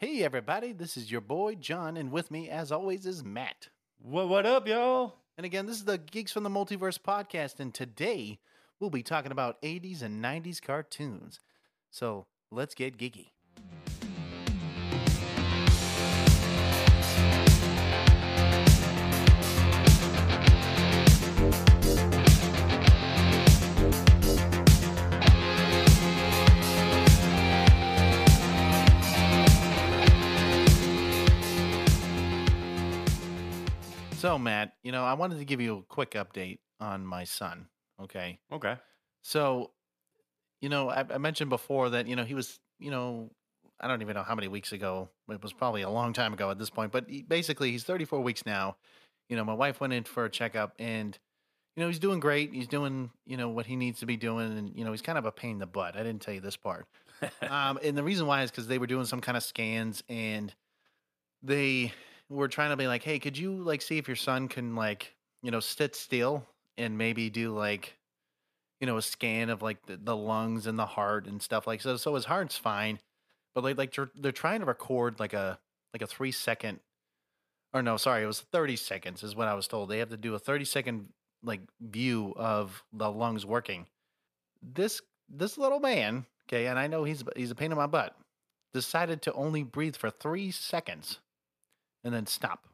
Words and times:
Hey, 0.00 0.22
everybody, 0.22 0.72
this 0.72 0.96
is 0.96 1.10
your 1.10 1.20
boy 1.20 1.56
John, 1.56 1.96
and 1.96 2.12
with 2.12 2.30
me, 2.30 2.48
as 2.48 2.70
always, 2.70 3.04
is 3.04 3.24
Matt. 3.24 3.68
What 4.00 4.28
what 4.28 4.46
up, 4.46 4.68
y'all? 4.68 5.16
And 5.36 5.44
again, 5.44 5.66
this 5.66 5.74
is 5.74 5.86
the 5.86 5.98
Geeks 5.98 6.30
from 6.30 6.44
the 6.44 6.48
Multiverse 6.48 7.00
podcast, 7.00 7.58
and 7.58 7.74
today 7.74 8.38
we'll 8.78 8.90
be 8.90 9.02
talking 9.02 9.32
about 9.32 9.60
80s 9.60 10.02
and 10.02 10.24
90s 10.24 10.62
cartoons. 10.62 11.40
So 11.90 12.26
let's 12.52 12.76
get 12.76 12.96
geeky. 12.96 13.30
So, 34.18 34.36
Matt, 34.36 34.72
you 34.82 34.90
know, 34.90 35.04
I 35.04 35.12
wanted 35.12 35.38
to 35.38 35.44
give 35.44 35.60
you 35.60 35.76
a 35.78 35.82
quick 35.82 36.10
update 36.10 36.58
on 36.80 37.06
my 37.06 37.22
son. 37.22 37.68
Okay. 38.02 38.40
Okay. 38.50 38.74
So, 39.22 39.70
you 40.60 40.68
know, 40.68 40.90
I, 40.90 41.04
I 41.08 41.18
mentioned 41.18 41.50
before 41.50 41.90
that, 41.90 42.08
you 42.08 42.16
know, 42.16 42.24
he 42.24 42.34
was, 42.34 42.58
you 42.80 42.90
know, 42.90 43.30
I 43.80 43.86
don't 43.86 44.02
even 44.02 44.16
know 44.16 44.24
how 44.24 44.34
many 44.34 44.48
weeks 44.48 44.72
ago. 44.72 45.08
It 45.30 45.40
was 45.40 45.52
probably 45.52 45.82
a 45.82 45.88
long 45.88 46.14
time 46.14 46.32
ago 46.32 46.50
at 46.50 46.58
this 46.58 46.68
point, 46.68 46.90
but 46.90 47.08
he, 47.08 47.22
basically 47.22 47.70
he's 47.70 47.84
34 47.84 48.20
weeks 48.20 48.44
now. 48.44 48.76
You 49.28 49.36
know, 49.36 49.44
my 49.44 49.54
wife 49.54 49.80
went 49.80 49.92
in 49.92 50.02
for 50.02 50.24
a 50.24 50.30
checkup 50.30 50.74
and, 50.80 51.16
you 51.76 51.84
know, 51.84 51.86
he's 51.86 52.00
doing 52.00 52.18
great. 52.18 52.52
He's 52.52 52.66
doing, 52.66 53.10
you 53.24 53.36
know, 53.36 53.50
what 53.50 53.66
he 53.66 53.76
needs 53.76 54.00
to 54.00 54.06
be 54.06 54.16
doing. 54.16 54.58
And, 54.58 54.72
you 54.74 54.84
know, 54.84 54.90
he's 54.90 55.00
kind 55.00 55.18
of 55.18 55.26
a 55.26 55.32
pain 55.32 55.52
in 55.52 55.58
the 55.58 55.66
butt. 55.66 55.94
I 55.94 56.02
didn't 56.02 56.22
tell 56.22 56.34
you 56.34 56.40
this 56.40 56.56
part. 56.56 56.86
um, 57.48 57.78
and 57.84 57.96
the 57.96 58.02
reason 58.02 58.26
why 58.26 58.42
is 58.42 58.50
because 58.50 58.66
they 58.66 58.78
were 58.78 58.88
doing 58.88 59.04
some 59.04 59.20
kind 59.20 59.36
of 59.36 59.44
scans 59.44 60.02
and 60.08 60.52
they 61.40 61.92
were 62.36 62.48
trying 62.48 62.70
to 62.70 62.76
be 62.76 62.86
like, 62.86 63.02
hey, 63.02 63.18
could 63.18 63.38
you 63.38 63.52
like 63.52 63.82
see 63.82 63.98
if 63.98 64.06
your 64.06 64.16
son 64.16 64.48
can 64.48 64.74
like, 64.74 65.14
you 65.42 65.50
know, 65.50 65.60
sit 65.60 65.94
still 65.94 66.46
and 66.76 66.98
maybe 66.98 67.30
do 67.30 67.54
like, 67.54 67.96
you 68.80 68.86
know, 68.86 68.96
a 68.96 69.02
scan 69.02 69.50
of 69.50 69.62
like 69.62 69.84
the, 69.86 69.96
the 69.96 70.16
lungs 70.16 70.66
and 70.66 70.78
the 70.78 70.86
heart 70.86 71.26
and 71.26 71.40
stuff 71.42 71.66
like 71.66 71.80
so. 71.80 71.96
So 71.96 72.14
his 72.14 72.26
heart's 72.26 72.56
fine, 72.56 72.98
but 73.54 73.64
like 73.64 73.78
like 73.78 73.94
they're, 73.94 74.10
they're 74.14 74.32
trying 74.32 74.60
to 74.60 74.66
record 74.66 75.18
like 75.18 75.32
a 75.32 75.58
like 75.94 76.02
a 76.02 76.06
three 76.06 76.32
second, 76.32 76.80
or 77.72 77.82
no, 77.82 77.96
sorry, 77.96 78.22
it 78.22 78.26
was 78.26 78.40
thirty 78.40 78.76
seconds 78.76 79.22
is 79.22 79.34
what 79.34 79.48
I 79.48 79.54
was 79.54 79.66
told. 79.66 79.88
They 79.88 79.98
have 79.98 80.10
to 80.10 80.16
do 80.16 80.34
a 80.34 80.38
thirty 80.38 80.64
second 80.64 81.08
like 81.42 81.60
view 81.80 82.34
of 82.36 82.84
the 82.92 83.10
lungs 83.10 83.46
working. 83.46 83.86
This 84.62 85.00
this 85.28 85.56
little 85.56 85.80
man, 85.80 86.26
okay, 86.46 86.66
and 86.66 86.78
I 86.78 86.86
know 86.88 87.04
he's 87.04 87.24
he's 87.36 87.50
a 87.50 87.54
pain 87.54 87.72
in 87.72 87.78
my 87.78 87.86
butt, 87.86 88.14
decided 88.74 89.22
to 89.22 89.32
only 89.32 89.62
breathe 89.62 89.96
for 89.96 90.10
three 90.10 90.50
seconds 90.50 91.20
and 92.08 92.16
then 92.16 92.26
stop. 92.26 92.64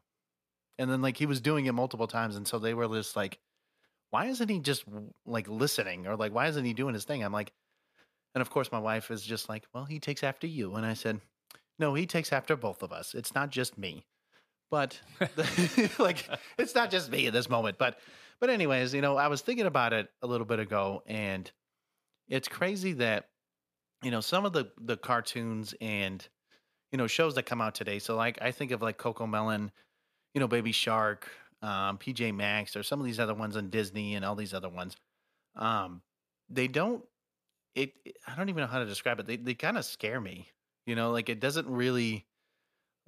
And 0.79 0.89
then 0.89 1.01
like 1.01 1.17
he 1.17 1.25
was 1.25 1.41
doing 1.41 1.65
it 1.65 1.73
multiple 1.73 2.07
times, 2.07 2.37
and 2.37 2.47
so 2.47 2.57
they 2.57 2.73
were 2.73 2.87
just 2.87 3.15
like, 3.15 3.39
"Why 4.11 4.27
isn't 4.27 4.49
he 4.49 4.59
just 4.59 4.85
like 5.25 5.47
listening?" 5.49 6.07
Or 6.07 6.15
like, 6.15 6.33
"Why 6.33 6.47
isn't 6.47 6.63
he 6.63 6.73
doing 6.73 6.93
his 6.93 7.03
thing?" 7.03 7.21
I'm 7.21 7.33
like, 7.33 7.51
and 8.33 8.41
of 8.41 8.49
course 8.49 8.71
my 8.71 8.79
wife 8.79 9.11
is 9.11 9.21
just 9.21 9.49
like, 9.49 9.65
"Well, 9.73 9.85
he 9.85 9.99
takes 9.99 10.23
after 10.23 10.47
you," 10.47 10.75
and 10.75 10.85
I 10.85 10.93
said, 10.93 11.19
"No, 11.77 11.93
he 11.93 12.05
takes 12.05 12.31
after 12.31 12.55
both 12.55 12.81
of 12.81 12.93
us. 12.93 13.13
It's 13.13 13.35
not 13.35 13.51
just 13.51 13.77
me." 13.77 14.05
But 14.71 14.99
like, 15.99 16.27
it's 16.57 16.75
not 16.75 16.91
just 16.91 17.11
me 17.11 17.27
at 17.27 17.33
this 17.33 17.49
moment. 17.49 17.77
But 17.77 17.99
but 18.39 18.49
anyways, 18.49 18.93
you 18.93 19.01
know, 19.01 19.17
I 19.17 19.27
was 19.27 19.41
thinking 19.41 19.65
about 19.65 19.93
it 19.93 20.09
a 20.21 20.27
little 20.27 20.47
bit 20.47 20.59
ago, 20.59 21.03
and 21.07 21.49
it's 22.27 22.47
crazy 22.47 22.93
that 22.93 23.29
you 24.01 24.11
know 24.11 24.21
some 24.21 24.45
of 24.45 24.53
the 24.53 24.71
the 24.77 24.97
cartoons 24.97 25.73
and 25.81 26.27
you 26.91 26.97
know 26.97 27.07
shows 27.07 27.35
that 27.35 27.43
come 27.43 27.61
out 27.61 27.75
today. 27.75 27.99
So 27.99 28.15
like 28.15 28.37
I 28.41 28.51
think 28.51 28.71
of 28.71 28.81
like 28.81 28.97
CoComelon, 28.97 29.69
you 30.33 30.39
know, 30.39 30.47
Baby 30.47 30.71
Shark, 30.71 31.29
um, 31.61 31.97
PJ 31.97 32.33
Masks, 32.33 32.75
or 32.75 32.83
some 32.83 32.99
of 32.99 33.05
these 33.05 33.19
other 33.19 33.33
ones 33.33 33.57
on 33.57 33.69
Disney 33.69 34.15
and 34.15 34.23
all 34.23 34.35
these 34.35 34.53
other 34.53 34.69
ones. 34.69 34.95
Um, 35.55 36.01
they 36.49 36.67
don't. 36.67 37.03
It. 37.73 37.93
I 38.27 38.35
don't 38.35 38.49
even 38.49 38.61
know 38.61 38.67
how 38.67 38.79
to 38.79 38.85
describe 38.85 39.19
it. 39.19 39.27
They 39.27 39.37
they 39.37 39.53
kind 39.53 39.77
of 39.77 39.85
scare 39.85 40.21
me. 40.21 40.47
You 40.85 40.95
know, 40.95 41.11
like 41.11 41.29
it 41.29 41.39
doesn't 41.39 41.67
really, 41.67 42.25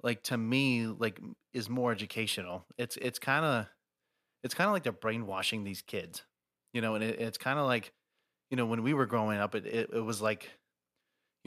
like 0.02 0.22
to 0.24 0.36
me, 0.36 0.86
like 0.86 1.20
is 1.54 1.68
more 1.70 1.92
educational. 1.92 2.66
It's 2.76 2.96
it's 2.96 3.18
kind 3.18 3.44
of, 3.44 3.66
it's 4.42 4.54
kind 4.54 4.68
of 4.68 4.72
like 4.72 4.82
they're 4.82 4.92
brainwashing 4.92 5.64
these 5.64 5.82
kids. 5.82 6.24
You 6.74 6.80
know, 6.80 6.96
and 6.96 7.04
it, 7.04 7.20
it's 7.20 7.38
kind 7.38 7.58
of 7.58 7.66
like, 7.66 7.92
you 8.50 8.56
know, 8.56 8.66
when 8.66 8.82
we 8.82 8.94
were 8.94 9.06
growing 9.06 9.38
up, 9.38 9.54
it, 9.54 9.66
it 9.66 9.90
it 9.92 10.00
was 10.00 10.20
like 10.20 10.50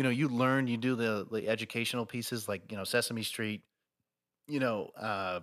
you 0.01 0.03
know, 0.03 0.09
you 0.09 0.29
learn, 0.29 0.65
you 0.65 0.77
do 0.77 0.95
the 0.95 1.27
the 1.29 1.47
educational 1.47 2.07
pieces 2.07 2.49
like 2.49 2.71
you 2.71 2.75
know 2.75 2.83
Sesame 2.83 3.21
Street, 3.21 3.61
you 4.47 4.59
know, 4.59 4.89
uh, 4.97 5.41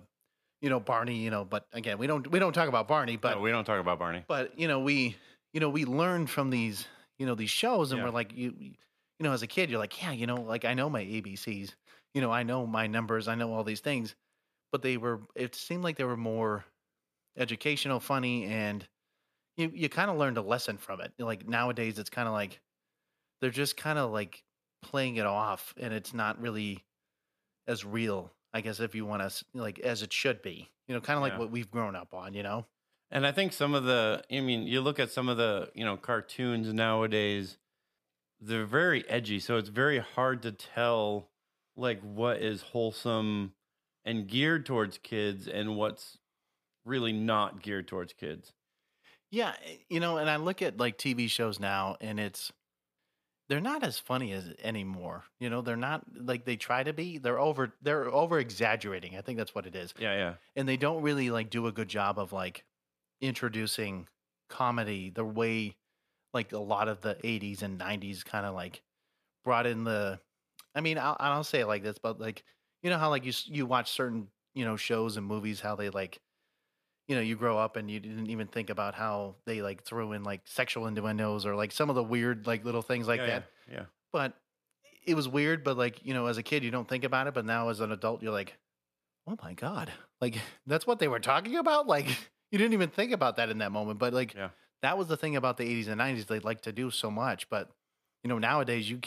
you 0.61 0.69
know 0.69 0.81
Barney, 0.81 1.15
you 1.15 1.29
know. 1.29 1.45
But 1.45 1.65
again, 1.71 1.97
we 1.97 2.07
don't 2.07 2.29
we 2.29 2.39
don't 2.39 2.51
talk 2.51 2.67
about 2.67 2.85
Barney, 2.85 3.15
but 3.15 3.37
no, 3.37 3.41
we 3.41 3.51
don't 3.51 3.63
talk 3.63 3.79
about 3.79 3.99
Barney. 3.99 4.25
But 4.27 4.59
you 4.59 4.67
know, 4.67 4.81
we 4.81 5.15
you 5.53 5.61
know 5.61 5.69
we 5.69 5.85
learn 5.85 6.27
from 6.27 6.49
these 6.49 6.85
you 7.17 7.25
know 7.25 7.35
these 7.35 7.49
shows, 7.49 7.93
and 7.93 8.01
Yeah. 8.01 8.07
we're 8.07 8.11
like 8.11 8.35
you 8.35 8.53
you 8.59 8.73
know 9.21 9.31
as 9.31 9.43
a 9.43 9.47
kid, 9.47 9.69
you're 9.69 9.79
like, 9.79 10.01
yeah, 10.01 10.11
you 10.11 10.27
know, 10.27 10.35
like 10.35 10.65
I 10.65 10.73
know 10.73 10.89
my 10.89 11.03
ABCs, 11.03 11.73
you 12.13 12.19
know, 12.19 12.33
I 12.33 12.43
know 12.43 12.67
my 12.67 12.85
numbers, 12.85 13.29
I 13.29 13.35
know 13.35 13.53
all 13.53 13.63
these 13.63 13.79
things, 13.79 14.13
but 14.73 14.81
they 14.81 14.97
were 14.97 15.21
it 15.35 15.55
seemed 15.55 15.85
like 15.85 15.95
they 15.95 16.03
were 16.03 16.17
more 16.17 16.65
educational, 17.37 18.01
funny, 18.01 18.43
and 18.43 18.85
you 19.55 19.71
you 19.73 19.87
kind 19.87 20.11
of 20.11 20.17
learned 20.17 20.37
a 20.37 20.41
lesson 20.41 20.77
from 20.77 20.99
it. 20.99 21.13
Like 21.17 21.47
nowadays, 21.47 21.97
it's 21.97 22.09
kind 22.09 22.27
of 22.27 22.33
like 22.33 22.59
they're 23.39 23.51
just 23.51 23.77
kind 23.77 23.97
of 23.97 24.11
like 24.11 24.43
playing 24.81 25.17
it 25.17 25.25
off, 25.25 25.73
and 25.77 25.93
it's 25.93 26.13
not 26.13 26.39
really 26.41 26.83
as 27.67 27.85
real, 27.85 28.31
I 28.53 28.61
guess, 28.61 28.79
if 28.79 28.95
you 28.95 29.05
want 29.05 29.29
to 29.29 29.45
like 29.53 29.79
as 29.79 30.01
it 30.01 30.11
should 30.13 30.41
be. 30.41 30.69
You 30.87 30.95
know, 30.95 31.01
kind 31.01 31.17
of 31.17 31.21
like 31.21 31.33
Yeah. 31.33 31.39
what 31.39 31.51
we've 31.51 31.69
grown 31.69 31.95
up 31.95 32.13
on. 32.13 32.33
You 32.33 32.43
know. 32.43 32.65
And 33.11 33.25
I 33.25 33.31
think 33.31 33.53
some 33.53 33.73
of 33.73 33.85
the, 33.85 34.23
I 34.31 34.39
mean, 34.39 34.67
you 34.67 34.81
look 34.81 34.99
at 34.99 35.09
some 35.09 35.29
of 35.29 35.37
the, 35.37 35.71
you 35.73 35.83
know, 35.83 35.97
cartoons 35.97 36.71
nowadays, 36.71 37.57
they're 38.39 38.65
very 38.67 39.07
edgy. 39.09 39.39
So 39.39 39.57
it's 39.57 39.69
very 39.69 39.97
hard 39.97 40.43
to 40.43 40.51
tell, 40.51 41.29
like, 41.75 42.01
what 42.01 42.37
is 42.37 42.61
wholesome 42.61 43.53
and 44.05 44.27
geared 44.27 44.63
towards 44.65 44.99
kids 44.99 45.47
and 45.47 45.75
what's 45.75 46.19
really 46.85 47.11
not 47.11 47.63
geared 47.63 47.87
towards 47.87 48.13
kids. 48.13 48.53
Yeah, 49.31 49.53
eh, 49.65 49.77
you 49.89 49.99
know, 49.99 50.17
and 50.17 50.29
I 50.29 50.35
look 50.37 50.61
at 50.61 50.77
like 50.77 50.97
TV 50.99 51.27
shows 51.29 51.59
now, 51.59 51.97
and 52.01 52.19
it's 52.19 52.51
they're 53.49 53.59
not 53.59 53.83
as 53.83 53.99
funny 53.99 54.31
as 54.31 54.51
anymore. 54.63 55.23
You 55.39 55.49
know, 55.49 55.61
they're 55.61 55.75
not 55.75 56.03
like 56.15 56.45
they 56.45 56.55
try 56.55 56.83
to 56.83 56.93
be. 56.93 57.17
They're 57.17 57.39
over 57.39 57.73
they're 57.81 58.05
over 58.07 58.39
exaggerating. 58.39 59.17
I 59.17 59.21
think 59.21 59.37
that's 59.37 59.53
what 59.55 59.65
it 59.65 59.75
is, 59.75 59.93
Yeah, 59.99 60.13
yeah. 60.15 60.33
and 60.55 60.67
they 60.69 60.77
don't 60.77 61.01
really 61.01 61.29
like 61.31 61.49
do 61.49 61.67
a 61.67 61.71
good 61.71 61.89
job 61.89 62.17
of 62.19 62.31
like 62.31 62.63
introducing 63.21 64.07
comedy 64.49 65.09
the 65.09 65.25
way 65.25 65.75
like 66.33 66.51
a 66.53 66.59
lot 66.59 66.87
of 66.87 67.01
the 67.01 67.15
80s 67.23 67.61
and 67.63 67.79
90s 67.79 68.23
kind 68.23 68.45
of 68.45 68.55
like 68.55 68.81
brought 69.43 69.65
in 69.67 69.83
the 69.83 70.19
i 70.73 70.81
mean 70.81 70.97
I'll, 70.97 71.17
I'll 71.19 71.43
say 71.43 71.59
it 71.59 71.67
like 71.67 71.83
this 71.83 71.97
but 72.01 72.19
like 72.19 72.43
you 72.81 72.89
know 72.89 72.97
how 72.97 73.09
like 73.09 73.25
you 73.25 73.33
you 73.45 73.65
watch 73.65 73.91
certain 73.91 74.27
you 74.55 74.65
know 74.65 74.75
shows 74.75 75.17
and 75.17 75.25
movies 75.25 75.59
how 75.59 75.75
they 75.75 75.89
like 75.89 76.19
you 77.09 77.15
know 77.15 77.21
you 77.21 77.35
grow 77.35 77.57
up 77.57 77.75
and 77.75 77.91
you 77.91 77.99
didn't 77.99 78.29
even 78.29 78.47
think 78.47 78.69
about 78.69 78.95
how 78.95 79.35
they 79.45 79.61
like 79.61 79.83
threw 79.83 80.13
in 80.13 80.23
like 80.23 80.41
sexual 80.45 80.87
innuendos 80.87 81.45
or 81.45 81.55
like 81.55 81.71
some 81.73 81.89
of 81.89 81.95
the 81.95 82.03
weird 82.03 82.47
like 82.47 82.63
little 82.63 82.81
things 82.81 83.07
like 83.07 83.19
yeah, 83.19 83.25
that 83.25 83.43
Yeah. 83.67 83.73
yeah. 83.79 83.85
but 84.13 84.33
it 85.05 85.15
was 85.15 85.27
weird 85.27 85.63
but 85.63 85.77
like 85.77 86.05
you 86.05 86.13
know 86.13 86.27
as 86.27 86.37
a 86.37 86.43
kid 86.43 86.63
you 86.63 86.71
don't 86.71 86.87
think 86.87 87.03
about 87.03 87.27
it 87.27 87.33
but 87.33 87.45
now 87.45 87.67
as 87.69 87.81
an 87.81 87.91
adult 87.91 88.21
you're 88.23 88.31
like 88.31 88.57
oh 89.27 89.35
my 89.43 89.53
god 89.53 89.91
like 90.21 90.37
that's 90.67 90.87
what 90.87 90.99
they 90.99 91.07
were 91.07 91.19
talking 91.19 91.55
about 91.57 91.87
like 91.87 92.05
you 92.51 92.57
didn't 92.57 92.73
even 92.73 92.89
think 92.89 93.11
about 93.11 93.35
that 93.37 93.49
in 93.49 93.57
that 93.57 93.71
moment 93.71 93.99
but 93.99 94.13
like 94.13 94.33
Yeah. 94.35 94.49
that 94.83 94.97
was 94.97 95.07
the 95.07 95.17
thing 95.17 95.35
about 95.35 95.57
the 95.57 95.65
80s 95.65 95.87
and 95.87 95.99
90s 95.99 96.27
they 96.27 96.39
like 96.39 96.61
to 96.61 96.71
do 96.71 96.91
so 96.91 97.09
much 97.11 97.49
but 97.49 97.69
you 98.23 98.29
know 98.29 98.37
nowadays 98.39 98.89
you 98.89 98.99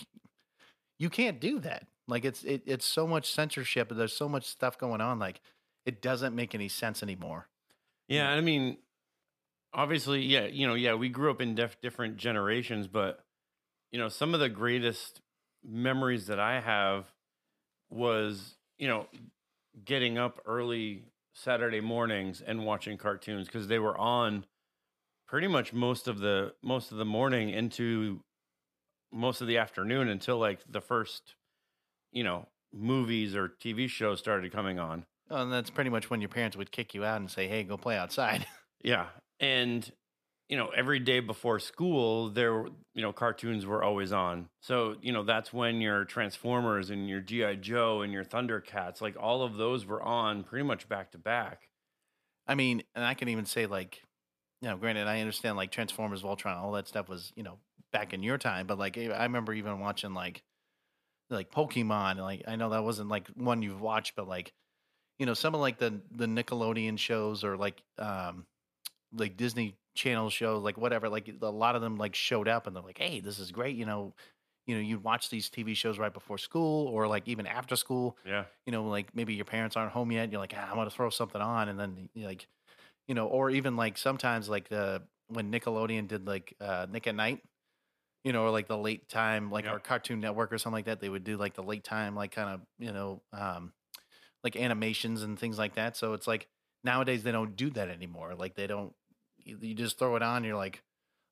you 0.99 1.09
can't 1.11 1.41
do 1.41 1.61
that 1.61 1.87
like 2.09 2.25
it's 2.25 2.43
it, 2.45 2.63
it's 2.67 2.85
so 2.85 3.07
much 3.07 3.31
censorship 3.33 3.91
and 3.91 3.99
there's 4.01 4.17
so 4.17 4.29
much 4.29 4.45
stuff 4.47 4.77
going 4.77 5.01
on 5.01 5.19
like 5.19 5.41
it 5.87 6.03
doesn't 6.03 6.35
make 6.35 6.55
any 6.55 6.69
sense 6.69 7.03
anymore 7.03 7.49
Yeah, 8.13 8.29
I 8.31 8.43
mean, 8.43 8.77
obviously, 9.73 10.23
yeah, 10.23 10.47
you 10.47 10.67
know, 10.67 10.75
yeah, 10.75 10.95
we 10.95 11.09
grew 11.09 11.31
up 11.31 11.41
in 11.41 11.55
def- 11.55 11.81
different 11.81 12.19
generations, 12.19 12.87
but 12.87 13.21
you 13.91 13.99
know, 13.99 14.09
some 14.09 14.35
of 14.35 14.41
the 14.41 14.49
greatest 14.51 15.23
memories 15.65 16.27
that 16.27 16.41
I 16.41 16.61
have 16.61 17.07
was, 17.91 18.57
you 18.79 18.89
know, 18.89 19.07
getting 19.85 20.19
up 20.19 20.41
early 20.47 21.05
Saturday 21.35 21.81
mornings 21.81 22.43
and 22.43 22.67
watching 22.67 22.99
cartoons 22.99 23.47
because 23.47 23.69
they 23.69 23.79
were 23.79 23.97
on 23.97 24.45
pretty 25.29 25.49
much 25.49 25.73
most 25.73 26.09
of 26.09 26.19
the 26.19 26.55
most 26.63 26.93
of 26.93 26.99
the 26.99 27.05
morning 27.07 27.51
into 27.51 28.21
most 29.13 29.41
of 29.41 29.47
the 29.47 29.59
afternoon 29.59 30.09
until 30.09 30.39
like 30.39 30.61
the 30.71 30.81
first, 30.81 31.35
you 32.13 32.25
know, 32.25 32.49
movies 32.75 33.37
or 33.37 33.49
TV 33.49 33.89
shows 33.89 34.19
started 34.19 34.53
coming 34.53 34.79
on. 34.79 35.07
Oh, 35.33 35.43
and 35.43 35.53
that's 35.53 35.71
pretty 35.71 35.91
much 35.91 36.11
when 36.11 36.21
your 36.21 36.29
parents 36.29 36.57
would 36.57 36.71
kick 36.71 36.95
you 36.95 37.05
out 37.05 37.21
and 37.21 37.31
say 37.31 37.49
hey 37.49 37.65
go 37.65 37.77
play 37.77 37.97
outside 37.97 38.47
Yeah. 38.85 39.07
And 39.41 39.91
you 40.49 40.59
know, 40.59 40.69
every 40.69 40.99
day 40.99 41.21
before 41.21 41.59
school, 41.59 42.29
there, 42.29 42.67
you 42.95 43.01
know, 43.01 43.11
cartoons 43.11 43.65
were 43.65 43.83
always 43.83 44.13
on. 44.13 44.51
So, 44.61 44.97
you 45.01 45.11
know, 45.11 45.23
that's 45.23 45.51
when 45.51 45.81
your 45.81 46.05
Transformers 46.05 46.91
and 46.91 47.09
your 47.09 47.21
G.I. 47.21 47.55
Joe 47.55 48.03
and 48.03 48.13
your 48.13 48.25
Thundercats, 48.25 49.01
like 49.01 49.17
all 49.19 49.43
of 49.45 49.57
those 49.57 49.87
were 49.87 50.03
on 50.03 50.45
pretty 50.45 50.65
much 50.65 50.91
back 50.91 51.13
to 51.13 51.19
back. 51.19 51.71
I 52.47 52.55
mean, 52.55 52.83
and 52.95 53.03
I 53.03 53.15
can 53.15 53.31
even 53.31 53.47
say 53.47 53.65
like, 53.65 54.03
you 54.61 54.69
know, 54.69 54.77
granted, 54.77 55.07
I 55.07 55.21
understand 55.21 55.57
like 55.57 55.71
Transformers, 55.71 56.23
Voltron, 56.23 56.57
all 56.57 56.73
that 56.73 56.87
stuff 56.87 57.09
was 57.09 57.33
you 57.35 57.45
know 57.45 57.57
back 57.91 58.13
in 58.13 58.23
your 58.23 58.37
time, 58.37 58.67
but 58.67 58.79
like 58.79 58.99
I 58.99 59.23
remember 59.23 59.55
even 59.55 59.81
watching 59.81 60.13
like 60.13 60.43
like 61.31 61.51
Pokemon. 61.51 62.19
Like 62.19 62.43
I 62.47 62.57
know 62.57 62.71
that 62.71 62.85
wasn't 62.85 63.09
like 63.09 63.29
one 63.29 63.63
you've 63.63 63.81
watched, 63.81 64.17
but 64.17 64.29
like 64.29 64.53
you 65.23 65.27
know 65.27 65.35
some 65.35 65.55
of 65.55 65.61
like 65.61 65.79
the 65.79 66.01
the 66.11 66.27
Nickelodeon 66.27 66.99
shows 66.99 67.45
or 67.45 67.57
like 67.57 67.81
um 67.99 68.45
like 69.13 69.37
Disney 69.37 69.77
Channel 69.95 70.31
shows, 70.31 70.65
like 70.65 70.77
whatever. 70.77 71.09
Like 71.09 71.31
a 71.41 71.47
lot 71.51 71.77
of 71.77 71.83
them 71.83 71.97
like 71.97 72.17
showed 72.17 72.49
up 72.49 72.67
and 72.67 72.75
they're 72.75 72.83
like, 72.83 72.99
hey, 72.99 73.21
this 73.21 73.39
is 73.39 73.53
great. 73.53 73.77
You 73.77 73.87
know, 73.87 74.15
you 74.67 74.75
know, 74.75 74.81
you'd 74.81 75.05
watch 75.05 75.31
these 75.31 75.49
TV 75.49 75.77
shows 75.77 75.97
right 76.01 76.13
before 76.13 76.39
school 76.39 76.89
or 76.89 77.07
like 77.07 77.29
even 77.29 77.47
after 77.47 77.77
school. 77.77 78.19
Yeah. 78.27 78.47
You 78.67 78.73
know, 78.73 78.85
like 78.89 79.15
maybe 79.15 79.35
your 79.35 79.45
parents 79.45 79.77
aren't 79.77 79.93
home 79.93 80.11
yet. 80.11 80.33
You're 80.33 80.41
like, 80.41 80.55
ah, 80.57 80.69
I'm 80.69 80.77
gonna 80.77 80.91
throw 80.91 81.11
something 81.11 81.41
on, 81.41 81.69
and 81.69 81.79
then 81.79 82.09
like, 82.17 82.49
you 83.09 83.15
know, 83.15 83.29
or 83.29 83.51
even 83.51 83.77
like 83.77 83.99
sometimes 83.99 84.49
like 84.49 84.69
the 84.71 85.03
when 85.29 85.53
Nickelodeon 85.53 86.09
did 86.09 86.27
like 86.27 86.55
uh 86.61 86.87
Nick 86.91 87.07
at 87.07 87.15
Nite, 87.15 87.43
you 88.25 88.33
know, 88.33 88.45
or 88.45 88.51
like 88.51 88.69
the 88.69 88.79
late 88.79 89.09
time, 89.09 89.51
like 89.51 89.67
Yep. 89.67 89.73
our 89.73 89.81
Cartoon 89.81 90.21
Network 90.21 90.53
or 90.53 90.59
something 90.59 90.77
like 90.79 90.87
that. 90.87 91.01
They 91.01 91.09
would 91.09 91.25
do 91.25 91.37
like 91.37 91.55
the 91.55 91.63
late 91.63 91.85
time, 91.85 92.15
like 92.17 92.33
kind 92.33 92.51
of 92.51 92.61
you 92.79 92.93
know, 92.93 93.23
um, 93.33 93.73
like 94.45 94.57
animations 94.57 95.23
and 95.23 95.39
things 95.39 95.59
like 95.59 95.75
that. 95.75 95.97
So 95.97 96.13
it's 96.15 96.27
like 96.27 96.49
nowadays 96.85 97.23
they 97.23 97.33
don't 97.33 97.57
do 97.57 97.71
that 97.71 97.89
anymore. 97.89 98.35
Like 98.35 98.55
they 98.55 98.67
don't. 98.67 98.93
You, 99.45 99.75
just 99.75 99.99
throw 99.99 100.15
it 100.17 100.23
on. 100.23 100.45
You're 100.45 100.57
like, 100.57 100.83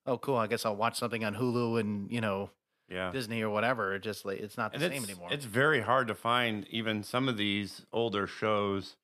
oh, 0.05 0.17
cool. 0.17 0.35
I 0.35 0.47
guess 0.47 0.65
I'll 0.65 0.75
watch 0.75 0.97
something 0.99 1.23
on 1.23 1.33
Hulu 1.35 1.79
and 1.79 2.11
you 2.11 2.19
know 2.21 2.49
Yeah. 2.89 3.11
Disney 3.11 3.41
or 3.41 3.49
whatever. 3.49 3.95
It 3.95 4.01
just 4.01 4.25
like 4.25 4.39
it's 4.39 4.57
not 4.57 4.71
the 4.73 4.83
and 4.83 4.93
same 4.93 5.03
it's, 5.03 5.11
anymore. 5.11 5.29
It's 5.31 5.45
very 5.45 5.81
hard 5.81 6.07
to 6.09 6.15
find 6.15 6.67
even 6.69 7.03
some 7.03 7.29
of 7.29 7.37
these 7.37 7.85
older 7.93 8.27
shows 8.27 8.97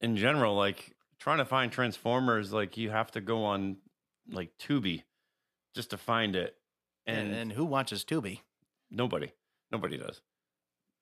in 0.00 0.16
general. 0.16 0.54
Like 0.56 0.94
trying 1.18 1.38
to 1.38 1.44
find 1.44 1.70
Transformers, 1.70 2.52
like 2.52 2.76
you 2.76 2.90
have 2.90 3.10
to 3.12 3.20
go 3.20 3.44
on 3.44 3.76
like 4.30 4.56
Tubi 4.58 5.02
just 5.74 5.90
to 5.90 5.96
find 5.98 6.34
it. 6.36 6.56
and, 7.06 7.28
And, 7.28 7.34
and 7.36 7.52
who 7.52 7.64
watches 7.66 8.04
Tubi? 8.04 8.40
nobody, 8.90 9.32
nobody 9.70 9.96
does. 9.98 10.22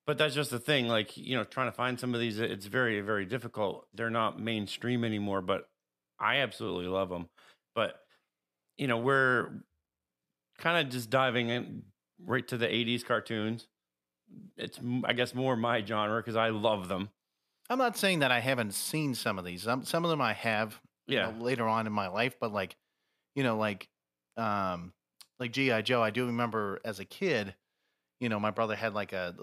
But 0.06 0.19
that's 0.19 0.34
just 0.34 0.50
the 0.50 0.58
thing. 0.58 0.88
Like, 0.88 1.16
you 1.16 1.37
know, 1.37 1.44
trying 1.44 1.69
to 1.69 1.76
find 1.76 1.99
some 1.99 2.12
of 2.14 2.20
these, 2.20 2.38
it's 2.40 2.66
very, 2.66 3.00
very 3.00 3.25
difficult. 3.25 3.87
They're 3.94 4.10
not 4.10 4.40
mainstream 4.40 5.04
anymore, 5.04 5.43
but 5.43 5.69
I 6.19 6.37
absolutely 6.38 6.87
love 6.87 7.08
them. 7.08 7.28
But, 7.75 8.00
you 8.76 8.88
know, 8.88 8.99
we're 8.99 9.50
kind 10.58 10.84
of 10.84 10.93
just 10.93 11.08
diving 11.10 11.50
in 11.50 11.82
right 12.25 12.46
to 12.49 12.56
the 12.56 12.66
80s 12.66 13.04
cartoons. 13.04 13.69
It's, 14.56 14.81
I 15.04 15.12
guess, 15.12 15.34
more 15.34 15.56
my 15.56 15.84
genre 15.84 16.19
because 16.20 16.37
I 16.37 16.48
love 16.48 16.88
them. 16.88 17.10
I'm 17.70 17.78
not 17.78 17.96
saying 17.96 18.19
that 18.20 18.32
I 18.32 18.40
haven't 18.40 18.75
seen 18.75 19.14
some 19.14 19.38
of 19.38 19.44
these. 19.44 19.62
Some 19.62 19.84
some 19.84 20.05
of 20.05 20.10
them 20.10 20.20
I 20.20 20.32
have. 20.32 20.81
you 21.06 21.16
Yeah. 21.19 21.31
know, 21.31 21.43
later 21.44 21.66
on 21.66 21.87
in 21.87 21.93
my 21.93 22.08
life, 22.08 22.37
but 22.40 22.52
like, 22.52 22.76
you 23.34 23.43
know, 23.44 23.56
like, 23.56 23.88
um, 24.37 24.93
like 25.38 25.52
GI 25.52 25.82
Joe. 25.82 26.02
I 26.02 26.10
do 26.10 26.26
remember 26.26 26.81
as 26.84 26.98
a 26.98 27.05
kid. 27.05 27.55
You 28.22 28.28
know, 28.28 28.38
my 28.38 28.52
brother 28.52 28.76
had 28.76 28.94
like 28.94 29.12
a, 29.12 29.34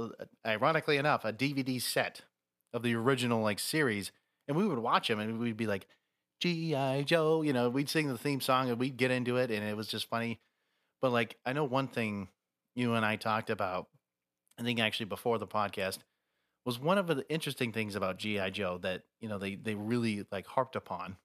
ironically 0.48 0.96
enough, 0.96 1.26
a 1.26 1.34
DVD 1.34 1.82
set 1.82 2.22
of 2.74 2.82
the 2.82 2.96
original 2.96 3.42
like 3.42 3.60
series, 3.60 4.14
and 4.48 4.56
we 4.56 4.66
would 4.66 4.80
watch 4.80 5.10
them, 5.10 5.20
and 5.20 5.38
we'd 5.38 5.58
be 5.58 5.68
like, 5.68 5.86
GI 6.40 7.04
Joe. 7.04 7.42
You 7.42 7.52
know, 7.52 7.70
we'd 7.70 7.90
sing 7.90 8.08
the 8.08 8.18
theme 8.18 8.40
song, 8.40 8.70
and 8.70 8.80
we'd 8.80 8.96
get 8.96 9.12
into 9.12 9.36
it, 9.36 9.52
and 9.52 9.68
it 9.68 9.76
was 9.76 9.90
just 9.90 10.10
funny. 10.10 10.40
But 11.02 11.12
like, 11.12 11.36
I 11.46 11.52
know 11.52 11.66
one 11.66 11.90
thing 11.90 12.30
you 12.74 12.94
and 12.94 13.06
I 13.06 13.18
talked 13.18 13.50
about. 13.50 13.88
I 14.58 14.64
think 14.64 14.80
actually 14.80 15.08
before 15.08 15.40
the 15.40 15.46
podcast 15.48 15.98
was 16.66 16.80
one 16.80 16.98
of 16.98 17.08
the 17.08 17.26
interesting 17.30 17.74
things 17.74 17.96
about 17.96 18.18
GI 18.18 18.52
Joe 18.52 18.78
that 18.82 19.04
you 19.20 19.28
know 19.28 19.40
they 19.40 19.56
they 19.56 19.76
really 19.76 20.26
like 20.32 20.48
harped 20.48 20.78
upon. 20.78 21.18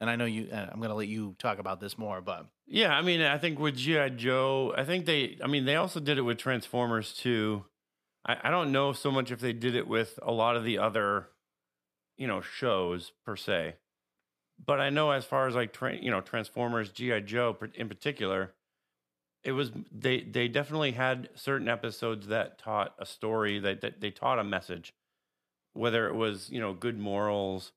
And 0.00 0.08
I 0.08 0.16
know 0.16 0.26
you. 0.26 0.48
Uh, 0.52 0.66
I'm 0.70 0.78
going 0.78 0.90
to 0.90 0.94
let 0.94 1.08
you 1.08 1.34
talk 1.38 1.58
about 1.58 1.80
this 1.80 1.98
more, 1.98 2.20
but 2.20 2.46
Yeah, 2.66 2.96
I 2.96 3.02
mean, 3.02 3.20
I 3.20 3.38
think 3.38 3.58
with 3.58 3.76
GI 3.76 4.10
Joe, 4.10 4.72
I 4.76 4.84
think 4.84 5.06
they, 5.06 5.38
I 5.42 5.46
mean, 5.46 5.64
they 5.64 5.76
also 5.76 6.00
did 6.00 6.18
it 6.18 6.22
with 6.22 6.38
Transformers 6.38 7.12
too. 7.12 7.64
I, 8.24 8.36
I 8.44 8.50
don't 8.50 8.70
know 8.70 8.92
so 8.92 9.10
much 9.10 9.30
if 9.32 9.40
they 9.40 9.52
did 9.52 9.74
it 9.74 9.88
with 9.88 10.18
a 10.22 10.32
lot 10.32 10.56
of 10.56 10.64
the 10.64 10.78
other, 10.78 11.28
you 12.16 12.26
know, 12.26 12.40
shows 12.40 13.12
per 13.24 13.36
se, 13.36 13.74
but 14.64 14.80
I 14.80 14.90
know 14.90 15.10
as 15.10 15.24
far 15.24 15.48
as 15.48 15.54
like, 15.54 15.72
tra- 15.72 15.96
you 15.96 16.10
know, 16.10 16.20
Transformers, 16.20 16.90
GI 16.90 17.22
Joe 17.22 17.56
in 17.74 17.88
particular, 17.88 18.54
it 19.44 19.52
was 19.52 19.70
they 19.92 20.20
they 20.20 20.48
definitely 20.48 20.92
had 20.92 21.30
certain 21.34 21.68
episodes 21.68 22.26
that 22.26 22.58
taught 22.58 22.94
a 22.98 23.06
story 23.06 23.58
that, 23.60 23.80
that 23.80 24.00
they 24.00 24.10
taught 24.10 24.38
a 24.38 24.44
message, 24.44 24.92
whether 25.74 26.08
it 26.08 26.14
was 26.14 26.50
you 26.50 26.60
know 26.60 26.74
good 26.74 26.98
morals, 26.98 27.72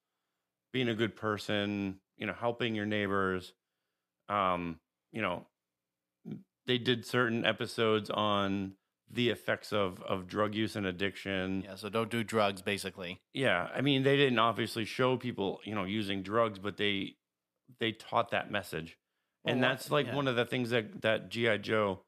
being 0.73 0.89
a 0.89 0.95
good 0.95 1.15
person, 1.15 1.99
you 2.17 2.25
know, 2.25 2.33
helping 2.33 2.75
your 2.75 2.85
neighbors 2.85 3.53
um, 4.31 4.79
you 5.11 5.21
know, 5.21 5.45
they 6.65 6.77
did 6.77 7.05
certain 7.05 7.45
episodes 7.45 8.09
on 8.09 8.73
the 9.13 9.29
effects 9.29 9.73
of 9.73 10.01
of 10.03 10.27
drug 10.27 10.55
use 10.55 10.75
and 10.75 10.85
addiction. 10.85 11.63
yeah. 11.65 11.75
So 11.75 11.89
don't 11.89 12.09
do 12.09 12.23
drugs, 12.23 12.61
basically. 12.61 13.19
Yeah, 13.33 13.67
I 13.75 13.81
mean, 13.81 14.03
they 14.03 14.15
didn't 14.15 14.39
obviously 14.39 14.85
show 14.85 15.17
people, 15.17 15.59
you 15.65 15.75
know, 15.75 15.83
using 15.83 16.23
drugs, 16.23 16.59
but 16.59 16.77
they 16.77 17.15
they 17.79 17.91
taught 17.91 18.31
that 18.31 18.49
message, 18.51 18.97
and 19.45 19.61
that's 19.61 19.91
like 19.91 20.07
yeah. 20.07 20.15
one 20.15 20.27
of 20.27 20.35
the 20.35 20.45
things 20.45 20.69
that 20.69 21.01
that 21.01 21.29
GI 21.29 21.57
Joe 21.59 21.99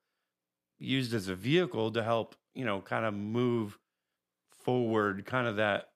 used 0.80 1.14
as 1.14 1.28
a 1.28 1.36
vehicle 1.36 1.92
to 1.92 2.04
help, 2.04 2.36
you 2.54 2.64
know, 2.64 2.80
kind 2.80 3.06
of 3.06 3.14
move 3.14 3.78
forward, 4.64 5.26
kind 5.26 5.48
of 5.48 5.58
that, 5.58 5.90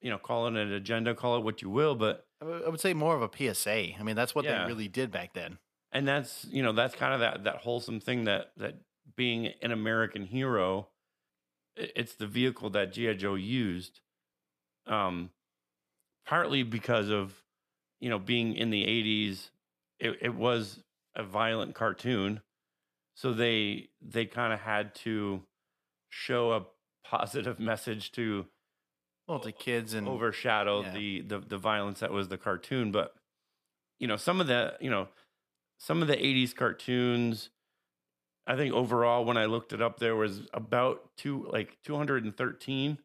you 0.00 0.10
know, 0.10 0.18
call 0.18 0.46
it 0.46 0.54
an 0.54 0.72
agenda, 0.72 1.14
call 1.14 1.36
it 1.36 1.44
what 1.44 1.60
you 1.62 1.68
will, 1.68 1.94
but 1.94 2.26
I 2.44 2.68
would 2.68 2.80
say 2.80 2.94
more 2.94 3.16
of 3.16 3.22
a 3.22 3.30
PSA. 3.54 3.96
I 3.98 4.02
mean, 4.02 4.16
that's 4.16 4.34
what 4.34 4.44
Yeah. 4.44 4.62
they 4.62 4.68
really 4.68 4.88
did 4.88 5.10
back 5.10 5.32
then. 5.34 5.58
and 5.92 6.06
that's 6.08 6.44
you 6.50 6.62
know 6.62 6.72
that's 6.72 6.94
kind 6.96 7.14
of 7.14 7.20
that 7.20 7.44
that 7.44 7.56
wholesome 7.58 8.00
thing 8.00 8.24
that 8.24 8.52
that 8.56 8.74
being 9.16 9.46
an 9.62 9.70
American 9.70 10.24
hero, 10.26 10.88
it's 11.76 12.14
the 12.16 12.26
vehicle 12.26 12.70
that 12.70 12.92
GI 12.92 13.14
Joe 13.14 13.34
used, 13.34 14.00
um, 14.86 15.30
partly 16.26 16.62
because 16.62 17.08
of 17.10 17.42
you 18.00 18.08
know 18.10 18.18
being 18.18 18.54
in 18.54 18.70
the 18.70 18.84
'80s, 18.84 19.50
it, 20.00 20.18
it 20.20 20.34
was 20.34 20.82
a 21.14 21.22
violent 21.22 21.74
cartoon, 21.74 22.40
so 23.14 23.32
they 23.32 23.88
they 24.02 24.26
kind 24.26 24.52
of 24.52 24.60
had 24.60 24.94
to 24.96 25.42
show 26.10 26.52
a 26.52 26.66
positive 27.04 27.58
message 27.70 28.10
to 28.12 28.46
Well, 29.26 29.38
to 29.40 29.52
kids 29.52 29.94
and 29.94 30.06
overshadow 30.06 30.82
yeah. 30.82 30.92
the, 30.92 31.20
the 31.22 31.38
the 31.38 31.58
violence 31.58 32.00
that 32.00 32.12
was 32.12 32.28
the 32.28 32.36
cartoon 32.36 32.92
but 32.92 33.14
you 33.98 34.06
know 34.06 34.16
some 34.16 34.40
of 34.40 34.46
the 34.46 34.74
you 34.80 34.90
know 34.90 35.08
some 35.78 36.02
of 36.02 36.08
the 36.08 36.16
80s 36.16 36.54
cartoons 36.54 37.48
i 38.46 38.54
think 38.54 38.74
overall 38.74 39.24
when 39.24 39.36
i 39.36 39.46
looked 39.46 39.72
it 39.72 39.80
up 39.80 39.98
there 39.98 40.14
was 40.14 40.42
about 40.52 41.10
two 41.16 41.46
like 41.50 41.78
213 41.84 42.98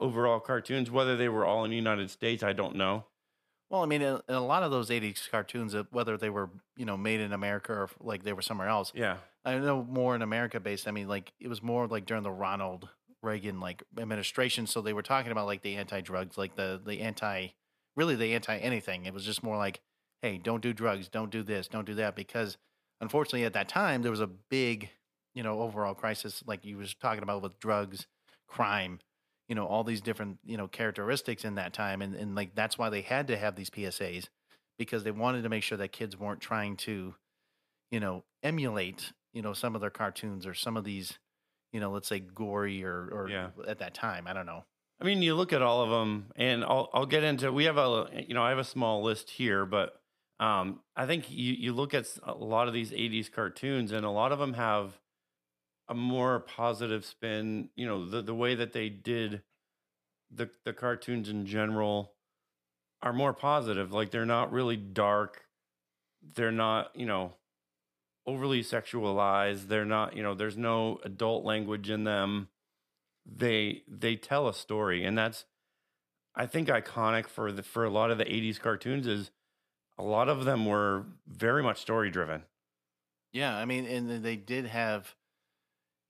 overall 0.00 0.40
cartoons 0.40 0.90
whether 0.90 1.16
they 1.16 1.28
were 1.28 1.44
all 1.44 1.64
in 1.64 1.70
the 1.70 1.76
united 1.76 2.10
states 2.10 2.42
i 2.42 2.52
don't 2.52 2.74
know 2.74 3.04
Well, 3.70 3.82
I 3.82 3.86
mean, 3.86 4.02
in, 4.02 4.20
in 4.28 4.34
a 4.34 4.44
lot 4.44 4.62
of 4.62 4.70
those 4.70 4.90
'80s 4.90 5.30
cartoons, 5.30 5.74
whether 5.90 6.18
they 6.18 6.28
were 6.28 6.50
you 6.76 6.84
know 6.84 6.96
made 6.96 7.20
in 7.20 7.32
America 7.32 7.72
or 7.72 7.88
like 8.00 8.22
they 8.22 8.34
were 8.34 8.42
somewhere 8.42 8.68
else, 8.68 8.92
yeah 8.94 9.16
I 9.44 9.58
know 9.58 9.82
more 9.82 10.14
in 10.14 10.22
America 10.22 10.60
based. 10.60 10.86
I 10.86 10.90
mean, 10.90 11.08
like 11.08 11.32
it 11.40 11.48
was 11.48 11.62
more 11.62 11.86
like 11.86 12.06
during 12.06 12.22
the 12.22 12.30
Ronald 12.30 12.88
Reagan 13.22 13.60
like 13.60 13.82
administration, 13.98 14.66
so 14.66 14.80
they 14.80 14.92
were 14.92 15.02
talking 15.02 15.32
about 15.32 15.46
like 15.46 15.62
the 15.62 15.76
anti-drugs, 15.76 16.36
like 16.38 16.56
the 16.56 16.80
the 16.84 17.00
anti, 17.00 17.48
really 17.96 18.16
the 18.16 18.34
anti 18.34 18.56
anything. 18.56 19.06
It 19.06 19.14
was 19.14 19.24
just 19.24 19.42
more 19.42 19.56
like, 19.56 19.80
hey, 20.22 20.38
don't 20.38 20.62
do 20.62 20.72
drugs, 20.72 21.08
don't 21.08 21.30
do 21.30 21.42
this, 21.42 21.68
don't 21.68 21.86
do 21.86 21.94
that, 21.94 22.16
because 22.16 22.56
unfortunately 23.00 23.44
at 23.44 23.52
that 23.54 23.68
time 23.68 24.02
there 24.02 24.10
was 24.10 24.20
a 24.20 24.26
big, 24.26 24.90
you 25.34 25.42
know, 25.42 25.60
overall 25.60 25.94
crisis, 25.94 26.42
like 26.46 26.64
you 26.64 26.76
was 26.76 26.94
talking 26.94 27.22
about 27.22 27.42
with 27.42 27.58
drugs, 27.60 28.06
crime, 28.48 29.00
you 29.48 29.54
know, 29.54 29.66
all 29.66 29.84
these 29.84 30.00
different 30.00 30.38
you 30.44 30.56
know 30.56 30.68
characteristics 30.68 31.44
in 31.44 31.56
that 31.56 31.72
time, 31.72 32.02
and 32.02 32.14
and 32.14 32.34
like 32.34 32.54
that's 32.54 32.78
why 32.78 32.90
they 32.90 33.02
had 33.02 33.28
to 33.28 33.36
have 33.36 33.56
these 33.56 33.70
PSAs 33.70 34.28
because 34.78 35.04
they 35.04 35.10
wanted 35.10 35.42
to 35.42 35.48
make 35.48 35.62
sure 35.62 35.78
that 35.78 35.92
kids 35.92 36.16
weren't 36.16 36.40
trying 36.40 36.76
to 36.76 37.14
you 37.92 38.00
know, 38.00 38.24
emulate, 38.42 39.12
you 39.32 39.42
know, 39.42 39.52
some 39.52 39.76
of 39.76 39.80
their 39.80 39.90
cartoons 39.90 40.46
or 40.46 40.54
some 40.54 40.76
of 40.76 40.82
these, 40.82 41.18
you 41.72 41.80
know, 41.80 41.90
let's 41.90 42.08
say 42.08 42.20
gory 42.20 42.84
or, 42.84 43.08
or 43.10 43.28
Yeah. 43.28 43.50
at 43.66 43.78
that 43.78 43.94
time. 43.94 44.26
I 44.26 44.32
don't 44.32 44.46
know. 44.46 44.64
I 45.00 45.04
mean, 45.04 45.20
you 45.22 45.34
look 45.34 45.52
at 45.52 45.62
all 45.62 45.82
of 45.82 45.90
them, 45.90 46.26
and 46.36 46.62
I'll 46.62 46.88
I'll 46.94 47.06
get 47.06 47.24
into. 47.24 47.50
We 47.52 47.64
have 47.64 47.76
a 47.78 48.08
you 48.28 48.34
know 48.34 48.42
I 48.42 48.50
have 48.50 48.58
a 48.58 48.64
small 48.64 49.02
list 49.02 49.30
here, 49.30 49.66
but 49.66 50.00
um, 50.38 50.80
I 50.94 51.06
think 51.06 51.30
you 51.30 51.54
you 51.54 51.72
look 51.72 51.92
at 51.94 52.06
a 52.22 52.34
lot 52.34 52.68
of 52.68 52.74
these 52.74 52.92
'80s 52.92 53.30
cartoons, 53.32 53.90
and 53.90 54.04
a 54.06 54.10
lot 54.10 54.30
of 54.32 54.38
them 54.38 54.54
have 54.54 55.00
a 55.88 55.94
more 55.94 56.38
positive 56.40 57.04
spin. 57.04 57.70
You 57.74 57.86
know, 57.86 58.08
the 58.08 58.22
the 58.22 58.34
way 58.34 58.54
that 58.54 58.72
they 58.72 58.88
did 58.88 59.42
the 60.30 60.50
the 60.64 60.72
cartoons 60.72 61.28
in 61.28 61.46
general 61.46 62.14
are 63.02 63.12
more 63.12 63.32
positive. 63.32 63.92
Like 63.92 64.10
they're 64.12 64.24
not 64.24 64.52
really 64.52 64.76
dark. 64.76 65.46
they're 66.36 66.52
not, 66.52 66.94
you 66.94 67.04
know, 67.06 67.32
overly 68.26 68.62
sexualized. 68.62 69.68
They're 69.68 69.84
not, 69.84 70.16
you 70.16 70.22
know, 70.22 70.34
there's 70.34 70.56
no 70.56 71.00
adult 71.04 71.44
language 71.44 71.90
in 71.90 72.04
them. 72.04 72.48
They 73.24 73.82
they 73.86 74.16
tell 74.16 74.48
a 74.48 74.54
story, 74.54 75.04
and 75.04 75.16
that's 75.16 75.44
I 76.34 76.46
think 76.46 76.68
iconic 76.68 77.26
for 77.28 77.52
the 77.52 77.62
for 77.62 77.84
a 77.84 77.90
lot 77.90 78.10
of 78.10 78.18
the 78.18 78.24
80s 78.24 78.58
cartoons 78.58 79.06
is 79.06 79.30
a 79.98 80.02
lot 80.02 80.28
of 80.28 80.44
them 80.44 80.66
were 80.66 81.04
very 81.26 81.62
much 81.62 81.80
story 81.80 82.10
driven. 82.10 82.42
Yeah, 83.32 83.56
I 83.56 83.64
mean, 83.64 83.86
and 83.86 84.24
they 84.24 84.36
did 84.36 84.66
have, 84.66 85.14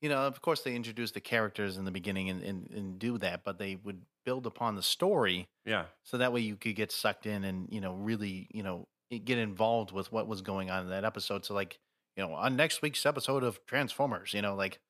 you 0.01 0.09
know, 0.09 0.19
of 0.27 0.41
course 0.41 0.63
they 0.63 0.75
introduced 0.75 1.15
the 1.15 1.21
characters 1.21 1.77
in 1.77 1.85
the 1.85 1.91
beginning 1.91 2.31
and, 2.31 2.43
and, 2.43 2.71
and 2.71 2.99
do 2.99 3.19
that, 3.19 3.45
but 3.45 3.59
they 3.59 3.77
would 3.77 4.03
build 4.25 4.47
upon 4.47 4.77
the 4.77 4.83
story 4.83 5.49
Yeah. 5.65 5.87
so 6.05 6.19
that 6.19 6.33
way 6.33 6.41
you 6.41 6.57
could 6.57 6.77
get 6.77 6.93
sucked 6.93 7.27
in 7.27 7.43
and 7.43 7.69
you 7.73 7.81
know 7.81 7.95
really 7.95 8.47
you 8.53 8.63
know 8.63 8.87
get 9.25 9.37
involved 9.37 9.91
with 9.91 10.13
what 10.13 10.29
was 10.29 10.41
going 10.43 10.71
on 10.71 10.85
in 10.85 10.91
that 10.91 11.05
episode. 11.05 11.45
So 11.45 11.55
like 11.55 11.79
you 12.17 12.27
know 12.27 12.35
on 12.35 12.57
next 12.57 12.83
week's 12.83 13.05
episode 13.07 13.43
of 13.43 13.65
Transformers, 13.67 14.35
you 14.35 14.43
know 14.43 14.55
like 14.55 14.81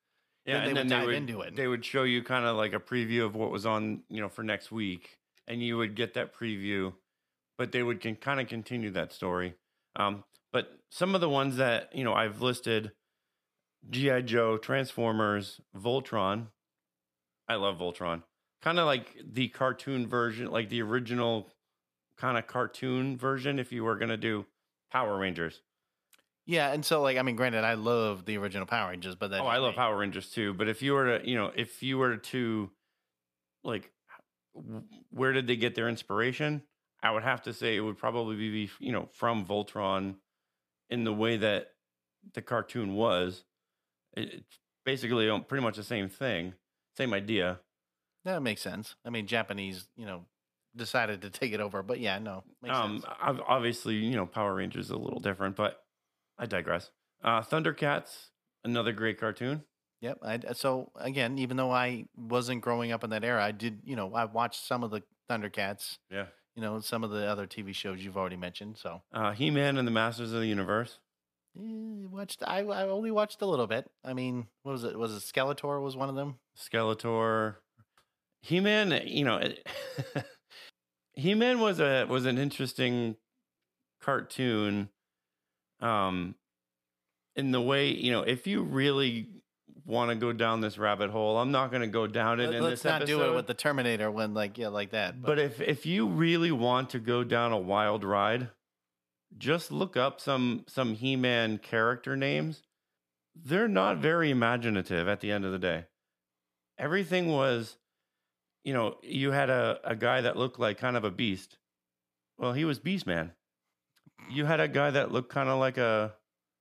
Yeah, 0.44 0.54
Then 0.54 0.62
they 0.64 0.68
and 0.68 0.74
would 0.74 0.76
then 0.76 0.88
dive 0.88 1.00
they 1.00 1.06
would 1.06 1.14
into 1.14 1.40
it. 1.42 1.56
They 1.56 1.68
would 1.68 1.84
show 1.84 2.02
you 2.02 2.22
kind 2.22 2.44
of 2.44 2.56
like 2.56 2.72
a 2.72 2.80
preview 2.80 3.24
of 3.24 3.34
what 3.34 3.50
was 3.50 3.64
on, 3.66 4.02
you 4.08 4.20
know, 4.20 4.28
for 4.28 4.42
next 4.42 4.72
week, 4.72 5.18
and 5.46 5.62
you 5.62 5.76
would 5.76 5.94
get 5.94 6.14
that 6.14 6.34
preview, 6.34 6.92
but 7.58 7.72
they 7.72 7.82
would 7.82 8.00
can 8.00 8.16
kind 8.16 8.40
of 8.40 8.48
continue 8.48 8.90
that 8.90 9.12
story. 9.12 9.54
Um, 9.96 10.24
but 10.52 10.78
some 10.90 11.14
of 11.14 11.20
the 11.20 11.28
ones 11.28 11.56
that 11.56 11.94
you 11.94 12.04
know 12.04 12.12
I've 12.14 12.42
listed: 12.42 12.92
GI 13.88 14.22
Joe, 14.22 14.58
Transformers, 14.58 15.60
Voltron. 15.76 16.48
I 17.48 17.54
love 17.56 17.78
Voltron. 17.78 18.22
Kind 18.62 18.78
of 18.78 18.86
like 18.86 19.16
the 19.24 19.48
cartoon 19.48 20.06
version, 20.06 20.50
like 20.50 20.70
the 20.70 20.82
original 20.82 21.52
kind 22.16 22.38
of 22.38 22.46
cartoon 22.46 23.16
version. 23.16 23.58
If 23.58 23.72
you 23.72 23.84
were 23.84 23.96
gonna 23.96 24.16
do 24.16 24.46
Power 24.90 25.18
Rangers, 25.18 25.62
yeah. 26.46 26.72
And 26.72 26.84
so 26.84 27.02
like 27.02 27.18
I 27.18 27.22
mean, 27.22 27.36
granted, 27.36 27.64
I 27.64 27.74
love 27.74 28.24
the 28.24 28.36
original 28.38 28.66
Power 28.66 28.90
Rangers, 28.90 29.14
but 29.14 29.30
that 29.30 29.40
oh, 29.40 29.46
I 29.46 29.58
love 29.58 29.74
Power 29.74 29.96
Rangers 29.96 30.30
too. 30.30 30.54
But 30.54 30.68
if 30.68 30.82
you 30.82 30.92
were 30.92 31.18
to, 31.18 31.28
you 31.28 31.36
know, 31.36 31.50
if 31.54 31.82
you 31.82 31.98
were 31.98 32.16
to, 32.16 32.70
like, 33.64 33.90
where 35.10 35.32
did 35.32 35.46
they 35.46 35.56
get 35.56 35.74
their 35.74 35.88
inspiration? 35.88 36.62
I 37.02 37.10
would 37.10 37.24
have 37.24 37.42
to 37.42 37.52
say 37.52 37.76
it 37.76 37.80
would 37.80 37.98
probably 37.98 38.36
be, 38.36 38.70
you 38.78 38.92
know, 38.92 39.08
from 39.12 39.44
Voltron, 39.44 40.16
in 40.88 41.04
the 41.04 41.12
way 41.12 41.36
that 41.38 41.68
the 42.34 42.42
cartoon 42.42 42.94
was. 42.94 43.44
It's 44.14 44.58
basically 44.84 45.28
um, 45.28 45.44
pretty 45.44 45.62
much 45.64 45.76
the 45.76 45.82
same 45.82 46.08
thing, 46.08 46.52
same 46.96 47.14
idea. 47.14 47.60
That 48.24 48.42
makes 48.42 48.60
sense. 48.60 48.94
I 49.04 49.10
mean, 49.10 49.26
Japanese, 49.26 49.88
you 49.96 50.06
know, 50.06 50.26
decided 50.76 51.22
to 51.22 51.30
take 51.30 51.52
it 51.52 51.60
over, 51.60 51.82
but 51.82 51.98
yeah, 51.98 52.18
no, 52.18 52.44
Um, 52.68 53.00
sense. 53.00 53.14
ob- 53.20 53.42
obviously, 53.48 53.96
you 53.96 54.14
know, 54.16 54.26
Power 54.26 54.54
Rangers 54.54 54.86
is 54.86 54.90
a 54.90 54.96
little 54.96 55.18
different, 55.18 55.56
but 55.56 55.82
I 56.38 56.46
digress. 56.46 56.90
Uh, 57.22 57.40
Thundercats, 57.42 58.28
another 58.64 58.92
great 58.92 59.18
cartoon. 59.20 59.64
Yep. 60.00 60.18
I, 60.22 60.40
so 60.54 60.90
again, 60.96 61.38
even 61.38 61.56
though 61.56 61.70
I 61.70 62.06
wasn't 62.16 62.60
growing 62.62 62.90
up 62.90 63.04
in 63.04 63.10
that 63.10 63.22
era, 63.24 63.42
I 63.44 63.52
did, 63.52 63.80
you 63.84 63.94
know, 63.94 64.12
I 64.14 64.24
watched 64.24 64.66
some 64.66 64.82
of 64.82 64.90
the 64.90 65.02
Thundercats, 65.30 65.98
Yeah. 66.10 66.26
you 66.56 66.62
know, 66.62 66.80
some 66.80 67.04
of 67.04 67.10
the 67.10 67.24
other 67.26 67.46
TV 67.46 67.72
shows 67.74 68.04
you've 68.04 68.16
already 68.16 68.36
mentioned. 68.36 68.78
So 68.78 69.02
Uh, 69.12 69.32
He 69.32 69.50
Man 69.50 69.76
and 69.78 69.86
the 69.86 69.92
Masters 69.92 70.32
of 70.32 70.40
the 70.40 70.46
Universe. 70.48 70.98
eh, 71.56 71.60
watched. 72.10 72.42
I, 72.44 72.60
I 72.64 72.88
only 72.88 73.12
watched 73.12 73.40
a 73.42 73.46
little 73.46 73.68
bit. 73.68 73.88
I 74.04 74.12
mean, 74.14 74.48
what 74.64 74.72
was 74.72 74.82
it? 74.84 74.98
Was 74.98 75.12
it 75.14 75.22
Skeletor? 75.22 75.80
Was 75.80 75.96
one 75.96 76.08
of 76.08 76.16
them? 76.16 76.40
Skeletor, 76.58 77.56
He 78.40 78.58
Man. 78.58 79.02
You 79.06 79.24
know, 79.24 79.40
He 81.14 81.34
Man 81.34 81.60
was 81.60 81.78
a 81.78 82.06
was 82.06 82.24
an 82.26 82.38
interesting 82.38 83.16
cartoon. 84.00 84.88
Um, 85.82 86.36
in 87.36 87.50
the 87.50 87.60
way 87.60 87.88
you 87.88 88.12
know, 88.12 88.22
if 88.22 88.46
you 88.46 88.62
really 88.62 89.28
want 89.84 90.10
to 90.10 90.14
go 90.14 90.32
down 90.32 90.60
this 90.60 90.78
rabbit 90.78 91.10
hole, 91.10 91.38
I'm 91.38 91.50
not 91.50 91.70
going 91.70 91.82
to 91.82 91.88
go 91.88 92.06
down 92.06 92.40
it 92.40 92.46
Let- 92.46 92.54
in 92.54 92.62
Let's 92.62 92.82
this 92.82 92.90
not 92.90 93.06
do 93.06 93.22
it 93.22 93.34
with 93.34 93.46
the 93.46 93.54
Terminator 93.54 94.10
when, 94.10 94.32
like, 94.32 94.58
yeah, 94.58 94.68
like 94.68 94.90
that. 94.90 95.20
But 95.20 95.38
if 95.38 95.60
if 95.60 95.86
you 95.86 96.06
really 96.06 96.52
want 96.52 96.90
to 96.90 96.98
go 96.98 97.24
down 97.24 97.52
a 97.52 97.58
wild 97.58 98.04
ride, 98.04 98.50
just 99.36 99.72
look 99.72 99.96
up 99.96 100.20
some 100.20 100.64
some 100.68 100.94
He-Man 100.94 101.58
character 101.58 102.16
names. 102.16 102.62
They're 103.34 103.68
not 103.68 103.98
very 103.98 104.30
imaginative 104.30 105.08
at 105.08 105.20
the 105.20 105.32
end 105.32 105.44
of 105.44 105.52
the 105.52 105.58
day. 105.58 105.86
Everything 106.78 107.28
was, 107.28 107.78
you 108.62 108.74
know, 108.74 108.96
you 109.02 109.30
had 109.30 109.48
a, 109.48 109.80
a 109.84 109.96
guy 109.96 110.20
that 110.20 110.36
looked 110.36 110.58
like 110.58 110.78
kind 110.78 110.96
of 110.96 111.04
a 111.04 111.10
beast. 111.10 111.56
Well, 112.36 112.52
he 112.52 112.64
was 112.64 112.78
Beast 112.78 113.06
Man. 113.06 113.32
You 114.30 114.44
had 114.44 114.60
a 114.60 114.68
guy 114.68 114.90
that 114.90 115.12
looked 115.12 115.30
kind 115.30 115.48
of 115.48 115.58
like 115.58 115.78
a 115.78 116.14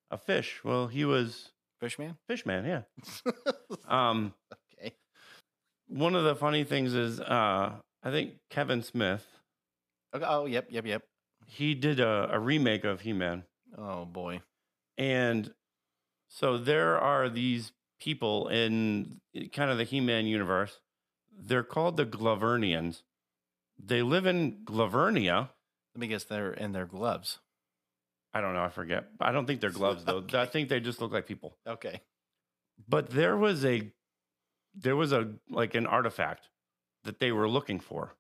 a 0.10 0.18
fish. 0.18 0.60
Well, 0.64 0.88
he 0.88 1.06
was 1.06 1.52
Fishman. 1.80 2.18
Fish 2.28 2.46
Man, 2.46 2.66
yeah. 2.66 2.82
Um 3.88 4.34
okay. 4.80 4.94
one 5.88 6.16
of 6.16 6.24
the 6.24 6.36
funny 6.36 6.64
things 6.64 6.94
is 6.94 7.20
uh 7.20 7.74
I 8.04 8.12
think 8.12 8.34
Kevin 8.50 8.84
Smith 8.84 9.26
okay. 10.14 10.26
Oh, 10.28 10.46
yep, 10.46 10.68
yep, 10.70 10.86
yep. 10.86 11.04
he 11.48 11.74
did 11.74 12.00
a, 12.00 12.30
a 12.32 12.40
remake 12.40 12.84
of 12.84 13.02
He-Man. 13.02 13.44
Oh 13.78 14.06
boy. 14.06 14.42
And 14.98 15.54
so 16.28 16.58
there 16.58 17.00
are 17.00 17.30
these 17.30 17.72
people 18.00 18.48
in 18.50 19.20
kind 19.54 19.72
of 19.72 19.78
the 19.78 19.84
He-Man 19.84 20.26
universe. 20.26 20.80
They're 21.32 21.64
called 21.64 21.98
the 21.98 22.06
Glavernians. 22.06 23.02
They 23.84 24.02
live 24.02 24.26
in 24.26 24.64
Glavernia. 24.64 25.50
Let 25.96 26.00
me 26.00 26.08
guess. 26.08 26.24
They're 26.24 26.54
in 26.54 26.72
their 26.74 26.86
gloves. 26.86 27.40
I 28.34 28.42
don't 28.42 28.54
know, 28.54 28.64
I 28.64 28.70
forget. 28.70 29.06
I 29.20 29.32
don't 29.32 29.46
think 29.46 29.60
they're 29.62 29.70
gloves 29.70 30.06
though. 30.06 30.24
I 30.34 30.46
think 30.46 30.70
they 30.70 30.80
just 30.80 31.02
look 31.02 31.12
like 31.12 31.28
people. 31.28 31.58
Okay. 31.68 32.02
But 32.88 33.10
there 33.10 33.38
was 33.38 33.66
a 33.66 33.92
there 34.74 34.96
was 34.96 35.12
a 35.12 35.34
like 35.50 35.76
an 35.76 35.86
artifact 35.86 36.48
that 37.04 37.20
they 37.20 37.32
were 37.32 37.50
looking 37.50 37.80
for. 37.80 38.16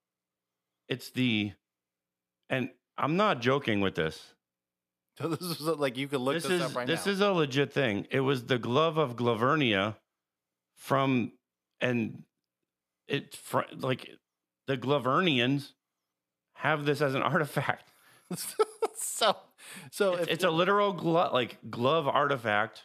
It's 0.89 1.10
the 1.12 1.53
and 2.50 2.70
I'm 2.98 3.15
not 3.18 3.41
joking 3.41 3.82
with 3.82 3.96
this. 3.96 4.20
So 5.18 5.27
this 5.27 5.41
is 5.41 5.62
like 5.62 5.98
you 5.98 6.08
could 6.08 6.22
look 6.22 6.36
this 6.36 6.44
this, 6.44 6.53
is 6.53 6.62
up 6.62 6.75
right 6.75 6.88
this 6.88 7.06
now. 7.06 7.12
is 7.12 7.20
a 7.20 7.32
legit 7.32 7.74
thing. 7.74 8.08
It 8.10 8.22
was 8.22 8.46
the 8.46 8.58
glove 8.58 8.98
of 8.98 9.18
Glavernia 9.18 9.98
from 10.77 11.34
and 11.82 12.24
it 13.10 13.36
fr- 13.36 13.70
like 13.75 14.10
the 14.68 14.77
Glavernians 14.77 15.74
have 16.56 16.86
this 16.86 17.01
as 17.01 17.13
an 17.13 17.22
artifact. 17.34 17.91
so 18.96 19.36
so 19.92 20.13
It's, 20.13 20.24
if, 20.24 20.30
it's 20.30 20.44
a 20.44 20.50
literal 20.51 20.94
glo- 20.94 21.30
like 21.34 21.58
glove 21.70 22.08
artifact 22.08 22.84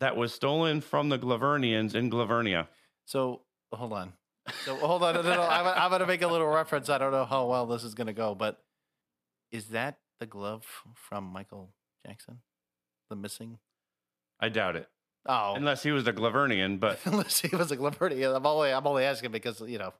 that 0.00 0.16
was 0.16 0.32
stolen 0.34 0.80
from 0.80 1.08
the 1.08 1.18
Glavernians 1.18 1.94
in 1.94 2.10
Glavernia. 2.10 2.68
so 3.04 3.42
hold 3.72 3.92
on. 3.92 4.12
So 4.64 4.76
hold 4.76 5.02
on. 5.02 5.14
No, 5.14 5.22
no, 5.22 5.34
no, 5.34 5.42
I'm, 5.42 5.66
I'm 5.66 5.90
going 5.90 6.00
to 6.00 6.06
make 6.06 6.22
a 6.22 6.26
little 6.28 6.46
reference. 6.46 6.88
I 6.88 6.96
don't 6.98 7.12
know 7.12 7.24
how 7.26 7.46
well 7.46 7.66
this 7.66 7.84
is 7.84 7.94
going 7.94 8.06
to 8.06 8.12
go, 8.14 8.34
but 8.34 8.62
is 9.50 9.66
that 9.68 9.98
the 10.20 10.26
glove 10.26 10.64
from 10.94 11.24
Michael 11.24 11.70
Jackson? 12.06 12.38
The 13.10 13.16
missing? 13.16 13.58
I 14.40 14.48
doubt 14.50 14.76
it, 14.76 14.88
Oh, 15.26 15.54
unless 15.56 15.82
he 15.82 15.90
was 15.90 16.06
a 16.06 16.12
Glavernian. 16.12 16.78
But 16.80 16.98
unless 17.04 17.40
he 17.40 17.54
was 17.54 17.70
a 17.72 17.74
Liberty. 17.74 18.22
I'm 18.24 18.46
only 18.46 18.72
I'm 18.72 18.86
only 18.86 19.04
asking 19.04 19.32
because 19.32 19.60
you 19.60 19.78
know. 19.78 19.92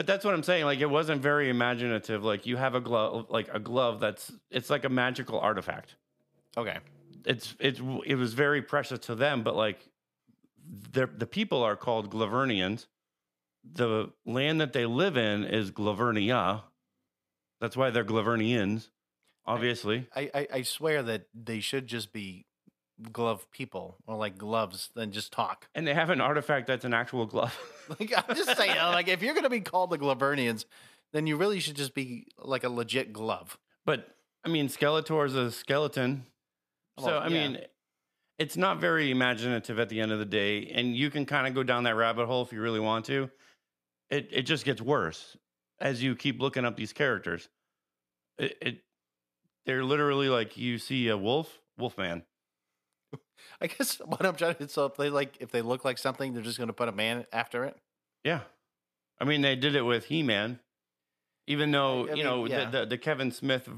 But 0.00 0.06
that's 0.06 0.24
what 0.24 0.32
I'm 0.32 0.42
saying. 0.42 0.64
Like 0.64 0.80
it 0.80 0.88
wasn't 0.88 1.20
very 1.20 1.50
imaginative. 1.50 2.24
Like 2.24 2.46
you 2.46 2.56
have 2.56 2.74
a 2.74 2.80
glove, 2.80 3.26
like 3.28 3.50
a 3.52 3.60
glove 3.60 4.00
that's 4.00 4.32
it's 4.50 4.70
like 4.70 4.86
a 4.86 4.88
magical 4.88 5.38
artifact. 5.38 5.96
Okay. 6.56 6.78
it's 7.26 7.54
it's 7.60 7.82
it 8.06 8.14
was 8.14 8.32
very 8.32 8.62
precious 8.62 9.00
to 9.00 9.14
them, 9.14 9.42
but 9.42 9.54
like 9.54 9.78
the 10.92 11.06
the 11.06 11.26
people 11.26 11.62
are 11.62 11.76
called 11.76 12.10
Glavernians. 12.10 12.86
The 13.74 14.10
land 14.24 14.62
that 14.62 14.72
they 14.72 14.86
live 14.86 15.18
in 15.18 15.44
is 15.44 15.70
Glavernia. 15.70 16.62
That's 17.60 17.76
why 17.76 17.90
they're 17.90 18.02
Glavernians, 18.02 18.88
obviously. 19.44 20.06
I, 20.16 20.30
I 20.34 20.48
I 20.50 20.62
swear 20.62 21.02
that 21.02 21.26
they 21.34 21.60
should 21.60 21.86
just 21.86 22.10
be 22.10 22.46
glove 23.12 23.50
people 23.50 23.96
or 24.06 24.16
like 24.16 24.36
gloves 24.38 24.90
than 24.94 25.12
just 25.12 25.32
talk. 25.32 25.68
And 25.74 25.86
they 25.86 25.94
have 25.94 26.10
an 26.10 26.20
artifact 26.20 26.66
that's 26.66 26.84
an 26.84 26.94
actual 26.94 27.26
glove. 27.26 27.56
Like 27.98 28.12
I'm 28.16 28.36
just 28.36 28.56
saying, 28.56 28.76
like 28.76 29.08
if 29.08 29.20
you're 29.20 29.34
gonna 29.34 29.50
be 29.50 29.58
called 29.60 29.90
the 29.90 29.98
Glavernians, 29.98 30.64
then 31.12 31.26
you 31.26 31.36
really 31.36 31.58
should 31.58 31.74
just 31.74 31.92
be 31.92 32.28
like 32.38 32.62
a 32.62 32.68
legit 32.68 33.12
glove. 33.12 33.58
but 33.84 34.14
I 34.44 34.48
mean, 34.48 34.68
Skeletor 34.68 35.26
is 35.26 35.34
a 35.34 35.50
skeleton. 35.50 36.24
So 37.00 37.18
I 37.18 37.26
yeah. 37.26 37.48
mean, 37.48 37.58
it's 38.38 38.56
not 38.56 38.80
very 38.80 39.10
imaginative 39.10 39.78
at 39.78 39.88
the 39.88 40.00
end 40.00 40.12
of 40.12 40.18
the 40.18 40.24
day, 40.24 40.68
and 40.68 40.96
you 40.96 41.10
can 41.10 41.26
kind 41.26 41.46
of 41.46 41.54
go 41.54 41.62
down 41.62 41.84
that 41.84 41.96
rabbit 41.96 42.26
hole 42.26 42.42
if 42.42 42.52
you 42.52 42.60
really 42.60 42.80
want 42.80 43.04
to. 43.06 43.28
It 44.08 44.28
it 44.30 44.42
just 44.42 44.64
gets 44.64 44.80
worse 44.80 45.36
as 45.80 46.02
you 46.02 46.14
keep 46.14 46.40
looking 46.40 46.64
up 46.64 46.76
these 46.76 46.92
characters. 46.92 47.48
It, 48.38 48.56
it 48.62 48.78
they're 49.66 49.84
literally 49.84 50.28
like 50.28 50.56
you 50.56 50.78
see 50.78 51.08
a 51.08 51.16
wolf, 51.16 51.60
Wolfman. 51.78 52.22
I 53.60 53.66
guess 53.66 53.96
what 54.04 54.24
I'm 54.24 54.36
trying 54.36 54.54
to 54.56 54.68
so 54.68 54.86
if 54.86 54.96
they 54.96 55.10
like 55.10 55.36
if 55.40 55.50
they 55.50 55.62
look 55.62 55.84
like 55.84 55.98
something, 55.98 56.32
they're 56.32 56.42
just 56.42 56.58
gonna 56.58 56.72
put 56.72 56.88
a 56.88 56.92
man 56.92 57.26
after 57.32 57.64
it. 57.64 57.76
Yeah, 58.24 58.40
I 59.20 59.24
mean 59.24 59.42
they 59.42 59.56
did 59.56 59.74
it 59.74 59.82
with 59.82 60.06
He 60.06 60.22
Man, 60.22 60.60
even 61.46 61.70
though 61.70 62.08
I 62.08 62.14
you 62.14 62.24
know 62.24 62.46
yeah. 62.46 62.64
the, 62.66 62.80
the 62.80 62.86
the 62.86 62.98
Kevin 62.98 63.30
Smith 63.30 63.68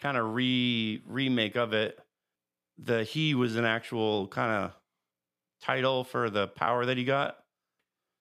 kind 0.00 0.16
of 0.16 0.34
re 0.34 1.02
remake 1.06 1.56
of 1.56 1.72
it, 1.72 1.98
the 2.78 3.04
he 3.04 3.34
was 3.34 3.56
an 3.56 3.64
actual 3.64 4.28
kind 4.28 4.64
of 4.64 4.72
title 5.60 6.04
for 6.04 6.30
the 6.30 6.46
power 6.46 6.86
that 6.86 6.96
he 6.96 7.04
got. 7.04 7.36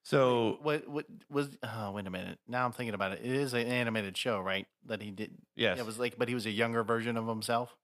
So 0.03 0.57
What 0.61 0.87
what 0.87 1.05
was? 1.29 1.49
Oh, 1.61 1.91
wait 1.91 2.07
a 2.07 2.09
minute. 2.09 2.39
Now 2.47 2.65
I'm 2.65 2.71
thinking 2.71 2.93
about 2.93 3.11
it. 3.11 3.19
It 3.23 3.31
is 3.31 3.53
an 3.53 3.67
animated 3.67 4.15
show, 4.15 4.39
right? 4.39 4.65
That 4.85 5.01
he 5.01 5.11
did. 5.11 5.31
yes, 5.55 5.79
It 5.79 5.85
was 5.85 5.99
like, 5.99 6.17
but 6.17 6.29
he 6.29 6.33
was 6.33 6.45
a 6.45 6.51
younger 6.51 6.81
version 6.83 7.17
of 7.17 7.27
himself. 7.27 7.75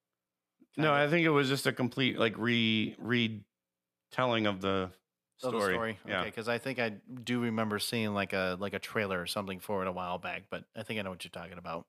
No, 0.78 0.90
kinda. 0.90 1.04
I 1.04 1.08
think 1.10 1.26
it 1.26 1.30
was 1.30 1.50
just 1.50 1.68
a 1.68 1.74
complete 1.74 2.18
like 2.18 2.38
re 2.38 2.96
retelling 3.00 4.48
of 4.48 4.62
the 4.62 4.92
story. 5.38 5.54
the 5.54 5.62
story. 5.74 6.00
Yeah. 6.08 6.22
Okay, 6.22 6.30
because 6.30 6.48
I 6.48 6.58
think 6.58 6.80
I 6.80 6.90
do 7.24 7.42
remember 7.42 7.80
seeing 7.80 8.14
like 8.14 8.34
a 8.34 8.58
like 8.60 8.74
a 8.74 8.80
trailer 8.80 9.22
or 9.22 9.26
something 9.28 9.60
for 9.60 9.82
it 9.82 9.88
a 9.88 9.92
while 9.92 10.18
back, 10.18 10.44
but 10.50 10.66
I 10.76 10.84
think 10.84 11.00
I 11.00 11.04
know 11.04 11.10
what 11.12 11.24
you're 11.24 11.32
talking 11.32 11.58
about. 11.58 11.86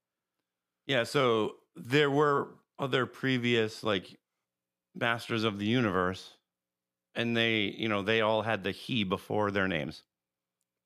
Yeah, 0.87 1.05
so 1.05 1.57
there 1.77 2.11
were 2.11 2.49
other 2.79 3.07
previous 3.07 3.83
like 3.83 4.19
masters 4.95 5.45
of 5.45 5.59
the 5.59 5.67
universe 5.67 6.37
and 7.15 7.37
they, 7.37 7.75
you 7.79 7.89
know, 7.89 8.03
they 8.03 8.21
all 8.21 8.43
had 8.43 8.65
the 8.65 8.73
he 8.73 9.05
before 9.05 9.51
their 9.51 9.69
names. 9.69 10.03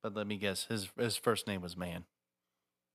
But 0.02 0.14
let 0.14 0.26
me 0.26 0.36
guess, 0.36 0.64
his 0.64 0.90
his 0.96 1.16
first 1.16 1.46
name 1.46 1.60
was 1.60 1.76
Man. 1.76 2.04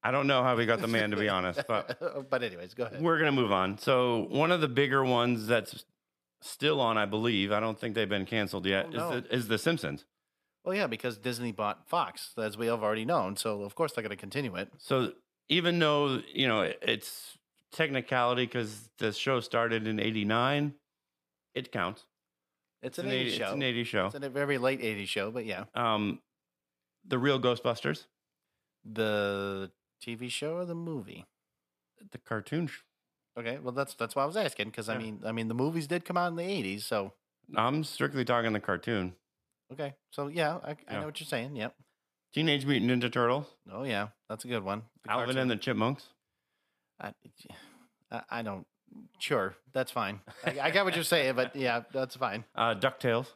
I 0.03 0.11
don't 0.11 0.27
know 0.27 0.43
how 0.43 0.55
we 0.55 0.65
got 0.65 0.81
the 0.81 0.87
man 0.87 1.11
to 1.11 1.17
be 1.17 1.29
honest, 1.29 1.61
but 1.67 2.29
but 2.29 2.43
anyways, 2.43 2.73
go 2.73 2.83
ahead. 2.85 3.01
we're 3.01 3.17
going 3.19 3.33
to 3.33 3.41
move 3.41 3.51
on. 3.51 3.77
So, 3.77 4.27
one 4.29 4.51
of 4.51 4.59
the 4.61 4.67
bigger 4.67 5.03
ones 5.03 5.47
that's 5.47 5.85
still 6.41 6.81
on, 6.81 6.97
I 6.97 7.05
believe, 7.05 7.51
I 7.53 7.59
don't 7.61 7.79
think 7.79 7.95
they've 7.95 8.09
been 8.09 8.25
canceled 8.25 8.65
yet, 8.65 8.87
Oh, 8.89 8.91
no. 8.91 9.11
is 9.11 9.23
the 9.23 9.35
is 9.35 9.47
the 9.47 9.57
Simpsons. 9.57 10.05
Well, 10.65 10.75
yeah, 10.75 10.87
because 10.87 11.17
Disney 11.17 11.51
bought 11.51 11.87
Fox, 11.87 12.31
as 12.37 12.57
we 12.57 12.67
have 12.67 12.83
already 12.83 13.05
known. 13.05 13.35
So 13.37 13.63
of 13.63 13.75
course 13.75 13.93
they're 13.93 14.07
to 14.07 14.15
continue 14.15 14.55
it. 14.55 14.69
So, 14.77 15.13
even 15.49 15.77
though, 15.79 16.21
you 16.33 16.47
know, 16.47 16.61
it's 16.81 17.37
technicality 17.71 18.45
cuz 18.47 18.89
the 18.99 19.11
show 19.11 19.39
started 19.39 19.87
in 19.87 19.99
89, 19.99 20.73
it 21.55 21.71
counts. 21.71 22.05
It's, 22.81 22.99
It's 22.99 23.05
an, 23.07 23.11
80 23.11 23.29
show. 23.31 23.43
It's 23.45 23.53
an 23.53 23.63
80 23.63 23.83
show. 23.85 24.05
It's 24.07 24.15
a 24.15 24.29
very 24.29 24.57
late 24.57 24.81
80s 24.81 25.07
show, 25.07 25.31
but 25.31 25.45
yeah, 25.45 25.63
Um 25.75 26.19
the 27.05 27.17
real 27.17 27.39
Ghostbusters, 27.39 28.05
the 28.85 29.71
TV 30.05 30.29
show 30.29 30.55
or 30.57 30.65
the 30.65 30.75
movie. 30.75 31.25
the 32.11 32.17
cartoon 32.17 32.67
sh- 32.67 32.79
Okay, 33.39 33.57
well 33.59 33.71
that's 33.71 33.93
that's 33.95 34.15
why 34.15 34.23
I 34.23 34.25
was 34.25 34.37
asking 34.37 34.67
because 34.69 34.89
I 34.89 34.93
Yeah. 34.93 34.99
mean 34.99 35.21
I 35.25 35.31
mean 35.31 35.47
the 35.47 35.53
movies 35.55 35.87
did 35.87 36.05
come 36.05 36.17
out 36.17 36.27
in 36.27 36.35
the 36.35 36.43
80s, 36.43 36.81
so 36.83 37.13
I'm 37.55 37.83
strictly 37.83 38.25
talking 38.25 38.53
the 38.53 38.59
cartoon. 38.59 39.13
okay, 39.71 39.93
so 40.11 40.27
yeah, 40.27 40.57
I, 40.63 40.71
I 40.71 40.75
Yeah. 40.91 40.99
know 40.99 41.05
what 41.07 41.19
you're 41.19 41.27
saying. 41.27 41.55
Yep. 41.55 41.75
Teenage 42.33 42.65
Mutant 42.65 42.91
Ninja 42.91 43.11
Turtles, 43.11 43.45
Oh 43.71 43.83
yeah, 43.83 44.09
that's 44.29 44.43
a 44.45 44.47
good 44.47 44.63
one. 44.63 44.83
The 45.03 45.11
Alvin 45.11 45.25
cartoon. 45.27 45.41
and 45.43 45.51
the 45.51 45.55
Chipmunks. 45.57 46.07
I, 46.99 47.13
I, 48.11 48.21
I 48.29 48.41
don't. 48.41 48.65
Sure, 49.19 49.55
that's 49.73 49.91
fine. 49.91 50.19
I, 50.45 50.59
I 50.59 50.71
got 50.71 50.85
what 50.85 50.95
you're 50.95 51.03
saying, 51.03 51.35
but 51.35 51.55
yeah, 51.55 51.83
that's 51.91 52.15
fine. 52.15 52.43
Uh, 52.55 52.75
DuckTales. 52.75 53.27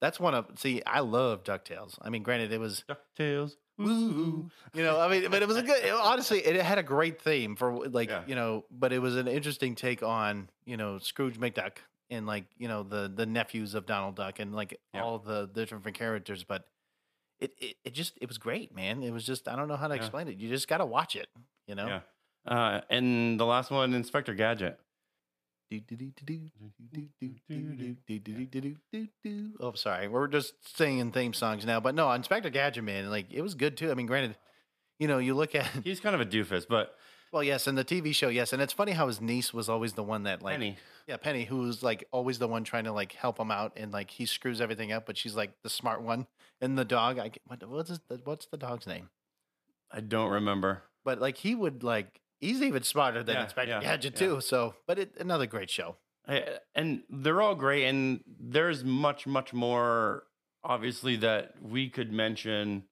That's 0.00 0.18
one 0.20 0.34
of. 0.34 0.46
See, 0.58 0.82
I 0.86 1.00
love 1.00 1.44
Ducktales. 1.44 1.96
I 2.02 2.08
mean, 2.10 2.22
granted, 2.22 2.52
it 2.52 2.60
was 2.60 2.84
DuckTales. 2.88 3.56
Woo, 3.78 4.50
you 4.74 4.82
know, 4.82 5.00
I 5.00 5.08
mean, 5.08 5.30
but 5.30 5.42
it 5.42 5.48
was 5.48 5.56
a 5.56 5.62
good. 5.62 5.90
honestly, 5.90 6.38
it 6.40 6.60
had 6.62 6.78
a 6.78 6.82
great 6.82 7.20
theme 7.20 7.56
for 7.56 7.86
like 7.88 8.08
Yeah. 8.08 8.22
you 8.26 8.34
know, 8.34 8.64
but 8.70 8.92
it 8.92 8.98
was 9.00 9.16
an 9.16 9.28
interesting 9.28 9.74
take 9.74 10.02
on 10.02 10.48
you 10.64 10.76
know 10.76 10.98
Scrooge 10.98 11.38
McDuck 11.38 11.76
and 12.10 12.26
like 12.26 12.44
you 12.58 12.68
know 12.68 12.82
the 12.82 13.10
the 13.14 13.26
nephews 13.26 13.74
of 13.74 13.86
Donald 13.86 14.16
Duck 14.16 14.38
and 14.38 14.54
like 14.54 14.78
Yeah. 14.92 15.02
all 15.02 15.18
the 15.18 15.48
the 15.52 15.64
different 15.66 15.96
characters, 15.96 16.44
but. 16.44 16.64
It, 17.40 17.52
it, 17.60 17.76
it 17.84 17.94
just 17.94 18.16
it 18.22 18.28
was 18.28 18.38
great 18.38 18.72
man 18.74 19.02
it 19.02 19.10
was 19.12 19.26
just 19.26 19.48
i 19.48 19.56
don't 19.56 19.66
know 19.66 19.74
how 19.76 19.88
to 19.88 19.94
Yeah. 19.94 20.00
explain 20.00 20.28
it 20.28 20.38
you 20.38 20.48
just 20.48 20.68
got 20.68 20.78
to 20.78 20.86
watch 20.86 21.16
it 21.16 21.26
you 21.66 21.74
know 21.74 21.86
Yeah. 21.88 22.00
Uh, 22.46 22.80
and 22.88 23.38
the 23.40 23.44
last 23.44 23.70
one, 23.72 23.92
Inspector 23.92 24.32
Gadget. 24.34 24.78
Oh, 29.60 29.72
sorry. 29.72 30.08
We're 30.08 30.28
just 30.28 30.54
singing 30.76 31.10
theme 31.12 31.32
songs 31.32 31.64
now, 31.64 31.80
but 31.80 31.94
no, 31.94 32.10
Inspector 32.12 32.48
Gadget, 32.50 32.84
man, 32.84 33.10
like 33.10 33.32
it 33.32 33.42
was 33.42 33.54
good 33.54 33.76
too. 33.76 33.90
I 33.90 33.94
mean, 33.94 34.06
granted, 34.06 34.36
you 34.98 35.08
know, 35.08 35.18
you 35.18 35.34
look 35.34 35.54
at 35.54 35.66
He's 35.84 36.00
kind 36.00 36.14
of 36.14 36.20
a 36.20 36.26
doofus, 36.26 36.66
but 36.68 36.94
well, 37.32 37.42
yes, 37.42 37.66
and 37.66 37.76
the 37.76 37.84
TV 37.84 38.14
show, 38.14 38.28
yes, 38.28 38.52
and 38.52 38.62
it's 38.62 38.72
funny 38.72 38.92
how 38.92 39.08
his 39.08 39.20
niece 39.20 39.52
was 39.52 39.68
always 39.68 39.94
the 39.94 40.04
one 40.04 40.22
that 40.22 40.40
like, 40.40 40.54
Penny. 40.54 40.76
yeah, 41.08 41.16
Penny, 41.16 41.44
who's 41.44 41.82
like 41.82 42.04
always 42.12 42.38
the 42.38 42.46
one 42.46 42.62
trying 42.62 42.84
to 42.84 42.92
like 42.92 43.12
help 43.12 43.40
him 43.40 43.50
out, 43.50 43.72
and 43.76 43.92
like 43.92 44.10
he 44.10 44.24
screws 44.24 44.60
everything 44.60 44.92
up, 44.92 45.04
but 45.04 45.16
she's 45.16 45.34
like 45.34 45.50
the 45.62 45.70
smart 45.70 46.02
one, 46.02 46.28
and 46.60 46.78
the 46.78 46.84
dog, 46.84 47.18
I 47.18 47.32
what, 47.46 47.68
what's 47.68 47.88
his, 47.88 48.00
what's 48.22 48.46
the 48.46 48.56
dog's 48.56 48.86
name? 48.86 49.08
I 49.90 50.00
don't 50.00 50.30
remember. 50.30 50.82
But 51.04 51.20
like 51.20 51.36
he 51.36 51.54
would 51.54 51.82
like 51.82 52.20
he's 52.44 52.62
even 52.62 52.82
smarter 52.82 53.22
than 53.22 53.36
Yeah, 53.36 53.42
Inspector 53.44 53.70
yeah, 53.70 53.80
Gadget 53.80 54.12
yeah. 54.14 54.26
too. 54.26 54.40
So, 54.40 54.74
but 54.86 54.98
it, 54.98 55.14
another 55.18 55.46
great 55.46 55.70
show. 55.70 55.96
I- 56.26 56.58
And 56.74 57.02
they're 57.10 57.40
all 57.42 57.54
great. 57.54 57.84
And 57.86 58.20
there's 58.26 58.84
much, 58.84 59.26
much 59.26 59.52
more, 59.52 60.24
obviously, 60.62 61.16
that 61.16 61.54
we 61.62 61.88
could 61.90 62.12
mention. 62.12 62.84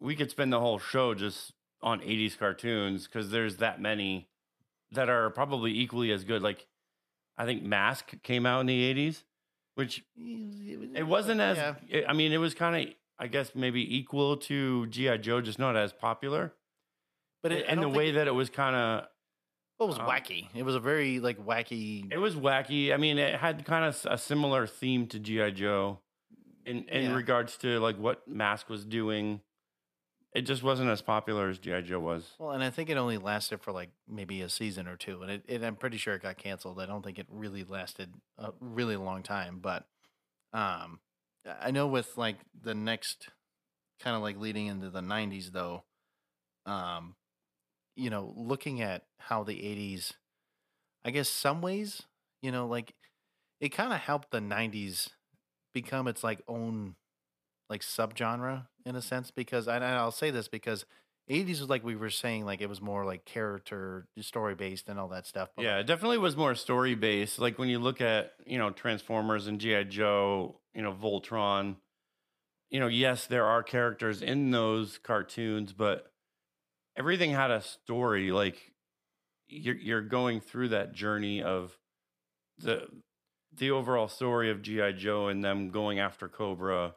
We 0.00 0.14
could 0.16 0.30
spend 0.30 0.52
the 0.52 0.60
whole 0.60 0.78
show 0.78 1.14
just 1.14 1.52
on 1.82 2.00
80s 2.00 2.38
cartoons 2.38 3.06
because 3.06 3.30
there's 3.30 3.56
that 3.58 3.80
many 3.80 4.28
that 4.92 5.08
are 5.08 5.30
probably 5.30 5.72
equally 5.78 6.10
as 6.12 6.24
good. 6.24 6.42
Like, 6.42 6.66
I 7.36 7.44
think 7.44 7.62
Mask 7.62 8.12
came 8.22 8.46
out 8.46 8.60
in 8.60 8.66
the 8.66 8.94
80s, 8.94 9.24
which 9.74 10.04
it 10.16 11.06
wasn't 11.06 11.40
as. 11.40 11.58
I 12.08 12.12
mean, 12.12 12.32
it 12.32 12.38
was 12.38 12.54
kind 12.54 12.88
of, 12.88 12.94
I 13.18 13.26
guess, 13.26 13.52
maybe 13.54 13.96
equal 13.96 14.36
to 14.48 14.86
G.I. 14.86 15.16
Joe, 15.18 15.40
just 15.40 15.58
not 15.58 15.76
as 15.76 15.92
popular. 15.92 16.52
But 17.44 17.52
it, 17.52 17.66
and 17.68 17.80
the 17.80 17.88
way 17.90 18.12
that 18.12 18.26
it 18.26 18.34
was 18.34 18.48
kind 18.48 18.74
of, 18.74 19.04
it 19.78 19.84
was 19.84 19.98
um, 19.98 20.06
wacky. 20.06 20.48
It 20.54 20.62
was 20.62 20.74
a 20.74 20.80
very 20.80 21.20
like 21.20 21.38
wacky. 21.38 22.10
It 22.10 22.16
was 22.16 22.34
wacky. 22.34 22.92
I 22.92 22.96
mean, 22.96 23.18
it 23.18 23.38
had 23.38 23.64
kind 23.66 23.84
of 23.84 24.04
a 24.10 24.16
similar 24.16 24.66
theme 24.66 25.06
to 25.08 25.18
GI 25.20 25.52
Joe, 25.52 26.00
in 26.64 26.88
in 26.88 27.10
Yeah. 27.10 27.14
regards 27.14 27.58
to 27.58 27.78
like 27.80 27.98
what 27.98 28.26
Mask 28.26 28.70
was 28.70 28.86
doing. 28.86 29.42
It 30.34 30.46
just 30.46 30.62
wasn't 30.62 30.88
as 30.88 31.02
popular 31.02 31.48
as 31.50 31.58
GI 31.58 31.82
Joe 31.82 32.00
was. 32.00 32.32
Well, 32.38 32.52
and 32.52 32.64
I 32.64 32.70
think 32.70 32.88
it 32.90 32.96
only 32.96 33.18
lasted 33.18 33.60
for 33.60 33.72
like 33.72 33.90
maybe 34.08 34.40
a 34.40 34.48
season 34.48 34.88
or 34.88 34.96
two, 34.96 35.20
and 35.22 35.30
it, 35.30 35.44
it 35.46 35.62
I'm 35.62 35.76
pretty 35.76 35.98
sure 35.98 36.14
it 36.14 36.22
got 36.22 36.38
canceled. 36.38 36.80
I 36.80 36.86
don't 36.86 37.04
think 37.04 37.18
it 37.18 37.26
really 37.30 37.62
lasted 37.62 38.12
a 38.38 38.52
really 38.58 38.96
long 38.96 39.22
time, 39.22 39.58
but 39.60 39.86
um, 40.54 40.98
I 41.60 41.70
know 41.72 41.86
with 41.86 42.16
like 42.16 42.36
the 42.58 42.74
next 42.74 43.28
kind 44.00 44.16
of 44.16 44.22
like 44.22 44.38
leading 44.38 44.66
into 44.66 44.90
the 44.90 45.02
90s 45.02 45.52
though, 45.52 45.84
um, 46.66 47.14
you 47.96 48.10
know, 48.10 48.32
looking 48.36 48.80
at 48.80 49.04
how 49.18 49.44
the 49.44 49.54
80s, 49.54 50.12
I 51.04 51.10
guess 51.10 51.28
some 51.28 51.60
ways, 51.60 52.02
you 52.42 52.52
know, 52.52 52.66
like 52.66 52.94
it 53.60 53.70
kind 53.70 53.92
of 53.92 54.00
helped 54.00 54.30
the 54.30 54.40
90s 54.40 55.10
become 55.72 56.06
its 56.08 56.22
like 56.22 56.42
own 56.48 56.94
like 57.70 57.80
subgenre 57.80 58.66
in 58.84 58.94
a 58.96 59.02
sense 59.02 59.30
because 59.30 59.66
and 59.66 59.84
I'll 59.84 60.10
say 60.10 60.30
this 60.30 60.48
because 60.48 60.84
80s 61.30 61.60
was 61.60 61.68
like 61.70 61.82
we 61.82 61.96
were 61.96 62.10
saying 62.10 62.44
like 62.44 62.60
it 62.60 62.68
was 62.68 62.80
more 62.80 63.04
like 63.04 63.24
character 63.24 64.06
story 64.20 64.54
based 64.54 64.88
and 64.88 64.98
all 64.98 65.08
that 65.08 65.26
stuff 65.26 65.48
but 65.56 65.64
Yeah, 65.64 65.78
it 65.78 65.86
definitely 65.86 66.18
was 66.18 66.36
more 66.36 66.54
story 66.54 66.94
based. 66.94 67.38
Like 67.38 67.58
when 67.58 67.68
you 67.68 67.78
look 67.78 68.00
at 68.00 68.32
you 68.46 68.58
know 68.58 68.70
Transformers 68.70 69.46
and 69.46 69.58
GI 69.60 69.84
Joe, 69.84 70.60
you 70.74 70.82
know 70.82 70.92
Voltron. 70.92 71.76
You 72.70 72.80
know, 72.80 72.88
yes, 72.88 73.26
there 73.26 73.46
are 73.46 73.62
characters 73.62 74.20
in 74.20 74.50
those 74.50 74.98
cartoons, 74.98 75.72
but 75.72 76.10
everything 76.96 77.30
had 77.30 77.50
a 77.50 77.60
story. 77.62 78.30
Like 78.32 78.56
you're 79.48 79.76
you're 79.76 80.02
going 80.02 80.40
through 80.40 80.68
that 80.70 80.92
journey 80.94 81.42
of 81.42 81.76
the 82.58 82.86
the 83.56 83.70
overall 83.70 84.08
story 84.08 84.50
of 84.50 84.62
GI 84.62 84.94
Joe 84.94 85.28
and 85.28 85.44
them 85.44 85.70
going 85.70 85.98
after 85.98 86.28
Cobra. 86.28 86.94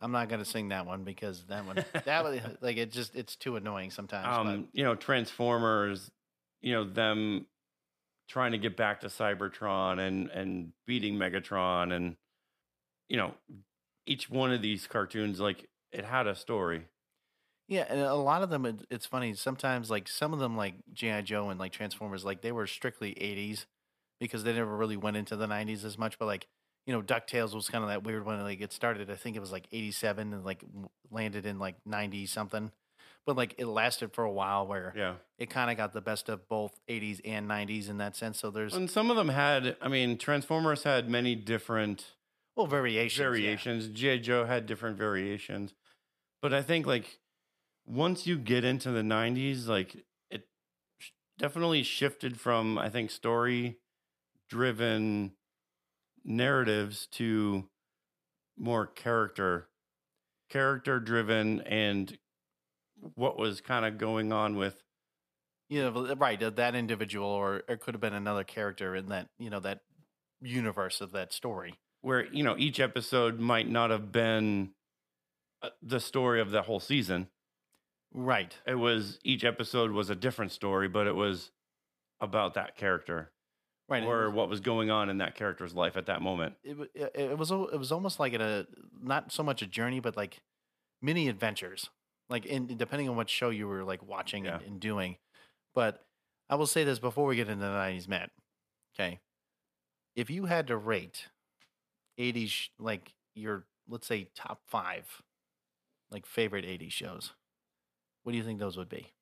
I'm 0.00 0.12
not 0.12 0.28
gonna 0.28 0.44
sing 0.44 0.68
that 0.68 0.86
one 0.86 1.04
because 1.04 1.44
that 1.46 1.64
one 1.64 1.84
that 2.04 2.24
was 2.24 2.40
like 2.60 2.76
it 2.76 2.92
just 2.92 3.14
it's 3.16 3.36
too 3.36 3.56
annoying 3.56 3.90
sometimes 3.90 4.26
but- 4.26 4.40
Um, 4.54 4.68
you 4.72 4.84
know, 4.84 4.94
Transformers. 4.94 6.10
You 6.60 6.72
know 6.74 6.84
them 6.84 7.46
trying 8.28 8.52
to 8.52 8.58
get 8.58 8.74
back 8.76 9.00
to 9.00 9.08
Cybertron 9.08 9.98
and 9.98 10.30
and 10.30 10.72
beating 10.86 11.16
Megatron 11.16 11.92
and 11.92 12.16
you 13.08 13.18
know 13.18 13.34
each 14.06 14.30
one 14.30 14.50
of 14.52 14.62
these 14.62 14.86
cartoons 14.86 15.40
like 15.40 15.68
it 15.92 16.04
had 16.06 16.26
a 16.26 16.34
story. 16.34 16.86
Yeah, 17.68 17.86
and 17.88 18.00
a 18.00 18.14
lot 18.14 18.42
of 18.42 18.50
them, 18.50 18.66
it, 18.66 18.86
it's 18.90 19.06
funny. 19.06 19.34
Sometimes, 19.34 19.90
like 19.90 20.06
some 20.08 20.32
of 20.34 20.38
them, 20.38 20.56
like 20.56 20.74
GI 20.92 21.22
Joe 21.22 21.48
and 21.48 21.58
like 21.58 21.72
Transformers, 21.72 22.24
like 22.24 22.42
they 22.42 22.52
were 22.52 22.66
strictly 22.66 23.12
'80s 23.14 23.64
because 24.20 24.44
they 24.44 24.52
never 24.52 24.76
really 24.76 24.96
went 24.98 25.16
into 25.16 25.34
the 25.36 25.46
'90s 25.46 25.84
as 25.84 25.96
much. 25.96 26.18
But 26.18 26.26
like, 26.26 26.46
you 26.86 26.92
know, 26.92 27.00
Ducktales 27.02 27.54
was 27.54 27.68
kind 27.70 27.82
of 27.82 27.88
that 27.88 28.04
weird 28.04 28.26
one. 28.26 28.40
Like 28.42 28.60
it 28.60 28.72
started, 28.72 29.10
I 29.10 29.14
think 29.14 29.36
it 29.36 29.40
was 29.40 29.50
like 29.52 29.66
'87 29.72 30.34
and 30.34 30.44
like 30.44 30.62
landed 31.10 31.46
in 31.46 31.58
like 31.58 31.76
'90 31.86 32.26
something. 32.26 32.70
But 33.26 33.36
like 33.38 33.54
it 33.56 33.64
lasted 33.64 34.12
for 34.12 34.24
a 34.24 34.30
while 34.30 34.66
where 34.66 34.92
Yeah. 34.94 35.14
it 35.38 35.48
kind 35.48 35.70
of 35.70 35.78
got 35.78 35.94
the 35.94 36.02
best 36.02 36.28
of 36.28 36.46
both 36.46 36.78
'80s 36.90 37.22
and 37.24 37.48
'90s 37.48 37.88
in 37.88 37.96
that 37.96 38.14
sense. 38.14 38.38
So 38.38 38.50
there's 38.50 38.74
And 38.74 38.90
some 38.90 39.10
of 39.10 39.16
them 39.16 39.30
had, 39.30 39.78
I 39.80 39.88
mean, 39.88 40.18
Transformers 40.18 40.82
had 40.82 41.08
many 41.08 41.34
different 41.34 42.04
well 42.54 42.66
variations. 42.66 43.18
yeah. 43.18 43.24
variations. 43.30 43.88
G.I. 43.88 44.18
Joe 44.18 44.44
had 44.44 44.66
different 44.66 44.98
variations. 44.98 45.72
But 46.42 46.52
I 46.52 46.60
think 46.60 46.86
like 46.86 47.18
once 47.86 48.26
you 48.26 48.36
get 48.38 48.64
into 48.64 48.90
the 48.90 49.02
90s, 49.02 49.66
like 49.66 50.04
it 50.30 50.48
definitely 51.38 51.82
shifted 51.82 52.40
from 52.40 52.78
I 52.78 52.88
think 52.88 53.10
story 53.10 53.78
driven 54.48 55.32
narratives 56.24 57.06
to 57.12 57.68
more 58.56 58.86
character 58.86 59.68
character 60.50 61.00
driven 61.00 61.60
and 61.62 62.16
what 63.14 63.38
was 63.38 63.60
kind 63.60 63.84
of 63.84 63.98
going 63.98 64.32
on 64.32 64.56
with 64.56 64.82
you 65.70 65.82
know, 65.82 66.14
right, 66.16 66.38
that 66.56 66.74
individual, 66.74 67.26
or 67.26 67.62
it 67.68 67.80
could 67.80 67.94
have 67.94 68.00
been 68.00 68.12
another 68.12 68.44
character 68.44 68.94
in 68.94 69.08
that, 69.08 69.28
you 69.38 69.48
know, 69.48 69.60
that 69.60 69.80
universe 70.42 71.00
of 71.00 71.12
that 71.12 71.32
story. 71.32 71.74
where 72.02 72.26
you 72.32 72.42
know 72.44 72.54
each 72.58 72.78
episode 72.78 73.40
might 73.40 73.68
not 73.68 73.90
have 73.90 74.12
been 74.12 74.70
uh, 75.62 75.70
the 75.82 75.98
story 75.98 76.40
of 76.40 76.50
the 76.50 76.62
whole 76.62 76.80
season 76.80 77.28
Right. 78.16 78.56
it 78.66 78.76
was 78.76 79.18
each 79.24 79.44
episode 79.44 79.90
was 79.90 80.08
a 80.10 80.14
different 80.14 80.52
story 80.52 80.88
but 80.88 81.06
it 81.08 81.14
was 81.16 81.50
about 82.20 82.54
that 82.54 82.76
character 82.76 83.32
Right. 83.88 84.02
or 84.04 84.30
was- 84.30 84.34
what 84.36 84.48
was 84.48 84.60
going 84.60 84.90
on 84.90 85.10
in 85.10 85.18
that 85.18 85.34
character's 85.34 85.74
life 85.74 85.96
at 85.96 86.06
that 86.06 86.22
moment 86.22 86.54
it, 86.62 86.76
it, 86.94 87.12
it 87.14 87.38
was 87.38 87.50
it 87.50 87.78
was 87.78 87.92
almost 87.92 88.18
like 88.20 88.32
a 88.34 88.66
not 89.02 89.30
so 89.32 89.42
much 89.42 89.60
a 89.62 89.66
journey 89.66 90.00
but 90.00 90.16
like 90.16 90.40
mini 91.02 91.28
adventures 91.28 91.90
like 92.30 92.46
in 92.46 92.76
depending 92.78 93.08
on 93.08 93.16
what 93.16 93.28
show 93.28 93.50
you 93.50 93.66
were 93.68 93.84
like 93.84 94.02
watching 94.06 94.46
and, 94.46 94.60
Yeah. 94.62 94.66
and 94.66 94.80
doing 94.80 95.16
but 95.74 96.04
i 96.48 96.54
will 96.54 96.66
say 96.68 96.84
this 96.84 96.98
before 96.98 97.26
we 97.26 97.36
get 97.36 97.48
into 97.48 97.64
the 97.64 97.70
90s 97.72 98.08
matt 98.08 98.30
okay 98.94 99.18
if 100.16 100.30
you 100.30 100.44
had 100.46 100.68
to 100.68 100.76
rate 100.76 101.26
80s 102.18 102.68
like 102.78 103.12
your 103.34 103.66
let's 103.88 104.06
say 104.06 104.28
top 104.36 104.60
five 104.66 105.20
like 106.10 106.24
favorite 106.26 106.64
80s 106.64 106.92
shows 106.92 107.32
what 108.24 108.32
do 108.32 108.38
you 108.38 108.44
think 108.44 108.58
those 108.58 108.76
would 108.76 108.88
be? 108.88 109.12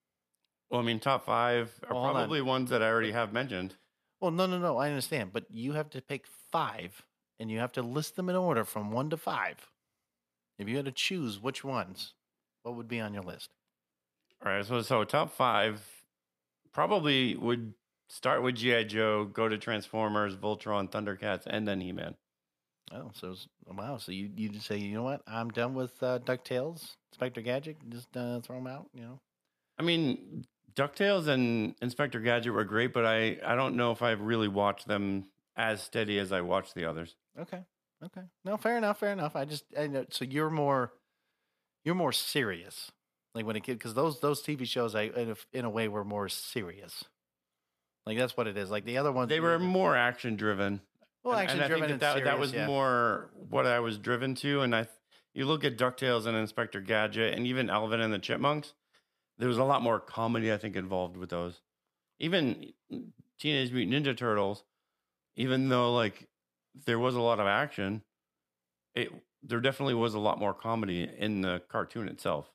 Well 0.71 0.81
i 0.81 0.85
mean 0.85 0.99
top 1.01 1.27
five 1.27 1.71
are 1.87 1.93
Well, 1.95 2.03
hold 2.05 2.17
on. 2.17 2.23
probably 2.23 2.41
ones 2.41 2.71
that 2.71 2.83
i 2.83 2.89
already 2.89 3.13
have 3.13 3.33
mentioned. 3.33 3.75
Well 4.21 4.31
no 4.31 4.47
no 4.47 4.59
no 4.59 4.79
i 4.79 4.89
understand 4.89 5.33
but 5.33 5.45
you 5.51 5.73
have 5.75 5.91
to 5.91 6.01
pick 6.01 6.27
five 6.51 7.03
and 7.39 7.51
you 7.51 7.59
have 7.59 7.73
to 7.73 7.83
list 7.83 8.17
them 8.17 8.29
in 8.31 8.37
order 8.37 8.65
from 8.65 8.91
one 8.91 9.11
to 9.11 9.17
five. 9.19 9.69
If 10.59 10.69
you 10.69 10.77
had 10.77 10.87
to 10.87 10.93
choose 10.93 11.39
which 11.41 11.63
ones 11.63 12.15
what 12.63 12.75
would 12.77 12.89
be 12.89 13.01
on 13.01 13.13
your 13.13 13.25
list? 13.25 13.51
All 14.45 14.51
right 14.51 14.65
so 14.65 14.81
so 14.83 15.05
top 15.05 15.33
five 15.35 15.83
probably 16.73 17.37
would 17.37 17.75
start 18.09 18.43
with 18.43 18.57
gi 18.57 18.85
joe 18.85 19.25
go 19.25 19.49
to 19.49 19.59
transformers 19.59 20.37
voltron 20.37 20.91
thundercats 20.91 21.43
and 21.47 21.67
then 21.67 21.81
he-man 21.81 22.15
Oh, 22.95 23.11
so 23.15 23.31
it's, 23.31 23.49
wow! 23.67 23.97
So 23.97 24.13
you 24.13 24.31
you 24.37 24.49
just 24.49 24.67
say, 24.67 24.77
you 24.77 24.95
know 24.95 25.03
what? 25.03 25.23
I'm 25.27 25.51
done 25.51 25.75
with 25.75 26.03
uh, 26.03 26.19
Ducktales, 26.19 26.97
Inspector 27.13 27.41
Gadget. 27.41 27.77
Just 27.89 28.15
uh, 28.17 28.41
throw 28.41 28.57
them 28.57 28.67
out. 28.67 28.89
You 28.93 29.03
know. 29.03 29.21
I 29.79 29.83
mean, 29.83 30.45
DuckTales 30.75 31.29
and 31.29 31.75
Inspector 31.83 32.19
Gadget 32.21 32.53
were 32.53 32.65
great, 32.65 32.93
but 32.93 33.05
I, 33.05 33.39
I 33.45 33.55
don't 33.55 33.77
know 33.77 33.93
if 33.93 34.03
I've 34.03 34.21
really 34.21 34.49
watched 34.49 34.87
them 34.87 35.27
as 35.57 35.83
steady 35.83 36.19
as 36.19 36.33
I 36.33 36.41
watched 36.41 36.75
the 36.75 36.85
others. 36.85 37.17
Okay. 37.39 37.61
Okay. 38.05 38.23
No, 38.45 38.57
fair 38.57 38.77
enough. 38.77 39.01
Fair 39.01 39.13
enough. 39.13 39.37
I 39.37 39.45
just 39.45 39.65
I 39.79 39.87
know. 39.87 40.05
So 40.11 40.25
you're 40.25 40.51
more, 40.51 40.93
you're 41.85 41.95
more 41.95 42.13
serious, 42.13 42.91
like 43.35 43.47
when 43.47 43.57
it 43.57 43.65
because 43.65 43.95
those 43.95 44.21
those 44.21 44.43
TV 44.43 44.67
shows, 44.67 44.95
I 44.95 45.03
in 45.05 45.31
a, 45.31 45.37
in 45.53 45.65
a 45.65 45.71
way 45.71 45.89
were 45.89 46.05
more 46.05 46.29
serious. 46.29 47.05
Like 48.07 48.19
that's 48.19 48.37
what 48.37 48.49
it 48.49 48.57
is. 48.57 48.71
Like 48.71 48.85
the 48.85 48.99
other 48.99 49.13
ones, 49.13 49.29
They 49.29 49.41
were 49.41 49.59
more 49.59 49.97
action 49.97 50.37
driven. 50.37 50.81
Well 51.25 51.35
And- 51.35 51.43
action 51.45 51.59
and 51.59 51.65
I 51.65 51.69
driven. 51.69 51.89
think 51.89 52.01
that, 52.01 52.15
that, 52.17 52.25
that 52.25 52.39
was 52.39 52.53
yeah. 52.53 52.67
more 52.67 53.31
what 53.49 53.67
I 53.67 53.81
was 53.81 53.99
driven 53.99 54.35
to. 54.37 54.61
And 54.63 54.75
I, 54.75 54.87
you 55.35 55.47
look 55.47 55.65
at 55.65 55.77
DuckTales 55.77 56.27
and 56.27 56.37
Inspector 56.37 56.81
Gadget 56.83 57.35
and 57.35 57.47
even 57.47 57.71
Alvin 57.71 58.01
and 58.01 58.13
the 58.13 58.19
Chipmunks, 58.19 58.75
there 59.39 59.49
was 59.49 59.59
a 59.59 59.65
lot 59.65 59.83
more 59.83 59.99
comedy, 59.99 60.53
I 60.53 60.57
think, 60.59 60.77
involved 60.77 61.17
with 61.17 61.31
those. 61.31 61.61
Even 62.19 62.73
Teenage 63.39 63.73
Mutant 63.73 64.07
Ninja 64.07 64.17
Turtles, 64.17 64.65
even 65.37 65.69
though 65.69 65.93
like 65.95 66.29
there 66.87 66.99
was 66.99 67.15
a 67.15 67.21
lot 67.21 67.41
of 67.41 67.47
action, 67.47 68.03
it 68.95 69.11
there 69.43 69.61
definitely 69.61 69.95
was 69.95 70.15
a 70.15 70.21
lot 70.21 70.39
more 70.39 70.55
comedy 70.55 71.11
in 71.19 71.41
the 71.41 71.63
cartoon 71.69 72.09
itself. 72.09 72.51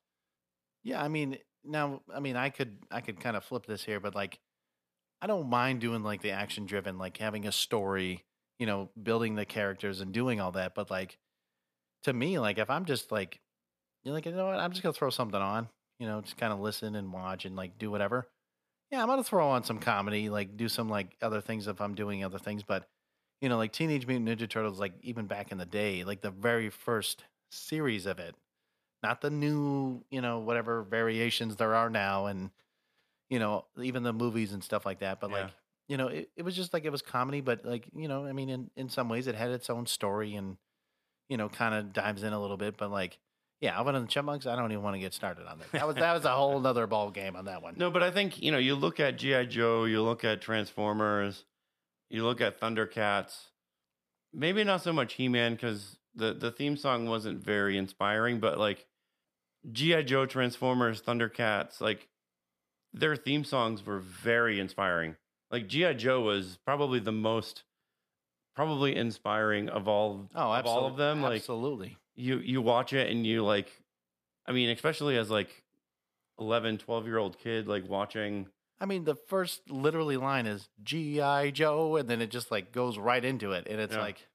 Yeah, 0.83 1.03
I 1.03 1.09
mean, 1.09 1.37
now, 1.65 2.01
I 2.13 2.21
mean, 2.21 2.37
I 2.37 2.49
could, 2.49 2.77
I 2.89 3.01
could 3.01 3.19
kind 3.19 3.35
of 3.35 3.43
flip 3.43 3.65
this 3.65 3.83
here, 3.83 3.99
but 3.99 4.15
like, 4.15 4.39
I 5.21 5.27
don't 5.27 5.49
mind 5.49 5.81
doing 5.81 6.01
like 6.03 6.21
the 6.21 6.31
action 6.31 6.65
driven, 6.65 6.97
like 6.97 7.17
having 7.17 7.45
a 7.45 7.51
story, 7.51 8.23
you 8.59 8.65
know, 8.65 8.91
building 9.01 9.35
the 9.35 9.45
characters 9.45 10.01
and 10.01 10.13
doing 10.13 10.39
all 10.41 10.51
that. 10.53 10.75
But 10.75 10.89
like, 10.91 11.17
to 12.03 12.13
me, 12.13 12.39
like, 12.39 12.57
if 12.57 12.69
I'm 12.69 12.85
just 12.85 13.11
like, 13.11 13.41
you're 14.03 14.13
like, 14.13 14.25
you 14.25 14.31
know 14.33 14.45
what, 14.47 14.59
I'm 14.59 14.71
just 14.71 14.83
gonna 14.83 14.93
throw 14.93 15.09
something 15.09 15.41
on, 15.41 15.69
you 15.99 16.07
know, 16.07 16.21
just 16.21 16.37
kind 16.37 16.53
of 16.53 16.59
listen 16.59 16.95
and 16.95 17.13
watch 17.13 17.45
and 17.45 17.55
like 17.55 17.77
do 17.77 17.91
whatever. 17.91 18.29
Yeah, 18.91 19.01
I'm 19.01 19.07
gonna 19.09 19.23
throw 19.23 19.49
on 19.49 19.63
some 19.63 19.79
comedy, 19.79 20.29
like 20.29 20.57
do 20.57 20.69
some 20.69 20.89
like 20.89 21.17
other 21.21 21.41
things 21.41 21.67
if 21.67 21.81
I'm 21.81 21.95
doing 21.95 22.23
other 22.23 22.39
things. 22.39 22.63
But 22.63 22.89
you 23.41 23.49
know, 23.49 23.57
like 23.57 23.73
Teenage 23.73 24.07
Mutant 24.07 24.29
Ninja 24.29 24.49
Turtles, 24.49 24.79
like 24.79 24.93
even 25.03 25.27
back 25.27 25.51
in 25.51 25.57
the 25.59 25.65
day, 25.65 26.03
like 26.03 26.21
the 26.21 26.31
very 26.31 26.69
first 26.69 27.25
series 27.51 28.05
of 28.05 28.19
it, 28.19 28.35
not 29.03 29.21
the 29.21 29.29
new, 29.29 30.03
you 30.11 30.21
know, 30.21 30.39
whatever 30.39 30.83
variations 30.83 31.57
there 31.57 31.75
are 31.75 31.89
now, 31.89 32.27
and 32.27 32.51
you 33.29 33.39
know, 33.39 33.65
even 33.81 34.03
the 34.03 34.13
movies 34.13 34.53
and 34.53 34.63
stuff 34.63 34.85
like 34.85 34.99
that. 34.99 35.19
But 35.19 35.31
Yeah. 35.31 35.33
like, 35.33 35.55
you 35.87 35.97
know, 35.97 36.07
it, 36.07 36.29
it 36.35 36.43
was 36.43 36.55
just 36.55 36.73
like 36.73 36.85
it 36.85 36.91
was 36.91 37.01
comedy, 37.01 37.41
but 37.41 37.65
like, 37.65 37.87
you 37.95 38.07
know, 38.07 38.25
I 38.25 38.33
mean, 38.33 38.49
in 38.49 38.69
in 38.75 38.89
some 38.89 39.09
ways, 39.09 39.27
it 39.27 39.35
had 39.35 39.51
its 39.51 39.69
own 39.69 39.85
story 39.85 40.35
and 40.35 40.57
you 41.29 41.37
know, 41.37 41.49
kind 41.49 41.75
of 41.75 41.93
dives 41.93 42.23
in 42.23 42.33
a 42.33 42.39
little 42.39 42.57
bit. 42.57 42.77
But 42.77 42.91
like, 42.91 43.17
yeah, 43.61 43.75
Alvin 43.77 43.95
and 43.95 44.07
the 44.07 44.11
Chipmunks, 44.11 44.45
I 44.45 44.55
don't 44.55 44.71
even 44.71 44.83
want 44.83 44.95
to 44.95 44.99
get 44.99 45.13
started 45.13 45.47
on 45.47 45.59
that. 45.59 45.71
That 45.71 45.87
was 45.87 45.95
that 45.95 46.13
was 46.13 46.25
a 46.25 46.31
whole 46.31 46.65
other 46.65 46.87
ball 46.87 47.11
game 47.11 47.35
on 47.35 47.45
that 47.45 47.61
one. 47.61 47.75
No, 47.77 47.91
but 47.91 48.03
I 48.03 48.11
think, 48.11 48.41
you 48.41 48.51
know, 48.51 48.57
you 48.57 48.75
look 48.75 48.99
at 48.99 49.17
G.I. 49.17 49.45
Joe, 49.45 49.85
you 49.85 50.01
look 50.01 50.23
at 50.23 50.41
Transformers, 50.41 51.45
you 52.09 52.23
look 52.23 52.41
at 52.41 52.59
Thundercats, 52.59 53.35
maybe 54.33 54.63
not 54.63 54.83
so 54.83 54.93
much 54.93 55.13
He 55.13 55.27
Man 55.27 55.53
because 55.53 55.97
the, 56.15 56.33
the 56.33 56.51
theme 56.51 56.77
song 56.77 57.07
wasn't 57.07 57.43
very 57.43 57.77
inspiring, 57.77 58.39
but 58.39 58.57
like 58.57 58.85
G.I. 59.71 60.03
Joe, 60.03 60.25
Transformers, 60.25 61.01
Thundercats, 61.01 61.81
like 61.81 62.07
their 62.93 63.15
theme 63.15 63.43
songs 63.43 63.85
were 63.85 63.99
very 63.99 64.59
inspiring. 64.59 65.15
Like 65.51 65.67
G.I. 65.67 65.93
Joe 65.93 66.21
was 66.21 66.57
probably 66.65 66.99
the 66.99 67.11
most 67.11 67.63
probably 68.55 68.95
inspiring 68.95 69.69
of 69.69 69.87
all 69.87 70.29
Oh, 70.35 70.51
of 70.51 70.65
all 70.65 70.85
of 70.87 70.97
them. 70.97 71.21
Like 71.21 71.37
absolutely. 71.41 71.97
you 72.15 72.39
you 72.39 72.61
watch 72.61 72.93
it 72.93 73.09
and 73.11 73.25
you 73.25 73.43
like 73.45 73.69
i 74.47 74.51
mean 74.51 74.69
especially 74.71 75.15
as 75.17 75.29
like 75.29 75.63
11 76.39 76.79
12 76.79 77.05
year 77.05 77.17
old 77.17 77.37
kid 77.39 77.67
like 77.67 77.87
watching 77.87 78.47
I 78.79 78.85
mean, 78.85 79.05
the 79.05 79.15
first 79.15 79.71
literally 79.71 80.17
line 80.17 80.45
is 80.45 80.69
G.I. 80.83 81.49
Joe, 81.49 81.95
and 81.95 82.07
then 82.07 82.21
it 82.21 82.29
just 82.29 82.51
like 82.51 82.71
goes 82.71 82.95
right 82.99 83.25
into 83.25 83.53
it. 83.53 83.65
And 83.67 83.81
it's 83.81 83.95
Yeah. 83.95 84.01
like, 84.01 84.27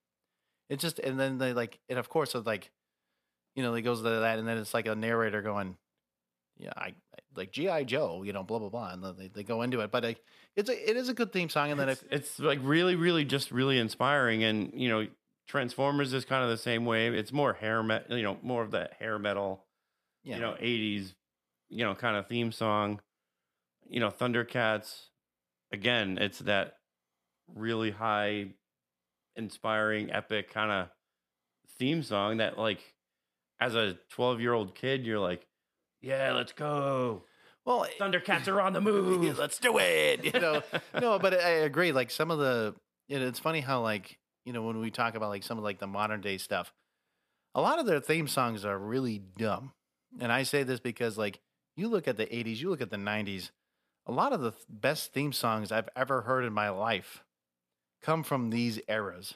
it 0.67 0.79
just, 0.79 0.99
and 0.99 1.17
then 1.17 1.37
they 1.37 1.53
like, 1.53 1.79
and 1.87 1.97
of 1.97 2.09
course, 2.09 2.35
it's 2.35 2.45
like, 2.45 2.69
you 3.55 3.63
know, 3.63 3.73
it 3.73 3.83
goes 3.83 3.99
to 3.99 4.09
that, 4.09 4.39
and 4.39 4.45
then 4.45 4.57
it's 4.57 4.73
like 4.73 4.85
a 4.85 4.95
narrator 4.95 5.41
going, 5.41 5.77
yeah, 6.57 6.73
I, 6.75 6.87
I 6.87 7.19
like 7.35 7.51
G.I. 7.51 7.83
Joe, 7.83 8.23
you 8.23 8.33
know, 8.33 8.43
blah, 8.43 8.59
blah, 8.59 8.69
blah. 8.69 8.91
And 8.91 9.03
then 9.03 9.15
they, 9.17 9.27
they 9.27 9.43
go 9.43 9.61
into 9.61 9.79
it. 9.81 9.91
But 9.91 10.03
like, 10.03 10.21
it's 10.55 10.69
a, 10.69 10.89
it 10.89 10.97
is 10.97 11.09
a 11.09 11.13
good 11.13 11.31
theme 11.31 11.49
song. 11.49 11.71
And 11.71 11.79
then 11.79 11.89
it's, 11.89 12.01
if, 12.03 12.11
it's 12.11 12.39
like 12.39 12.59
really 12.61 12.95
really 12.95 13.25
just 13.25 13.51
really 13.51 13.77
inspiring 13.77 14.43
and 14.43 14.71
you 14.73 14.89
know 14.89 15.07
transformers 15.47 16.13
is 16.13 16.25
kind 16.25 16.43
of 16.43 16.49
the 16.49 16.57
same 16.57 16.85
way 16.85 17.07
it's 17.07 17.33
more 17.33 17.53
hair 17.53 17.83
metal 17.83 18.17
you 18.17 18.23
know 18.23 18.37
more 18.41 18.63
of 18.63 18.71
that 18.71 18.93
hair 18.93 19.19
metal 19.19 19.65
yeah, 20.23 20.35
you 20.35 20.41
know 20.41 20.55
80s 20.61 21.13
you 21.69 21.83
know 21.83 21.93
kind 21.95 22.15
of 22.15 22.27
theme 22.27 22.51
song 22.51 23.01
you 23.89 23.99
know 23.99 24.09
thundercats 24.09 25.07
again 25.71 26.17
it's 26.19 26.39
that 26.39 26.77
really 27.53 27.91
high 27.91 28.47
inspiring 29.35 30.11
epic 30.11 30.53
kind 30.53 30.71
of 30.71 30.87
theme 31.77 32.03
song 32.03 32.37
that 32.37 32.57
like 32.57 32.79
as 33.59 33.75
a 33.75 33.97
12 34.11 34.39
year 34.39 34.53
old 34.53 34.75
kid 34.75 35.05
you're 35.05 35.19
like 35.19 35.45
yeah 36.03 36.31
let's 36.33 36.51
go 36.53 37.23
well, 37.65 37.87
thundercats 37.99 38.47
are 38.49 38.59
on 38.59 38.73
the 38.73 38.81
move 38.81 39.37
let's 39.39 39.57
do 39.57 39.77
it. 39.79 40.25
You 40.25 40.37
know, 40.37 40.61
no, 40.99 41.17
but 41.17 41.33
I 41.33 41.49
agree. 41.63 41.93
Like 41.93 42.11
some 42.11 42.29
of 42.29 42.37
the, 42.37 42.75
you 43.07 43.17
know, 43.17 43.25
it's 43.25 43.39
funny 43.39 43.61
how 43.61 43.81
like 43.81 44.19
you 44.43 44.51
know 44.51 44.63
when 44.63 44.81
we 44.81 44.91
talk 44.91 45.15
about 45.15 45.29
like 45.29 45.43
some 45.43 45.57
of 45.57 45.63
like 45.63 45.79
the 45.79 45.87
modern 45.87 46.19
day 46.19 46.37
stuff, 46.37 46.73
a 47.55 47.61
lot 47.61 47.79
of 47.79 47.85
their 47.85 48.01
theme 48.01 48.27
songs 48.27 48.65
are 48.65 48.77
really 48.77 49.17
dumb. 49.37 49.71
And 50.19 50.29
I 50.29 50.43
say 50.43 50.63
this 50.63 50.81
because 50.81 51.17
like 51.17 51.39
you 51.77 51.87
look 51.87 52.05
at 52.05 52.17
the 52.17 52.25
'80s, 52.25 52.57
you 52.57 52.69
look 52.69 52.81
at 52.81 52.91
the 52.91 52.97
'90s, 52.97 53.51
a 54.05 54.11
lot 54.11 54.33
of 54.33 54.41
the 54.41 54.51
th- 54.51 54.63
best 54.67 55.13
theme 55.13 55.31
songs 55.31 55.71
I've 55.71 55.87
ever 55.95 56.23
heard 56.23 56.43
in 56.43 56.51
my 56.51 56.67
life 56.69 57.23
come 58.01 58.23
from 58.23 58.49
these 58.49 58.77
eras. 58.89 59.35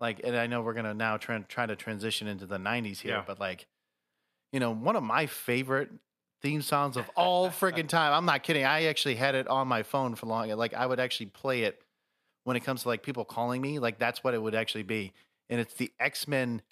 Like, 0.00 0.20
and 0.24 0.34
I 0.36 0.48
know 0.48 0.62
we're 0.62 0.74
gonna 0.74 0.94
now 0.94 1.16
try, 1.16 1.38
try 1.46 1.66
to 1.66 1.76
transition 1.76 2.26
into 2.26 2.46
the 2.46 2.58
'90s 2.58 2.98
here, 3.02 3.12
Yeah. 3.18 3.24
but 3.24 3.38
like, 3.38 3.68
you 4.52 4.60
know, 4.60 4.72
one 4.72 4.96
of 4.96 5.02
my 5.02 5.26
favorite 5.26 5.90
theme 6.42 6.62
songs 6.62 6.96
of 6.96 7.08
all 7.16 7.50
freaking 7.50 7.88
time. 7.88 8.12
I'm 8.12 8.24
not 8.24 8.42
kidding. 8.42 8.64
I 8.64 8.84
actually 8.84 9.16
had 9.16 9.34
it 9.34 9.46
on 9.48 9.68
my 9.68 9.82
phone 9.82 10.14
for 10.14 10.26
long. 10.26 10.48
Like 10.50 10.74
I 10.74 10.86
would 10.86 11.00
actually 11.00 11.26
play 11.26 11.62
it 11.62 11.80
when 12.44 12.56
it 12.56 12.60
comes 12.60 12.82
to 12.82 12.88
like 12.88 13.02
people 13.02 13.24
calling 13.24 13.60
me. 13.60 13.78
Like 13.78 13.98
that's 13.98 14.24
what 14.24 14.34
it 14.34 14.42
would 14.42 14.54
actually 14.54 14.84
be. 14.84 15.12
And 15.48 15.60
it's 15.60 15.74
the 15.74 15.92
X 16.00 16.26
Men. 16.28 16.62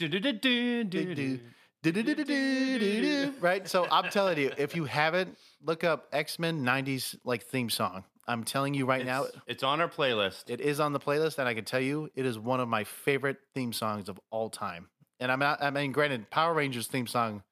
Right? 3.40 3.68
So 3.68 3.86
I'm 3.90 4.10
telling 4.10 4.38
you, 4.38 4.50
if 4.56 4.74
you 4.74 4.84
haven't, 4.84 5.36
look 5.62 5.84
up 5.84 6.08
X 6.12 6.38
Men 6.38 6.64
'90s 6.64 7.16
like 7.24 7.44
theme 7.44 7.70
song. 7.70 8.04
I'm 8.26 8.44
telling 8.44 8.74
you 8.74 8.84
right 8.84 9.06
now, 9.06 9.24
It's, 9.24 9.36
it's 9.46 9.62
on 9.62 9.80
our 9.80 9.88
playlist. 9.88 10.50
it 10.50 10.60
is 10.60 10.80
on 10.80 10.92
the 10.92 11.00
playlist, 11.00 11.38
and 11.38 11.48
I 11.48 11.54
can 11.54 11.64
tell 11.64 11.80
you, 11.80 12.10
it 12.14 12.26
is 12.26 12.38
one 12.38 12.60
of 12.60 12.68
my 12.68 12.84
favorite 12.84 13.38
theme 13.54 13.72
songs 13.72 14.10
of 14.10 14.20
all 14.30 14.50
time. 14.50 14.88
And 15.18 15.32
I'm 15.32 15.38
not, 15.38 15.62
I 15.62 15.70
mean, 15.70 15.92
granted, 15.92 16.28
Power 16.30 16.52
Rangers 16.52 16.88
theme 16.88 17.06
song 17.06 17.42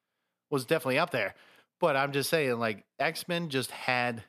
was 0.51 0.65
definitely 0.67 0.99
up 0.99 1.11
there, 1.11 1.35
but 1.81 1.97
I'm 1.97 2.13
just 2.13 2.31
saying, 2.31 2.59
like 2.59 2.85
X 2.99 3.29
Men 3.29 3.49
just 3.49 3.71
had 3.71 4.25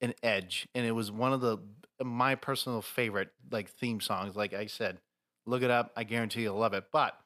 an 0.00 0.14
edge, 0.22 0.68
and 0.74 0.86
it 0.86 0.92
was 0.92 1.10
one 1.10 1.32
of 1.32 1.40
the 1.40 1.58
my 2.02 2.34
personal 2.34 2.82
favorite 2.82 3.30
like 3.50 3.70
theme 3.70 4.00
songs. 4.00 4.36
Like 4.36 4.54
I 4.54 4.66
said, 4.66 5.00
look 5.46 5.62
it 5.62 5.70
up. 5.70 5.92
I 5.96 6.04
guarantee 6.04 6.42
you'll 6.42 6.58
love 6.58 6.74
it. 6.74 6.86
But 6.92 7.18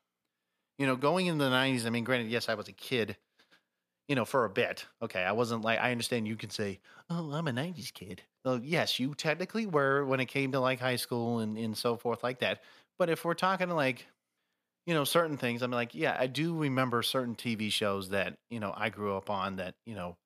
you 0.79 0.87
know, 0.87 0.97
going 0.97 1.27
into 1.27 1.45
the 1.45 1.51
'90s, 1.51 1.87
I 1.87 1.91
mean, 1.91 2.05
granted, 2.05 2.31
yes, 2.31 2.49
I 2.49 2.55
was 2.55 2.69
a 2.69 2.73
kid. 2.73 3.17
You 4.09 4.17
know, 4.17 4.25
for 4.25 4.45
a 4.45 4.51
bit. 4.51 4.87
Okay, 5.01 5.23
I 5.23 5.33
wasn't 5.33 5.63
like 5.63 5.79
I 5.79 5.91
understand 5.93 6.29
you 6.29 6.37
can 6.37 6.51
say, 6.51 6.81
"Oh, 7.09 7.33
I'm 7.33 7.49
a 7.49 7.53
'90s 7.53 7.91
kid." 7.93 8.23
Well, 8.45 8.61
yes, 8.63 8.99
you 8.99 9.15
technically 9.15 9.65
were 9.65 10.05
when 10.05 10.21
it 10.21 10.27
came 10.27 10.53
to 10.53 10.61
like 10.61 10.81
high 10.81 10.97
school 10.97 11.39
and 11.39 11.57
and 11.57 11.77
so 11.77 11.97
forth 11.97 12.23
like 12.23 12.41
that. 12.41 12.63
But 12.99 13.11
if 13.11 13.25
we're 13.25 13.35
talking 13.35 13.71
like, 13.71 14.07
you 14.87 14.95
know, 14.95 15.05
certain 15.05 15.37
things, 15.37 15.62
I 15.62 15.66
mean, 15.66 15.75
like, 15.75 15.95
yeah, 15.95 16.16
I 16.18 16.27
do 16.27 16.57
remember 16.57 17.03
certain 17.03 17.37
TV 17.37 17.71
shows 17.71 18.11
that 18.11 18.38
you 18.51 18.61
know 18.61 18.73
I 18.77 18.88
grew 18.88 19.16
up 19.16 19.31
on 19.31 19.57
that 19.57 19.75
you 19.87 19.95
know 19.95 20.16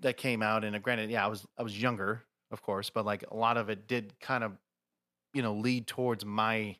that 0.00 0.16
came 0.16 0.42
out. 0.42 0.64
And 0.64 0.74
uh, 0.74 0.78
granted, 0.78 1.10
yeah, 1.10 1.24
I 1.24 1.28
was 1.28 1.46
I 1.58 1.62
was 1.62 1.80
younger, 1.80 2.24
of 2.50 2.62
course, 2.62 2.90
but 2.90 3.04
like 3.04 3.24
a 3.30 3.36
lot 3.36 3.56
of 3.56 3.68
it 3.68 3.86
did 3.86 4.18
kind 4.20 4.44
of, 4.44 4.52
you 5.34 5.42
know, 5.42 5.54
lead 5.54 5.86
towards 5.86 6.24
my, 6.24 6.76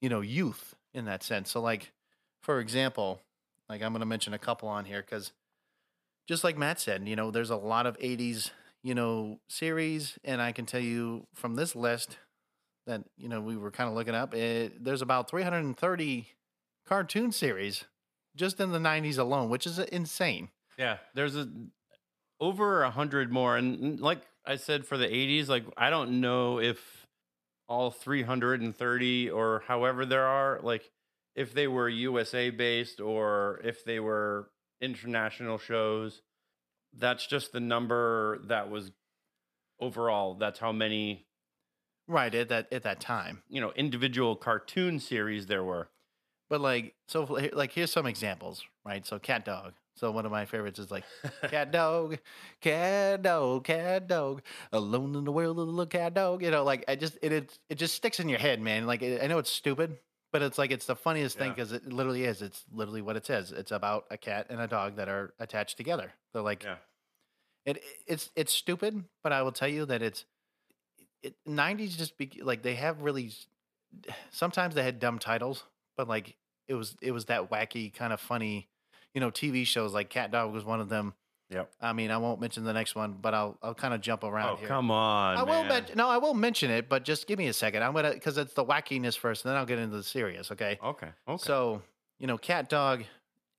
you 0.00 0.08
know, 0.08 0.20
youth 0.20 0.74
in 0.92 1.06
that 1.06 1.22
sense. 1.22 1.50
So 1.50 1.60
like, 1.60 1.92
for 2.42 2.60
example, 2.60 3.20
like 3.68 3.82
I'm 3.82 3.92
going 3.92 4.00
to 4.00 4.06
mention 4.06 4.34
a 4.34 4.38
couple 4.38 4.68
on 4.68 4.84
here 4.84 5.00
because 5.00 5.32
just 6.28 6.44
like 6.44 6.56
Matt 6.56 6.80
said, 6.80 7.06
you 7.08 7.16
know, 7.16 7.30
there's 7.30 7.50
a 7.50 7.56
lot 7.56 7.86
of 7.86 7.98
80s, 7.98 8.50
you 8.82 8.94
know, 8.94 9.40
series. 9.48 10.18
And 10.24 10.40
I 10.40 10.52
can 10.52 10.66
tell 10.66 10.80
you 10.80 11.26
from 11.34 11.54
this 11.54 11.74
list 11.74 12.18
that, 12.86 13.02
you 13.16 13.28
know, 13.28 13.40
we 13.40 13.56
were 13.56 13.70
kind 13.70 13.88
of 13.88 13.94
looking 13.94 14.14
up, 14.14 14.34
it, 14.34 14.82
there's 14.82 15.02
about 15.02 15.30
330 15.30 16.28
cartoon 16.86 17.32
series 17.32 17.84
just 18.36 18.60
in 18.60 18.72
the 18.72 18.78
90s 18.78 19.18
alone, 19.18 19.48
which 19.48 19.66
is 19.66 19.78
uh, 19.78 19.86
insane. 19.92 20.48
Yeah, 20.78 20.98
there's 21.14 21.36
a 21.36 21.48
over 22.40 22.82
a 22.82 22.90
hundred 22.90 23.32
more, 23.32 23.56
and 23.56 23.78
and 23.80 24.00
like 24.00 24.22
I 24.44 24.56
said 24.56 24.86
for 24.86 24.98
the 24.98 25.06
'80s, 25.06 25.48
like 25.48 25.64
I 25.76 25.90
don't 25.90 26.20
know 26.20 26.58
if 26.58 27.06
all 27.68 27.90
330 27.90 29.30
or 29.30 29.62
however 29.66 30.04
there 30.04 30.26
are, 30.26 30.60
like 30.62 30.90
if 31.34 31.54
they 31.54 31.66
were 31.66 31.88
USA 31.88 32.50
based 32.50 33.00
or 33.00 33.60
if 33.64 33.84
they 33.84 34.00
were 34.00 34.50
international 34.80 35.58
shows. 35.58 36.22
That's 36.96 37.26
just 37.26 37.52
the 37.52 37.60
number 37.60 38.38
that 38.44 38.70
was 38.70 38.92
overall. 39.80 40.34
That's 40.34 40.60
how 40.60 40.70
many 40.70 41.26
Right. 42.06 42.34
At 42.34 42.48
that, 42.48 42.72
at 42.72 42.82
that 42.82 43.00
time. 43.00 43.42
you 43.48 43.60
know 43.60 43.72
individual 43.72 44.36
cartoon 44.36 45.00
series 45.00 45.46
there 45.46 45.64
were. 45.64 45.88
But 46.50 46.60
like, 46.60 46.94
so 47.08 47.24
like, 47.52 47.72
here's 47.72 47.90
some 47.90 48.06
examples, 48.06 48.62
right? 48.84 49.06
So, 49.06 49.18
cat 49.18 49.44
dog. 49.44 49.72
So 49.96 50.10
one 50.10 50.26
of 50.26 50.32
my 50.32 50.44
favorites 50.44 50.78
is 50.78 50.90
like 50.90 51.04
cat 51.48 51.70
dog, 51.70 52.18
cat 52.60 53.22
dog, 53.22 53.64
cat 53.64 54.08
dog, 54.08 54.42
alone 54.72 55.14
in 55.14 55.24
the 55.24 55.32
world 55.32 55.56
little 55.56 55.86
cat 55.86 56.14
dog. 56.14 56.42
You 56.42 56.50
know, 56.50 56.64
like 56.64 56.84
I 56.88 56.96
just 56.96 57.16
it 57.22 57.32
it, 57.32 57.58
it 57.70 57.74
just 57.76 57.94
sticks 57.94 58.18
in 58.18 58.28
your 58.28 58.40
head, 58.40 58.60
man. 58.60 58.86
Like 58.86 59.02
I 59.02 59.26
know 59.28 59.38
it's 59.38 59.50
stupid, 59.50 59.98
but 60.32 60.42
it's 60.42 60.58
like 60.58 60.72
it's 60.72 60.86
the 60.86 60.96
funniest 60.96 61.38
thing 61.38 61.50
because 61.50 61.70
it 61.72 61.92
literally 61.92 62.24
is. 62.24 62.42
It's 62.42 62.64
literally 62.72 63.02
what 63.02 63.16
it 63.16 63.24
says. 63.24 63.52
It's 63.52 63.70
about 63.70 64.06
a 64.10 64.18
cat 64.18 64.46
and 64.50 64.60
a 64.60 64.66
dog 64.66 64.96
that 64.96 65.08
are 65.08 65.32
attached 65.38 65.76
together. 65.76 66.12
They're 66.32 66.42
like 66.42 66.64
yeah, 66.64 66.76
it 67.66 67.82
it's 68.06 68.30
it's 68.34 68.52
stupid, 68.52 69.04
but 69.22 69.32
I 69.32 69.42
will 69.42 69.52
tell 69.52 69.68
you 69.68 69.86
that 69.86 70.02
it's 70.02 70.24
it, 71.24 71.34
90s 71.48 71.96
just 71.96 72.16
be, 72.18 72.30
like 72.42 72.62
they 72.62 72.74
have 72.74 73.02
really 73.02 73.32
sometimes 74.30 74.74
they 74.74 74.82
had 74.82 74.98
dumb 75.00 75.18
titles, 75.18 75.64
but 75.96 76.08
like 76.08 76.36
it 76.68 76.74
was 76.74 76.96
it 77.00 77.12
was 77.12 77.26
that 77.26 77.50
wacky 77.50 77.92
kind 77.92 78.12
of 78.12 78.20
funny, 78.20 78.68
you 79.12 79.20
know, 79.20 79.30
TV 79.30 79.66
shows 79.66 79.92
like 79.92 80.10
Cat 80.10 80.30
Dog 80.30 80.52
was 80.52 80.64
one 80.64 80.80
of 80.80 80.88
them. 80.88 81.14
Yep. 81.50 81.70
I 81.80 81.92
mean, 81.92 82.10
I 82.10 82.16
won't 82.16 82.40
mention 82.40 82.64
the 82.64 82.72
next 82.72 82.94
one, 82.94 83.16
but 83.20 83.34
I'll 83.34 83.56
I'll 83.62 83.74
kind 83.74 83.92
of 83.92 84.00
jump 84.00 84.24
around 84.24 84.54
Oh 84.54 84.56
here. 84.56 84.66
come 84.68 84.90
on! 84.90 85.36
I 85.36 85.42
will 85.42 85.62
man. 85.62 85.68
mention 85.68 85.96
no, 85.96 86.08
I 86.08 86.16
will 86.16 86.34
mention 86.34 86.70
it, 86.70 86.88
but 86.88 87.04
just 87.04 87.26
give 87.26 87.38
me 87.38 87.48
a 87.48 87.52
second. 87.52 87.82
I'm 87.82 87.92
gonna 87.92 88.12
because 88.12 88.38
it's 88.38 88.54
the 88.54 88.64
wackiness 88.64 89.16
first, 89.16 89.44
and 89.44 89.50
then 89.50 89.58
I'll 89.58 89.66
get 89.66 89.78
into 89.78 89.96
the 89.96 90.02
serious. 90.02 90.50
Okay. 90.50 90.78
Okay. 90.82 91.08
Okay. 91.28 91.42
So 91.44 91.82
you 92.18 92.26
know, 92.26 92.38
Cat 92.38 92.68
Dog, 92.68 93.04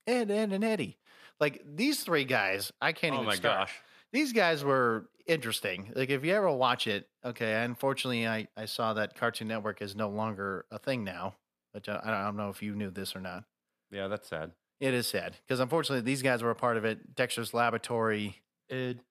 Ed, 0.07 0.31
Ed, 0.31 0.51
and 0.51 0.63
Eddy, 0.63 0.97
like 1.39 1.61
these 1.75 2.03
three 2.03 2.25
guys, 2.25 2.73
I 2.81 2.91
can't 2.91 3.13
oh 3.13 3.17
even 3.17 3.27
my 3.27 3.35
start 3.35 3.67
gosh. 3.67 3.81
These 4.15 4.31
guys 4.31 4.63
were 4.63 5.09
interesting. 5.27 5.91
Like 5.93 6.09
if 6.09 6.23
you 6.23 6.33
ever 6.33 6.49
watch 6.49 6.87
it, 6.87 7.09
okay. 7.25 7.61
Unfortunately, 7.65 8.25
I 8.25 8.47
I 8.55 8.63
saw 8.63 8.93
that 8.93 9.13
Cartoon 9.13 9.49
Network 9.49 9.81
is 9.81 9.93
no 9.93 10.07
longer 10.07 10.65
a 10.71 10.79
thing 10.79 11.03
now. 11.03 11.35
But 11.73 11.89
I 11.89 11.93
don't, 11.93 12.05
I 12.05 12.23
don't 12.23 12.37
know 12.37 12.47
if 12.49 12.63
you 12.63 12.73
knew 12.75 12.89
this 12.91 13.13
or 13.13 13.19
not. 13.19 13.43
Yeah, 13.91 14.07
that's 14.07 14.29
sad. 14.29 14.51
It 14.79 14.93
is 14.93 15.05
sad 15.07 15.35
because 15.45 15.59
unfortunately 15.59 16.01
these 16.05 16.21
guys 16.21 16.41
were 16.41 16.49
a 16.51 16.55
part 16.55 16.77
of 16.77 16.85
it. 16.85 17.13
Dexter's 17.13 17.53
Laboratory. 17.53 18.41
Ed, 18.69 19.01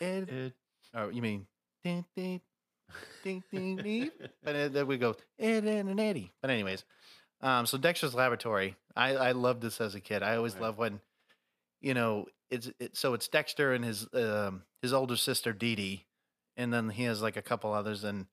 Ed, 0.00 0.28
Ed. 0.30 0.52
oh, 0.94 1.08
you 1.08 1.22
mean? 1.22 1.48
Ding, 1.82 2.04
ding, 2.14 2.40
ding, 3.24 3.42
ding, 3.50 3.76
ding. 3.78 4.10
But 4.44 4.72
then 4.72 4.86
we 4.86 4.96
go 4.96 5.16
Ed, 5.40 5.66
Ed, 5.66 5.86
and 5.86 5.98
Eddy. 5.98 6.30
But 6.40 6.52
anyways, 6.52 6.84
um, 7.40 7.66
so 7.66 7.78
Dexter's 7.78 8.14
Laboratory. 8.14 8.76
I 8.94 9.16
I 9.16 9.32
loved 9.32 9.60
this 9.60 9.80
as 9.80 9.96
a 9.96 10.00
kid. 10.00 10.22
I 10.22 10.36
always 10.36 10.54
Right. 10.54 10.62
love 10.62 10.78
when, 10.78 11.00
you 11.80 11.94
know, 11.94 12.26
it's 12.50 12.70
it, 12.78 12.96
so 12.96 13.14
it's 13.14 13.28
Dexter 13.28 13.72
and 13.72 13.84
his 13.84 14.06
um 14.14 14.62
his 14.82 14.92
older 14.92 15.16
sister 15.16 15.52
Dee 15.52 15.74
Dee, 15.76 16.06
and 16.56 16.72
then 16.72 16.90
he 16.90 17.04
has 17.04 17.22
like 17.22 17.36
a 17.36 17.42
couple 17.42 17.72
others. 17.72 18.04
And 18.04 18.26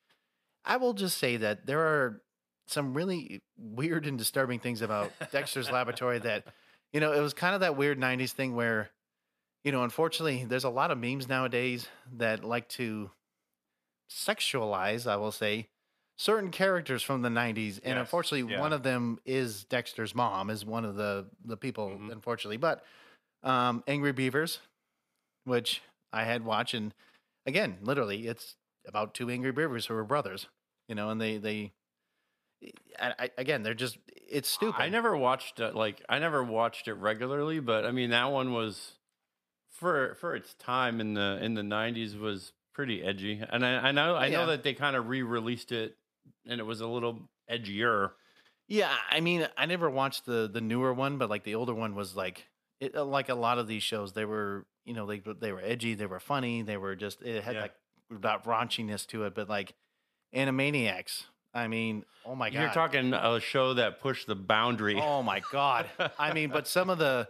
I 0.66 0.78
will 0.78 0.94
just 0.94 1.18
say 1.18 1.38
that 1.38 1.66
there 1.66 1.80
are 1.82 2.22
some 2.68 2.94
really 2.94 3.42
weird 3.58 4.06
and 4.06 4.18
disturbing 4.18 4.60
things 4.60 4.82
about 4.82 5.12
Dexter's 5.32 5.72
Laboratory 5.72 6.20
that, 6.20 6.48
you 6.94 7.00
know, 7.00 7.14
it 7.14 7.22
was 7.22 7.34
kind 7.34 7.56
of 7.56 7.62
that 7.62 7.78
weird 7.78 8.00
'90s 8.00 8.32
thing 8.32 8.56
where, 8.56 8.90
you 9.64 9.72
know, 9.72 9.84
unfortunately, 9.84 10.46
there's 10.46 10.64
a 10.66 10.70
lot 10.70 10.92
of 10.92 10.98
memes 10.98 11.28
nowadays 11.30 11.88
that 12.18 12.44
like 12.44 12.68
to 12.70 13.12
sexualize, 14.10 15.08
I 15.10 15.16
will 15.18 15.32
say, 15.32 15.68
certain 16.18 16.50
characters 16.52 17.04
from 17.04 17.22
the 17.22 17.30
90s. 17.30 17.78
And 17.84 17.96
Yes, 17.96 18.00
unfortunately, 18.00 18.52
yeah. 18.54 18.60
one 18.60 18.74
of 18.74 18.84
them 18.84 19.20
is 19.26 19.66
Dexter's 19.66 20.16
mom, 20.16 20.50
is 20.50 20.66
one 20.66 20.86
of 20.86 20.96
the, 20.96 21.28
the 21.46 21.58
people, 21.58 21.90
Mhm. 21.90 22.12
unfortunately. 22.12 22.58
But 22.58 22.84
um, 23.44 23.84
Angry 23.88 24.14
Beavers, 24.14 24.60
which 25.46 25.82
I 26.14 26.24
had 26.26 26.46
watched, 26.46 26.74
and 26.74 26.94
again, 27.46 27.80
literally, 27.82 28.28
it's 28.28 28.58
about 28.88 29.14
two 29.14 29.30
Angry 29.30 29.52
Beavers 29.52 29.88
who 29.88 29.96
are 29.96 30.04
brothers, 30.06 30.48
you 30.88 30.96
know, 30.96 31.10
and 31.10 31.22
they, 31.22 31.38
they, 31.38 31.74
I, 33.00 33.14
I, 33.20 33.30
again, 33.38 33.64
they're 33.64 33.74
just, 33.74 33.98
it's 34.08 34.48
stupid. 34.50 34.86
I 34.86 34.90
never 34.90 35.16
watched 35.16 35.60
it, 35.60 35.76
like 35.76 36.04
I 36.10 36.20
never 36.20 36.44
watched 36.44 36.88
it 36.88 36.94
regularly, 36.96 37.60
but 37.60 37.86
I 37.86 37.92
mean 37.92 38.10
that 38.12 38.26
one 38.32 38.54
was 38.54 38.98
for 39.72 40.16
for 40.16 40.36
its 40.36 40.56
time 40.56 41.02
in 41.02 41.14
the 41.16 41.40
in 41.42 41.56
the 41.56 41.64
'90s 41.64 42.16
was 42.18 42.54
pretty 42.74 43.04
edgy, 43.04 43.42
and 43.50 43.66
I, 43.66 43.90
I 43.90 43.92
know 43.92 44.16
I 44.16 44.30
Yeah. 44.30 44.38
know 44.38 44.48
that 44.48 44.64
they 44.64 44.74
kind 44.74 44.96
of 44.96 45.08
re-released 45.10 45.72
it, 45.72 45.98
and 46.46 46.60
it 46.62 46.66
was 46.66 46.82
a 46.82 46.88
little 46.88 47.30
edgier. 47.50 48.14
Yeah, 48.68 48.98
I 49.10 49.22
mean, 49.22 49.48
I 49.58 49.66
never 49.66 49.90
watched 49.90 50.26
the 50.26 50.48
the 50.52 50.62
newer 50.62 50.94
one, 50.94 51.18
but 51.18 51.30
like 51.30 51.44
the 51.44 51.56
older 51.56 51.74
one 51.74 51.96
was 51.96 52.16
like 52.16 52.48
it, 52.80 52.96
uh, 52.96 53.04
like 53.06 53.30
a 53.30 53.36
lot 53.36 53.58
of 53.58 53.68
these 53.68 53.84
shows. 53.84 54.14
They 54.14 54.26
were, 54.26 54.66
you 54.86 54.94
know, 54.94 55.06
they 55.06 55.20
they 55.40 55.52
were 55.52 55.62
edgy, 55.64 55.94
they 55.96 56.06
were 56.06 56.20
funny, 56.20 56.62
they 56.62 56.78
were 56.78 56.96
just 56.96 57.22
it 57.22 57.44
had 57.44 57.56
Yeah. 57.56 57.62
like 57.64 57.74
that 58.22 58.44
raunchiness 58.46 59.06
to 59.08 59.24
it. 59.26 59.36
But 59.36 59.50
like 59.50 59.74
Animaniacs, 60.36 61.24
I 61.54 61.68
mean, 61.68 62.04
oh 62.26 62.36
my 62.36 62.50
god, 62.50 62.60
You're 62.60 62.70
talking 62.74 63.14
a 63.14 63.40
show 63.40 63.74
that 63.76 64.00
pushed 64.00 64.28
the 64.28 64.36
boundary. 64.36 65.00
oh 65.02 65.24
my 65.24 65.42
god. 65.52 65.88
I 66.20 66.34
mean, 66.34 66.50
but 66.50 66.68
some 66.68 66.90
of 66.90 66.98
the 67.00 67.28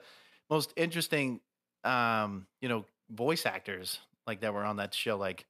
most 0.50 0.74
interesting, 0.76 1.40
um, 1.84 2.48
you 2.62 2.70
know, 2.70 2.86
voice 3.10 3.46
actors 3.46 4.00
like 4.26 4.42
that 4.42 4.54
were 4.54 4.64
on 4.66 4.78
that 4.78 4.94
show. 4.94 5.18
Like 5.18 5.46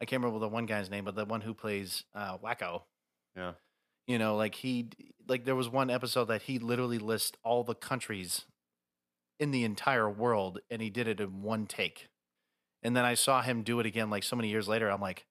I 0.00 0.04
can't 0.06 0.22
remember 0.22 0.40
the 0.40 0.48
one 0.48 0.66
guy's 0.66 0.90
name, 0.90 1.04
but 1.04 1.14
the 1.14 1.24
one 1.24 1.40
who 1.40 1.52
plays 1.54 2.04
uh, 2.14 2.38
Wakko. 2.38 2.82
Yeah. 3.36 3.52
You 4.06 4.18
know, 4.18 4.36
like 4.36 4.54
he 4.54 4.88
like 5.26 5.44
there 5.44 5.56
was 5.56 5.68
one 5.68 5.90
episode 5.90 6.26
that 6.26 6.42
he 6.42 6.58
literally 6.58 6.98
lists 6.98 7.32
all 7.42 7.64
the 7.64 7.74
countries 7.74 8.44
in 9.38 9.50
the 9.50 9.64
entire 9.64 10.08
world 10.08 10.60
and 10.70 10.80
he 10.82 10.90
did 10.90 11.08
it 11.08 11.20
in 11.20 11.42
one 11.42 11.66
take. 11.66 12.08
And 12.82 12.96
then 12.96 13.04
I 13.04 13.14
saw 13.14 13.42
him 13.42 13.62
do 13.62 13.80
it 13.80 13.86
again 13.86 14.10
like 14.10 14.22
so 14.22 14.36
many 14.36 14.48
years 14.48 14.68
later. 14.68 14.88
I'm 14.90 15.00
like 15.00 15.26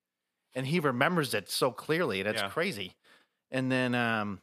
and 0.55 0.67
he 0.67 0.79
remembers 0.79 1.33
it 1.33 1.49
so 1.49 1.71
clearly. 1.71 2.21
That's 2.23 2.41
Yeah. 2.41 2.49
crazy. 2.49 2.95
And 3.51 3.71
then 3.71 3.95
um 3.95 4.41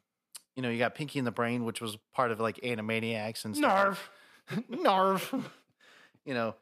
you 0.57 0.63
know, 0.63 0.69
you 0.71 0.79
got 0.79 0.95
Pinky 0.95 1.19
in 1.19 1.25
the 1.25 1.31
Brain, 1.31 1.65
which 1.65 1.81
was 1.81 1.97
part 2.15 2.31
of 2.33 2.41
like 2.41 2.57
Animaniacs 2.57 3.45
and 3.45 3.57
stuff. 3.57 4.11
Narf. 4.49 4.65
Narf. 4.69 5.35
you 6.25 6.35
know, 6.35 6.55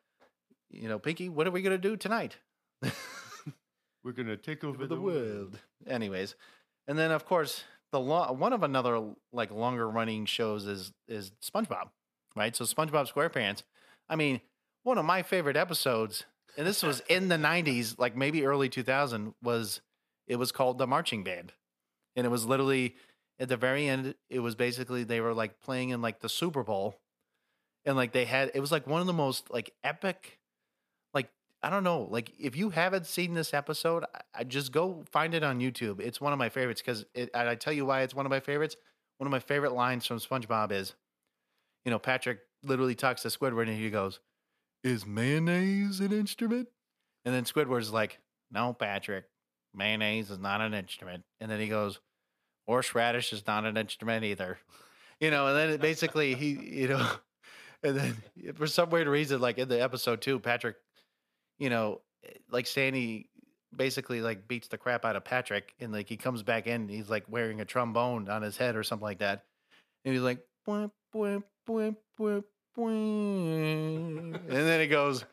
you 0.70 0.88
know, 0.88 0.98
Pinky, 0.98 1.28
what 1.28 1.46
are 1.46 1.50
we 1.50 1.62
gonna 1.62 1.78
do 1.78 1.96
tonight? 1.96 2.36
We're 4.04 4.12
gonna 4.12 4.36
take 4.36 4.62
over 4.64 4.76
Over 4.76 4.86
the 4.86 5.00
world. 5.00 5.58
Anyways, 5.86 6.34
and 6.86 6.98
then 6.98 7.10
of 7.10 7.24
course 7.26 7.64
the 7.92 8.00
lo- 8.00 8.32
one 8.32 8.52
of 8.52 8.62
another 8.62 9.12
like 9.32 9.50
longer 9.50 9.88
running 9.88 10.24
shows 10.26 10.66
is 10.66 10.92
is 11.08 11.32
SpongeBob, 11.42 11.88
right? 12.36 12.54
So 12.54 12.64
SpongeBob 12.64 13.12
SquarePants. 13.12 13.62
I 14.08 14.16
mean, 14.16 14.40
one 14.82 14.98
of 14.98 15.04
my 15.04 15.22
favorite 15.22 15.56
episodes, 15.56 16.24
and 16.56 16.66
this 16.66 16.82
was 16.82 17.02
in 17.08 17.28
the 17.28 17.36
'90s, 17.36 17.98
like 17.98 18.16
maybe 18.16 18.44
early 18.44 18.68
2000, 18.68 19.34
was 19.42 19.80
it 20.26 20.36
was 20.36 20.52
called 20.52 20.78
the 20.78 20.86
Marching 20.86 21.24
Band, 21.24 21.52
and 22.16 22.26
it 22.26 22.30
was 22.30 22.46
literally 22.46 22.96
at 23.38 23.48
the 23.48 23.56
very 23.56 23.88
end. 23.88 24.14
It 24.30 24.40
was 24.40 24.54
basically 24.54 25.04
they 25.04 25.20
were 25.20 25.34
like 25.34 25.60
playing 25.60 25.90
in 25.90 26.00
like 26.00 26.20
the 26.20 26.28
Super 26.28 26.62
Bowl, 26.62 26.98
and 27.84 27.96
like 27.96 28.12
they 28.12 28.24
had 28.24 28.50
it 28.54 28.60
was 28.60 28.72
like 28.72 28.86
one 28.86 29.00
of 29.00 29.06
the 29.06 29.12
most 29.12 29.50
like 29.50 29.72
epic, 29.84 30.38
like 31.12 31.30
I 31.62 31.70
don't 31.70 31.84
know, 31.84 32.08
like 32.10 32.32
if 32.38 32.56
you 32.56 32.70
haven't 32.70 33.06
seen 33.06 33.34
this 33.34 33.52
episode, 33.52 34.04
I, 34.14 34.40
I 34.40 34.44
just 34.44 34.72
go 34.72 35.04
find 35.10 35.34
it 35.34 35.42
on 35.42 35.60
YouTube. 35.60 36.00
It's 36.00 36.20
one 36.20 36.32
of 36.32 36.38
my 36.38 36.48
favorites 36.48 36.80
because 36.80 37.04
I 37.34 37.54
tell 37.56 37.72
you 37.72 37.86
why 37.86 38.02
it's 38.02 38.14
one 38.14 38.26
of 38.26 38.30
my 38.30 38.40
favorites. 38.40 38.76
One 39.18 39.26
of 39.26 39.32
my 39.32 39.40
favorite 39.40 39.72
lines 39.72 40.06
from 40.06 40.18
SpongeBob 40.18 40.70
is, 40.70 40.94
you 41.88 41.90
know, 41.90 41.98
Patrick 41.98 42.40
literally 42.62 42.94
talks 42.94 43.22
to 43.22 43.28
Squidward 43.28 43.66
and 43.66 43.78
he 43.78 43.88
goes, 43.88 44.20
"Is 44.84 45.06
mayonnaise 45.06 46.00
an 46.00 46.12
instrument?" 46.12 46.68
And 47.24 47.34
then 47.34 47.44
Squidward's 47.44 47.90
like, 47.90 48.20
"No, 48.50 48.74
Patrick, 48.74 49.24
mayonnaise 49.72 50.30
is 50.30 50.38
not 50.38 50.60
an 50.60 50.74
instrument." 50.74 51.24
And 51.40 51.50
then 51.50 51.60
he 51.60 51.68
goes, 51.68 51.98
"Horseradish 52.66 53.32
is 53.32 53.46
not 53.46 53.64
an 53.64 53.78
instrument 53.78 54.24
either." 54.24 54.58
You 55.20 55.32
know, 55.32 55.48
and 55.48 55.56
then 55.72 55.80
basically 55.80 56.36
he, 56.36 56.50
you 56.82 56.86
know, 56.86 57.10
and 57.82 57.96
then 57.96 58.52
for 58.54 58.68
some 58.68 58.88
weird 58.88 59.08
reason, 59.08 59.40
like 59.40 59.58
in 59.58 59.68
the 59.68 59.82
episode 59.82 60.20
two, 60.20 60.38
Patrick, 60.38 60.76
you 61.58 61.70
know, 61.70 62.02
like 62.52 62.68
Sandy 62.68 63.28
basically 63.74 64.20
like 64.20 64.46
beats 64.46 64.68
the 64.68 64.78
crap 64.78 65.04
out 65.04 65.16
of 65.16 65.24
Patrick, 65.24 65.74
and 65.80 65.90
like 65.90 66.08
he 66.08 66.16
comes 66.16 66.44
back 66.44 66.68
in, 66.68 66.86
he's 66.86 67.10
like 67.10 67.24
wearing 67.28 67.60
a 67.60 67.64
trombone 67.64 68.28
on 68.28 68.42
his 68.42 68.56
head 68.56 68.76
or 68.76 68.84
something 68.84 69.06
like 69.06 69.18
that, 69.18 69.42
and 70.04 70.14
he's 70.14 70.22
like, 70.22 70.38
"Bwah, 70.68 70.92
bwah, 71.12 71.42
bwah, 71.68 71.94
bwah, 72.18 72.44
bwah." 72.76 72.88
and 74.34 74.48
then 74.48 74.80
he 74.80 74.86
goes, 74.86 75.24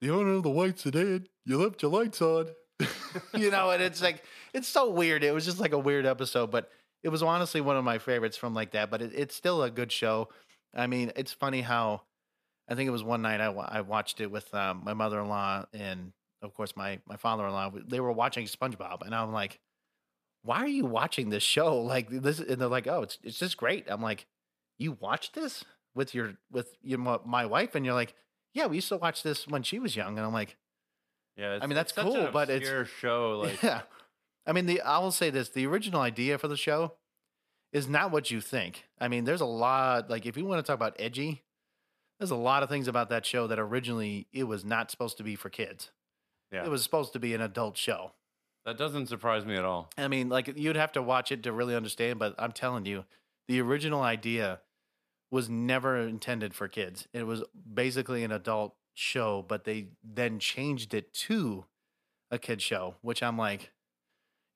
"The 0.00 0.10
owner 0.10 0.34
of 0.34 0.42
the 0.42 0.50
white 0.50 0.78
sedan, 0.78 1.26
you 1.44 1.58
left 1.58 1.82
your 1.82 1.90
lights 1.90 2.22
on." 2.22 2.48
you 3.34 3.50
know, 3.50 3.70
and 3.70 3.82
it's 3.82 4.00
like 4.00 4.22
it's 4.54 4.68
so 4.68 4.90
weird. 4.90 5.24
It 5.24 5.34
was 5.34 5.44
just 5.44 5.58
like 5.58 5.72
a 5.72 5.78
weird 5.78 6.06
episode, 6.06 6.50
but 6.50 6.70
it 7.02 7.08
was 7.08 7.22
honestly 7.22 7.60
one 7.60 7.76
of 7.76 7.84
my 7.84 7.98
favorites 7.98 8.36
from 8.36 8.54
like 8.54 8.72
that. 8.72 8.90
But 8.90 9.02
it, 9.02 9.12
it's 9.14 9.34
still 9.34 9.62
a 9.62 9.70
good 9.70 9.90
show. 9.90 10.28
I 10.74 10.86
mean, 10.86 11.12
it's 11.16 11.32
funny 11.32 11.62
how 11.62 12.02
I 12.68 12.74
think 12.74 12.86
it 12.86 12.92
was 12.92 13.02
one 13.02 13.22
night 13.22 13.40
I, 13.40 13.46
I 13.46 13.80
watched 13.80 14.20
it 14.20 14.30
with 14.30 14.52
um, 14.54 14.82
my 14.84 14.94
mother 14.94 15.20
in 15.20 15.28
law 15.28 15.64
and 15.72 16.12
of 16.42 16.54
course 16.54 16.76
my 16.76 17.00
my 17.06 17.16
father 17.16 17.46
in 17.46 17.52
law. 17.52 17.72
They 17.86 18.00
were 18.00 18.12
watching 18.12 18.46
SpongeBob, 18.46 19.04
and 19.04 19.14
I'm 19.14 19.32
like, 19.32 19.58
"Why 20.42 20.58
are 20.58 20.68
you 20.68 20.84
watching 20.86 21.30
this 21.30 21.42
show? 21.42 21.80
Like 21.80 22.08
this?" 22.10 22.38
And 22.38 22.60
they're 22.60 22.68
like, 22.68 22.86
"Oh, 22.86 23.02
it's 23.02 23.18
it's 23.24 23.38
just 23.38 23.56
great." 23.56 23.86
I'm 23.88 24.02
like, 24.02 24.26
"You 24.78 24.92
watch 25.00 25.32
this 25.32 25.64
with 25.94 26.14
your 26.14 26.34
with 26.50 26.76
your 26.82 26.98
my 26.98 27.46
wife?" 27.46 27.74
And 27.74 27.84
you're 27.84 27.94
like, 27.94 28.14
"Yeah, 28.54 28.66
we 28.66 28.76
used 28.76 28.88
to 28.88 28.96
watch 28.96 29.22
this 29.22 29.46
when 29.48 29.62
she 29.62 29.78
was 29.78 29.96
young." 29.96 30.16
And 30.18 30.26
I'm 30.26 30.32
like, 30.32 30.56
Yeah, 31.36 31.54
it's, 31.54 31.66
mean, 31.66 31.74
that's 31.76 31.92
cool, 31.92 32.30
but 32.32 32.48
it's- 32.50 32.62
obscure 32.68 32.84
show. 32.84 33.30
Like, 33.44 33.62
yeah. 33.62 33.82
I 34.46 34.52
mean, 34.52 34.66
the 34.66 34.80
I 34.80 34.98
will 34.98 35.10
say 35.12 35.30
this: 35.30 35.48
the 35.50 35.66
original 35.66 36.00
idea 36.00 36.38
for 36.38 36.48
the 36.48 36.56
show 36.56 36.94
is 37.72 37.86
not 37.88 38.10
what 38.10 38.30
you 38.30 38.40
think. 38.40 38.86
I 38.98 39.08
mean, 39.08 39.24
there's 39.24 39.42
a 39.42 39.46
lot. 39.46 40.08
Like, 40.08 40.24
if 40.26 40.36
you 40.36 40.44
want 40.46 40.64
to 40.64 40.66
talk 40.66 40.74
about 40.76 40.96
edgy, 40.98 41.42
there's 42.18 42.30
a 42.30 42.36
lot 42.36 42.62
of 42.62 42.68
things 42.70 42.88
about 42.88 43.10
that 43.10 43.26
show 43.26 43.46
that 43.46 43.58
originally 43.58 44.26
it 44.32 44.44
was 44.44 44.64
not 44.64 44.90
supposed 44.90 45.18
to 45.18 45.22
be 45.22 45.36
for 45.36 45.50
kids. 45.50 45.90
yeah, 46.50 46.64
It 46.64 46.70
was 46.70 46.82
supposed 46.82 47.12
to 47.12 47.18
be 47.18 47.34
an 47.34 47.40
adult 47.42 47.76
show. 47.76 48.12
that 48.64 48.78
doesn't 48.78 49.06
surprise 49.08 49.44
me 49.44 49.54
at 49.56 49.64
all. 49.66 49.90
I 49.98 50.08
mean, 50.08 50.28
like 50.30 50.56
you'd 50.56 50.76
have 50.76 50.92
to 50.92 51.02
watch 51.02 51.30
it 51.30 51.42
to 51.42 51.52
really 51.52 51.74
understand. 51.76 52.18
But 52.18 52.34
I'm 52.38 52.52
telling 52.52 52.86
you, 52.86 53.04
the 53.48 53.60
original 53.60 54.00
idea 54.02 54.60
was 55.30 55.48
never 55.48 55.98
intended 55.98 56.54
for 56.54 56.68
kids. 56.68 57.06
It 57.12 57.26
was 57.26 57.42
basically 57.74 58.24
an 58.24 58.32
adult 58.32 58.74
show, 58.94 59.44
but 59.46 59.64
they 59.64 59.88
then 60.02 60.38
changed 60.38 60.94
it 60.94 61.12
to 61.14 61.66
a 62.30 62.38
kid 62.38 62.60
show, 62.62 62.94
which 63.02 63.22
I'm 63.22 63.36
like, 63.38 63.70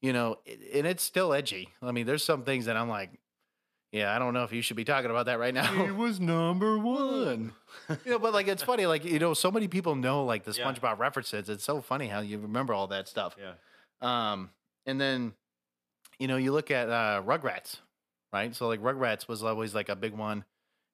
you 0.01 0.13
know, 0.13 0.39
and 0.75 0.87
it's 0.87 1.03
still 1.03 1.33
edgy. 1.33 1.69
I 1.81 1.93
mean, 1.93 2.07
there's 2.07 2.25
some 2.25 2.43
things 2.45 2.65
that 2.67 2.77
I'm 2.77 2.89
like, 2.89 3.21
yeah, 3.93 4.15
I 4.17 4.19
don't 4.19 4.33
know 4.33 4.43
if 4.45 4.53
you 4.53 4.63
should 4.63 4.77
be 4.77 4.85
talking 4.85 5.11
about 5.11 5.27
that 5.27 5.39
right 5.39 5.53
now. 5.53 5.85
It 5.85 5.95
was 5.95 6.19
number 6.19 6.79
one. 6.79 7.53
you 8.05 8.13
know, 8.13 8.19
but 8.19 8.33
like 8.33 8.49
it's 8.49 8.63
funny, 8.63 8.87
like 8.87 9.05
you 9.05 9.19
know, 9.19 9.35
so 9.35 9.51
many 9.51 9.69
people 9.69 9.95
know 9.95 10.25
like 10.25 10.45
the 10.45 10.53
Yeah. 10.53 10.65
SpongeBob 10.65 10.99
references. 10.99 11.49
It's 11.51 11.63
so 11.65 11.83
funny 11.83 12.09
how 12.09 12.21
you 12.21 12.39
remember 12.39 12.73
all 12.73 12.87
that 12.87 13.07
stuff. 13.07 13.37
Yeah, 13.39 13.53
Um, 14.01 14.51
and 14.87 14.99
then, 14.99 15.35
you 16.19 16.27
know, 16.27 16.37
you 16.37 16.53
look 16.53 16.71
at 16.71 16.89
uh, 16.89 17.23
Rugrats, 17.25 17.77
right? 18.33 18.55
So 18.57 18.67
like 18.67 18.81
Rugrats 18.81 19.29
was 19.29 19.43
always 19.45 19.75
like 19.75 19.91
a 19.91 19.97
big 19.97 20.15
one. 20.15 20.45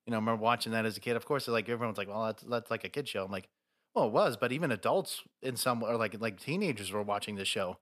You 0.09 0.13
know, 0.13 0.17
I 0.17 0.21
remember 0.21 0.43
watching 0.43 0.73
that 0.73 0.87
as 0.87 0.97
a 0.97 1.01
kid. 1.01 1.17
Of 1.17 1.27
course, 1.27 1.47
like 1.49 1.69
everyone's 1.69 1.99
like, 1.99 2.09
well, 2.09 2.25
that's 2.25 2.43
that's 2.45 2.71
like 2.71 2.83
a 2.83 2.89
kid 2.89 3.07
show. 3.07 3.27
I'm 3.27 3.31
like, 3.31 3.47
well, 3.95 4.07
it 4.07 4.11
was, 4.11 4.39
but 4.39 4.53
even 4.53 4.73
adults 4.73 5.23
in 5.43 5.55
some 5.55 5.83
or 5.83 5.99
like 5.99 6.19
like 6.19 6.41
teenagers 6.41 6.91
were 6.91 7.03
watching 7.03 7.37
this 7.37 7.47
show. 7.47 7.77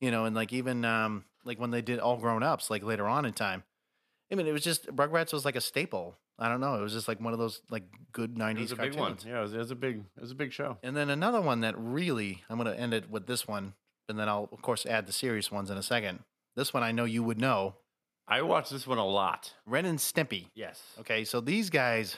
You 0.00 0.10
know, 0.10 0.24
and 0.24 0.34
like 0.34 0.54
even 0.54 0.86
um 0.86 1.26
like 1.44 1.60
when 1.60 1.72
they 1.72 1.82
did 1.82 1.98
All 1.98 2.16
Grown 2.16 2.42
Ups, 2.42 2.70
like 2.70 2.82
later 2.82 3.06
on 3.06 3.26
in 3.26 3.34
time. 3.34 3.62
I 4.32 4.36
mean, 4.36 4.46
it 4.46 4.52
was 4.52 4.64
just 4.64 4.86
Rugrats 4.86 5.34
was 5.34 5.44
like 5.44 5.54
a 5.54 5.60
staple. 5.60 6.16
I 6.38 6.48
don't 6.48 6.60
know. 6.60 6.76
It 6.76 6.80
was 6.80 6.94
just 6.94 7.08
like 7.08 7.20
one 7.20 7.34
of 7.34 7.38
those 7.38 7.60
like 7.68 7.84
good 8.10 8.30
it 8.30 8.38
'90s 8.38 8.58
was 8.60 8.72
a 8.72 8.76
cartoons. 8.76 8.94
big 8.96 9.00
one. 9.00 9.18
Yeah, 9.26 9.38
it 9.40 9.42
was, 9.42 9.52
it 9.52 9.58
was 9.58 9.70
a 9.70 9.76
big, 9.76 9.96
it 10.16 10.22
was 10.22 10.30
a 10.30 10.34
big 10.34 10.54
show. 10.54 10.78
And 10.82 10.96
then 10.96 11.10
another 11.10 11.42
one 11.42 11.60
that 11.60 11.74
really, 11.76 12.42
I'm 12.48 12.56
going 12.56 12.74
to 12.74 12.80
end 12.80 12.94
it 12.94 13.10
with 13.10 13.26
this 13.26 13.46
one, 13.46 13.74
and 14.08 14.18
then 14.18 14.30
I'll, 14.30 14.48
of 14.50 14.62
course, 14.62 14.86
add 14.86 15.06
the 15.06 15.12
serious 15.12 15.52
ones 15.52 15.68
in 15.70 15.76
a 15.76 15.82
second. 15.82 16.20
This 16.56 16.72
one 16.72 16.82
I 16.82 16.92
know 16.92 17.04
you 17.04 17.22
would 17.22 17.38
know 17.38 17.74
I 18.28 18.42
watched 18.42 18.70
this 18.70 18.86
one 18.86 18.98
a 18.98 19.06
lot. 19.06 19.52
Ren 19.66 19.84
and 19.86 19.98
Stimpy. 19.98 20.46
Yes. 20.54 20.82
Okay, 21.00 21.24
so 21.24 21.40
these 21.40 21.70
guys, 21.70 22.16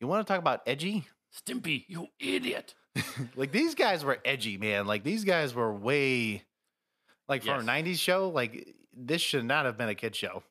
you 0.00 0.06
want 0.06 0.24
to 0.26 0.30
talk 0.32 0.40
about 0.40 0.62
edgy? 0.66 1.06
Stimpy, 1.34 1.84
you 1.88 2.06
idiot. 2.20 2.74
like, 3.36 3.50
these 3.52 3.74
guys 3.74 4.04
were 4.04 4.18
edgy, 4.24 4.56
man. 4.58 4.86
Like, 4.86 5.02
these 5.02 5.24
guys 5.24 5.54
were 5.54 5.72
way, 5.74 6.42
like, 7.28 7.42
for 7.42 7.54
a 7.56 7.62
90s 7.62 7.98
show, 7.98 8.28
like, 8.28 8.74
this 8.94 9.20
should 9.22 9.44
not 9.44 9.64
have 9.64 9.76
been 9.78 9.88
a 9.88 9.94
kid 9.94 10.14
show, 10.14 10.42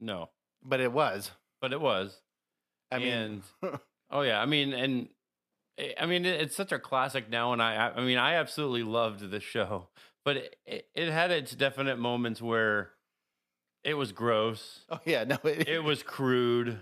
No, 0.00 0.28
but 0.62 0.80
it 0.80 0.92
was. 0.92 1.30
but 1.60 1.72
it 1.72 1.80
was. 1.80 2.20
I 2.90 2.98
mean, 2.98 3.42
And- 3.62 3.78
Oh 4.10 4.20
yeah, 4.22 4.42
I 4.42 4.44
mean, 4.46 4.74
and 4.74 5.08
I- 5.80 5.94
I 6.00 6.06
mean, 6.06 6.26
it's 6.26 6.54
such 6.56 6.70
a 6.72 6.78
classic 6.78 7.30
now, 7.30 7.52
and 7.54 7.62
I, 7.62 7.92
I- 7.96 8.00
mean, 8.04 8.18
I 8.18 8.34
absolutely 8.34 8.82
loved 8.82 9.30
the 9.30 9.40
show, 9.40 9.88
but 10.24 10.36
it, 10.66 10.88
it 10.94 11.08
had 11.10 11.30
its 11.30 11.52
definite 11.54 11.98
moments 11.98 12.42
where 12.42 12.90
it 13.84 13.94
was 13.94 14.12
gross, 14.12 14.80
oh, 14.90 15.00
yeah, 15.04 15.24
no, 15.24 15.38
it, 15.44 15.68
it 15.68 15.82
was 15.82 16.02
crude. 16.02 16.78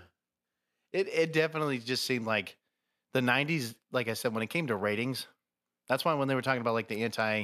it, 0.93 1.07
it 1.07 1.33
definitely 1.33 1.79
just 1.79 2.03
seemed 2.05 2.25
like 2.25 2.57
the 3.13 3.19
90s 3.21 3.75
like 3.91 4.07
i 4.07 4.13
said 4.13 4.33
when 4.33 4.41
it 4.43 4.47
came 4.47 4.67
to 4.67 4.75
ratings 4.75 5.27
that's 5.89 6.05
why 6.05 6.13
when 6.13 6.27
they 6.29 6.35
were 6.35 6.41
talking 6.41 6.61
about 6.61 6.73
like 6.73 6.87
the 6.87 7.03
anti 7.03 7.39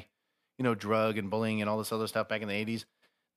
you 0.57 0.63
know 0.63 0.73
drug 0.75 1.17
and 1.17 1.29
bullying 1.29 1.59
and 1.61 1.69
all 1.69 1.77
this 1.77 1.91
other 1.91 2.07
stuff 2.07 2.29
back 2.29 2.41
in 2.41 2.47
the 2.47 2.53
80s 2.53 2.85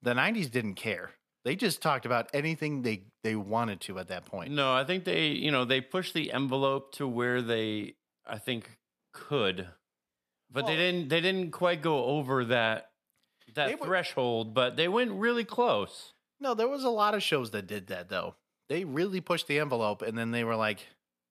the 0.03 0.15
90s 0.15 0.49
didn't 0.51 0.75
care 0.75 1.11
they 1.45 1.57
just 1.57 1.83
talked 1.83 2.07
about 2.07 2.29
anything 2.35 2.83
they 2.83 3.03
they 3.25 3.35
wanted 3.35 3.81
to 3.81 3.99
at 3.99 4.09
that 4.09 4.27
point 4.27 4.51
No, 4.53 4.73
I 4.75 4.85
think 4.85 5.05
they, 5.05 5.29
you 5.29 5.51
know, 5.51 5.65
they 5.65 5.81
pushed 5.81 6.15
the 6.15 6.33
envelope 6.33 6.93
to 6.97 7.09
where 7.09 7.41
they, 7.43 7.95
I 8.27 8.37
think, 8.39 8.79
could, 9.13 9.67
but 10.53 10.67
they 10.67 10.77
didn't. 10.77 11.09
They 11.09 11.21
didn't 11.23 11.51
quite 11.53 11.81
go 11.83 12.05
over 12.05 12.45
that 12.47 12.90
that 13.55 13.69
They 13.69 13.75
were- 13.75 13.87
threshold, 13.87 14.55
but 14.55 14.77
they 14.77 14.89
went 14.89 15.13
really 15.13 15.45
close. 15.45 16.13
no 16.41 16.55
there 16.55 16.69
was 16.69 16.85
a 16.85 16.91
lot 16.91 17.15
of 17.15 17.23
shows 17.23 17.51
that 17.51 17.67
did 17.67 17.89
that 17.89 18.09
though. 18.09 18.35
They 18.69 18.85
really 18.85 19.21
pushed 19.21 19.47
the 19.49 19.59
envelope 19.59 20.01
and 20.03 20.17
then 20.17 20.31
they 20.31 20.45
were 20.45 20.57
like 20.57 20.87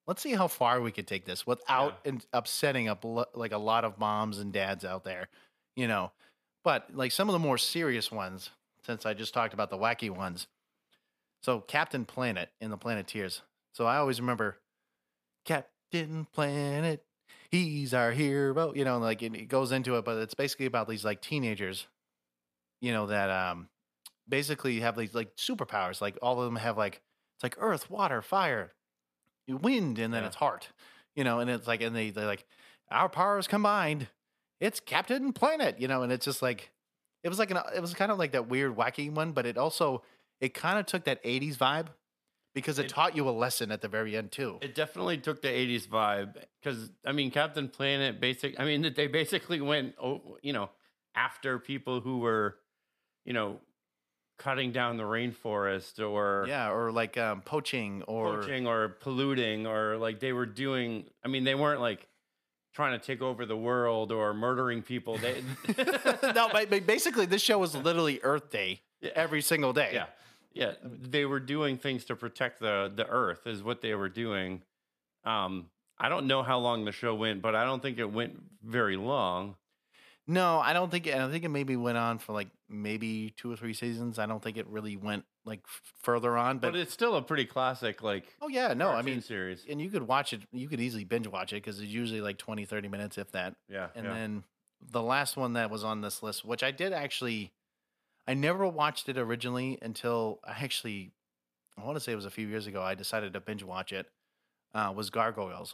let's 0.07 0.21
see 0.23 0.33
how 0.33 0.47
far 0.47 0.81
we 0.81 0.91
could 0.91 1.05
take 1.07 1.25
this 1.25 1.45
without 1.47 1.99
in- 2.03 2.21
upsetting 2.33 2.87
up 2.87 3.05
like 3.35 3.51
a 3.51 3.57
lot 3.57 3.85
of 3.85 3.99
moms 3.99 4.39
and 4.39 4.51
dads 4.53 4.83
out 4.85 5.03
there 5.03 5.29
you 5.75 5.87
know? 5.87 6.11
But 6.63 6.93
like 6.93 7.11
some 7.11 7.29
of 7.29 7.33
the 7.33 7.39
more 7.39 7.57
serious 7.57 8.11
ones 8.11 8.49
since 8.85 9.05
i 9.05 9.13
just 9.13 9.33
talked 9.33 9.53
about 9.53 9.69
the 9.69 9.77
wacky 9.77 10.09
ones. 10.09 10.47
So 11.41 11.61
captain 11.61 12.05
planet 12.05 12.49
in 12.59 12.69
the 12.69 12.77
planeteers. 12.77 13.41
So 13.73 13.85
i 13.85 13.97
always 13.97 14.19
remember 14.19 14.57
captain 15.45 16.27
planet 16.33 17.03
he's 17.51 17.93
our 17.93 18.11
hero 18.11 18.73
you 18.75 18.83
know 18.85 18.99
like 18.99 19.21
it 19.23 19.47
goes 19.47 19.71
into 19.71 19.95
it 19.97 20.05
but 20.05 20.17
it's 20.17 20.33
basically 20.35 20.65
about 20.67 20.87
these 20.87 21.03
like 21.05 21.21
teenagers 21.21 21.87
you 22.81 22.91
know 22.91 23.07
that 23.07 23.29
um 23.29 23.69
basically 24.27 24.79
have 24.81 24.95
these 24.97 25.13
like 25.15 25.35
superpowers 25.35 26.01
like 26.01 26.17
all 26.21 26.39
of 26.39 26.45
them 26.45 26.55
have 26.55 26.77
like 26.77 27.01
it's 27.35 27.43
like 27.43 27.55
earth 27.59 27.89
water 27.89 28.21
fire 28.21 28.71
wind 29.47 29.97
and 29.99 30.13
then 30.13 30.21
Yeah. 30.21 30.27
it's 30.27 30.35
heart 30.35 30.69
you 31.15 31.23
know 31.23 31.39
and 31.39 31.49
it's 31.49 31.67
like 31.67 31.81
and 31.81 31.95
they 31.95 32.11
they 32.11 32.25
like 32.25 32.45
our 32.91 33.09
powers 33.09 33.47
combined 33.47 34.07
it's 34.59 34.79
captain 34.79 35.33
planet 35.33 35.79
you 35.79 35.87
know 35.87 36.03
and 36.03 36.11
it's 36.11 36.25
just 36.25 36.41
like 36.41 36.71
it 37.23 37.29
was 37.29 37.39
like 37.39 37.49
an 37.51 37.57
it 37.75 37.81
was 37.81 37.93
kind 37.95 38.11
of 38.11 38.19
like 38.19 38.31
that 38.33 38.47
weird 38.47 38.75
wacky 38.75 39.11
one 39.11 39.31
but 39.31 39.45
it 39.47 39.57
also 39.57 40.03
it 40.39 40.53
kind 40.53 40.77
of 40.79 40.85
took 40.85 41.05
that 41.05 41.19
80s 41.23 41.57
vibe 41.57 41.87
because 42.53 42.77
it, 42.79 42.85
It- 42.85 42.89
taught 42.89 43.15
you 43.15 43.27
a 43.27 43.31
lesson 43.31 43.71
at 43.71 43.81
the 43.81 43.87
very 43.87 44.15
end 44.15 44.31
too 44.31 44.57
It 44.61 44.75
definitely 44.75 45.17
took 45.17 45.41
the 45.41 45.47
'80s 45.49 45.87
vibe 45.87 46.35
because 46.61 46.91
I 47.05 47.11
mean, 47.11 47.31
Captain 47.31 47.69
Planet, 47.69 48.19
basic. 48.19 48.59
I 48.59 48.65
mean, 48.65 48.81
that 48.83 48.95
they 48.95 49.07
basically 49.07 49.61
went, 49.61 49.95
you 50.41 50.53
know, 50.53 50.69
after 51.15 51.59
people 51.59 52.01
who 52.01 52.17
were, 52.19 52.57
you 53.29 53.33
know, 53.35 53.59
cutting 54.39 54.71
down 54.71 54.97
the 54.97 55.03
rainforest 55.03 55.99
or 56.05 56.45
yeah, 56.47 56.71
or 56.71 56.91
like 56.91 57.15
um, 57.17 57.41
poaching 57.41 58.01
or 58.07 58.37
poaching 58.37 58.65
or 58.65 58.89
polluting 58.89 59.67
or 59.67 59.97
like 59.97 60.19
they 60.19 60.33
were 60.33 60.47
doing. 60.47 61.05
I 61.23 61.27
mean, 61.27 61.43
they 61.43 61.53
weren't 61.55 61.79
like 61.79 62.07
trying 62.73 62.99
to 62.99 63.05
take 63.05 63.21
over 63.21 63.45
the 63.45 63.55
world 63.55 64.11
or 64.11 64.33
murdering 64.33 64.81
people. 64.81 65.19
They 65.19 65.43
no, 66.33 66.49
but, 66.51 66.69
basically, 66.87 67.27
this 67.27 67.43
show 67.43 67.59
was 67.59 67.75
literally 67.75 68.19
Earth 68.23 68.49
Day 68.49 68.81
Yeah. 68.99 69.11
every 69.13 69.41
single 69.43 69.73
day. 69.73 69.91
yeah, 69.93 70.07
yeah, 70.53 70.73
they 70.83 71.25
were 71.25 71.39
doing 71.39 71.77
things 71.77 72.03
to 72.05 72.15
protect 72.15 72.59
the 72.59 72.91
the 72.93 73.07
earth 73.07 73.45
is 73.45 73.61
what 73.61 73.81
they 73.81 73.93
were 73.93 74.09
doing. 74.09 74.63
Um, 75.23 75.69
I 75.99 76.09
don't 76.09 76.25
know 76.25 76.41
how 76.41 76.57
long 76.57 76.85
the 76.85 76.91
show 76.93 77.13
went, 77.13 77.43
but 77.43 77.53
I 77.53 77.63
don't 77.63 77.81
think 77.83 77.99
it 77.99 78.11
went 78.11 78.41
very 78.63 78.97
long. 78.97 79.55
No, 80.29 80.59
I 80.59 80.73
don't 80.73 80.91
think. 80.91 81.07
I 81.07 81.27
think 81.31 81.43
it 81.43 81.49
maybe 81.49 81.75
went 81.75 81.97
on 81.97 82.19
for 82.19 82.33
like 82.33 82.49
maybe 82.69 83.33
two 83.35 83.51
or 83.51 83.55
three 83.55 83.73
seasons. 83.73 84.19
I 84.19 84.27
don't 84.27 84.43
think 84.43 84.57
it 84.57 84.67
really 84.67 84.95
went 84.95 85.25
like 85.43 85.61
f- 85.65 85.81
further 86.03 86.37
on. 86.37 86.59
But, 86.59 86.73
But, 86.73 86.79
it's 86.81 86.93
still 86.93 87.15
a 87.15 87.21
pretty 87.23 87.45
classic 87.45 88.03
like 88.03 88.25
oh 88.39 88.47
yeah, 88.47 88.75
no, 88.75 88.89
I 88.91 89.01
mean, 89.01 89.21
series. 89.21 89.65
and 89.67 89.81
you 89.81 89.89
could 89.89 90.03
watch 90.03 90.31
it. 90.31 90.41
You 90.51 90.67
could 90.69 90.79
easily 90.79 91.03
binge 91.03 91.27
watch 91.27 91.51
it 91.51 91.55
because 91.63 91.79
it's 91.79 91.89
usually 91.89 92.21
like 92.21 92.37
20, 92.37 92.63
30 92.65 92.89
minutes, 92.89 93.17
if 93.17 93.31
that. 93.31 93.55
Yeah, 93.67 93.87
And 93.95 94.05
yeah. 94.05 94.13
then 94.13 94.43
the 94.91 95.01
last 95.01 95.35
one 95.35 95.53
that 95.53 95.71
was 95.71 95.83
on 95.83 96.01
this 96.01 96.21
list, 96.21 96.45
which 96.45 96.61
I 96.61 96.69
did 96.69 96.93
actually, 96.93 97.51
I 98.27 98.35
never 98.35 98.67
watched 98.67 99.09
it 99.09 99.17
originally 99.17 99.79
until 99.81 100.41
I 100.43 100.63
actually, 100.63 101.11
I 101.75 101.83
want 101.83 101.95
to 101.95 101.99
say 102.01 102.11
it 102.11 102.15
was 102.15 102.25
a 102.25 102.29
few 102.31 102.45
years 102.47 102.67
ago. 102.67 102.83
I 102.83 102.93
decided 102.93 103.33
to 103.33 103.39
binge 103.39 103.63
watch 103.63 103.91
it. 103.91 104.05
Uh, 104.75 104.93
was 104.95 105.09
Gargoyles, 105.09 105.73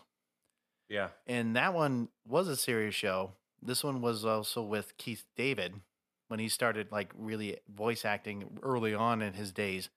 yeah, 0.88 1.10
and 1.28 1.58
that 1.58 1.74
one 1.74 2.08
was 2.26 2.48
a 2.48 2.56
serious 2.56 2.96
show. 2.96 3.32
This 3.66 3.84
one 3.84 4.02
was 4.02 4.26
also 4.26 4.62
with 4.62 4.98
Keith 4.98 5.26
David 5.36 5.82
when 6.28 6.40
he 6.40 6.50
started 6.50 6.92
like 6.92 7.12
really 7.18 7.58
voice 7.74 8.06
acting 8.06 8.60
early 8.62 8.94
on 8.94 9.22
in 9.22 9.34
his 9.34 9.52
days. 9.52 9.90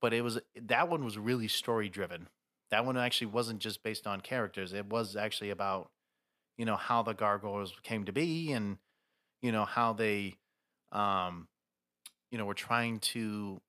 But 0.00 0.12
it 0.12 0.22
was 0.22 0.40
that 0.60 0.88
one 0.88 1.04
was 1.04 1.18
really 1.18 1.48
story 1.48 1.88
driven. 1.88 2.28
That 2.70 2.84
one 2.84 2.96
actually 2.96 3.28
wasn't 3.28 3.60
just 3.60 3.82
based 3.82 4.06
on 4.06 4.20
characters. 4.20 4.72
It 4.72 4.86
was 4.86 5.16
actually 5.16 5.50
about 5.50 5.90
you 6.58 6.64
know 6.64 6.76
how 6.76 7.02
the 7.02 7.14
gargoyles 7.14 7.72
came 7.82 8.04
to 8.04 8.12
be 8.12 8.52
and 8.52 8.78
you 9.40 9.52
know 9.52 9.64
how 9.64 9.92
they 9.92 10.36
um 10.92 11.48
you 12.30 12.38
know 12.38 12.44
were 12.44 12.54
trying 12.54 12.98
to 13.00 13.60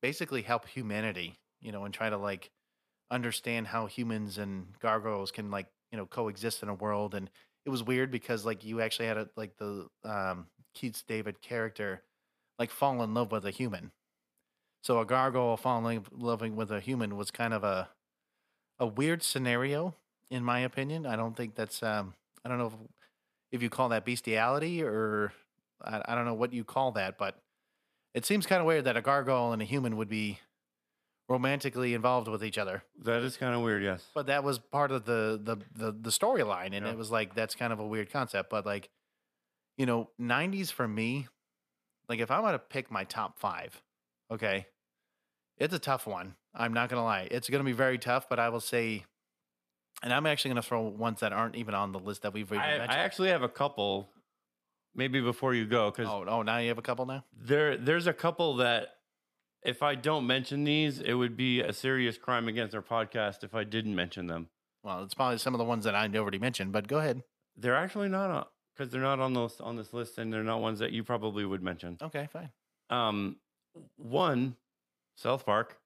basically 0.00 0.42
help 0.42 0.66
humanity 0.66 1.38
you 1.60 1.72
know 1.72 1.84
and 1.84 1.94
try 1.94 2.10
to 2.10 2.16
like 2.16 2.50
understand 3.10 3.66
how 3.66 3.86
humans 3.86 4.38
and 4.38 4.66
gargoyles 4.80 5.30
can 5.30 5.50
like 5.50 5.66
you 5.92 5.98
know 5.98 6.06
coexist 6.06 6.62
in 6.62 6.68
a 6.68 6.74
world 6.74 7.14
and 7.14 7.30
it 7.64 7.70
was 7.70 7.82
weird 7.82 8.10
because 8.10 8.44
like 8.44 8.64
you 8.64 8.80
actually 8.80 9.06
had 9.06 9.16
a 9.16 9.28
like 9.36 9.56
the 9.58 9.86
um 10.04 10.46
Keith 10.74 11.02
David 11.06 11.40
character 11.40 12.02
like 12.58 12.70
fall 12.70 13.02
in 13.02 13.14
love 13.14 13.32
with 13.32 13.44
a 13.44 13.50
human 13.50 13.90
so 14.82 15.00
a 15.00 15.06
gargoyle 15.06 15.56
falling 15.56 16.04
in 16.12 16.20
love 16.20 16.42
with 16.42 16.70
a 16.70 16.80
human 16.80 17.16
was 17.16 17.30
kind 17.30 17.54
of 17.54 17.64
a 17.64 17.88
a 18.78 18.86
weird 18.86 19.22
scenario 19.22 19.94
in 20.30 20.42
my 20.42 20.60
opinion. 20.60 21.06
I 21.06 21.16
don't 21.16 21.36
think 21.36 21.54
that's 21.54 21.82
um 21.82 22.14
I 22.44 22.48
don't 22.48 22.58
know 22.58 22.66
if, 22.66 22.74
if 23.52 23.62
you 23.62 23.70
call 23.70 23.88
that 23.90 24.04
bestiality 24.04 24.82
or 24.82 25.32
I, 25.82 26.02
I 26.06 26.14
don't 26.14 26.26
know 26.26 26.34
what 26.34 26.52
you 26.52 26.64
call 26.64 26.92
that, 26.92 27.16
but 27.18 27.38
it 28.12 28.24
seems 28.26 28.46
kind 28.46 28.60
of 28.60 28.66
weird 28.66 28.84
that 28.84 28.96
a 28.96 29.00
gargoyle 29.00 29.52
and 29.52 29.62
a 29.62 29.64
human 29.64 29.96
would 29.96 30.08
be 30.08 30.40
romantically 31.28 31.94
involved 31.94 32.28
with 32.28 32.44
each 32.44 32.58
other. 32.58 32.82
that 33.02 33.22
is 33.22 33.36
kind 33.36 33.54
of 33.54 33.62
weird. 33.62 33.82
Yes, 33.82 34.04
But 34.14 34.26
that 34.26 34.44
was 34.44 34.58
part 34.58 34.90
of 34.90 35.04
the 35.04 35.40
the 35.42 35.56
the, 35.74 35.92
the 35.92 36.10
storyline, 36.10 36.72
and 36.74 36.84
Yeah. 36.86 36.92
it 36.92 36.96
was 36.98 37.10
like 37.10 37.34
that's 37.34 37.54
kind 37.54 37.72
of 37.72 37.80
a 37.80 37.86
weird 37.86 38.10
concept. 38.10 38.50
But 38.50 38.66
like, 38.66 38.90
you 39.76 39.86
know, 39.86 40.10
'90s 40.20 40.70
for 40.70 40.86
me, 40.86 41.28
like 42.08 42.20
if 42.20 42.30
I'm 42.30 42.42
gonna 42.42 42.58
pick 42.58 42.90
my 42.90 43.04
top 43.04 43.38
five, 43.38 43.82
okay, 44.30 44.66
it's 45.56 45.74
a 45.74 45.78
tough 45.78 46.06
one. 46.06 46.34
I'm 46.54 46.72
not 46.74 46.88
gonna 46.88 47.04
lie, 47.04 47.26
it's 47.30 47.48
gonna 47.48 47.64
be 47.64 47.72
very 47.72 47.98
tough. 47.98 48.28
But 48.28 48.38
I 48.38 48.48
will 48.50 48.60
say, 48.60 49.04
and 50.02 50.12
I'm 50.12 50.26
actually 50.26 50.50
gonna 50.50 50.62
throw 50.62 50.82
ones 50.82 51.20
that 51.20 51.32
aren't 51.32 51.56
even 51.56 51.74
on 51.74 51.92
the 51.92 51.98
list 51.98 52.22
that 52.22 52.32
we've 52.34 52.52
I, 52.52 52.56
I 52.56 52.96
actually 52.96 53.30
have 53.30 53.42
a 53.42 53.48
couple. 53.48 54.08
Maybe 54.96 55.20
before 55.20 55.54
you 55.54 55.66
go, 55.66 55.90
because 55.90 56.06
oh, 56.08 56.24
oh, 56.28 56.42
now 56.42 56.58
you 56.58 56.68
have 56.68 56.78
a 56.78 56.82
couple 56.82 57.04
now. 57.06 57.24
there 57.36 57.76
there's 57.76 58.06
a 58.06 58.12
couple 58.12 58.56
that 58.56 58.93
if 59.64 59.82
I 59.82 59.94
don't 59.94 60.26
mention 60.26 60.64
these, 60.64 61.00
it 61.00 61.14
would 61.14 61.36
be 61.36 61.60
a 61.60 61.72
serious 61.72 62.18
crime 62.18 62.48
against 62.48 62.74
our 62.74 62.82
podcast 62.82 63.42
if 63.44 63.54
I 63.54 63.64
didn't 63.64 63.94
mention 63.94 64.26
them. 64.26 64.48
Well, 64.82 65.02
it's 65.02 65.14
probably 65.14 65.38
some 65.38 65.54
of 65.54 65.58
the 65.58 65.64
ones 65.64 65.84
that 65.84 65.94
I 65.94 66.08
already 66.14 66.38
mentioned. 66.38 66.72
But 66.72 66.86
go 66.86 66.98
ahead. 66.98 67.22
They're 67.56 67.76
actually 67.76 68.08
not 68.10 68.30
on 68.30 68.44
because 68.76 68.90
they're 68.92 69.00
not 69.00 69.20
on 69.20 69.32
those 69.32 69.60
on 69.60 69.76
this 69.76 69.92
list, 69.92 70.18
and 70.18 70.32
they're 70.32 70.42
not 70.44 70.60
ones 70.60 70.78
that 70.80 70.92
you 70.92 71.02
probably 71.04 71.44
would 71.44 71.62
mention. 71.62 71.96
Okay, 72.02 72.28
fine. 72.32 72.50
Um, 72.90 73.36
one, 73.96 74.56
South 75.16 75.46
Park, 75.46 75.78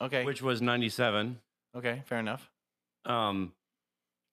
Okay, 0.00 0.24
which 0.24 0.42
was 0.42 0.60
'97. 0.60 1.38
okay, 1.76 2.02
fair 2.06 2.18
enough. 2.18 2.50
Um, 3.04 3.52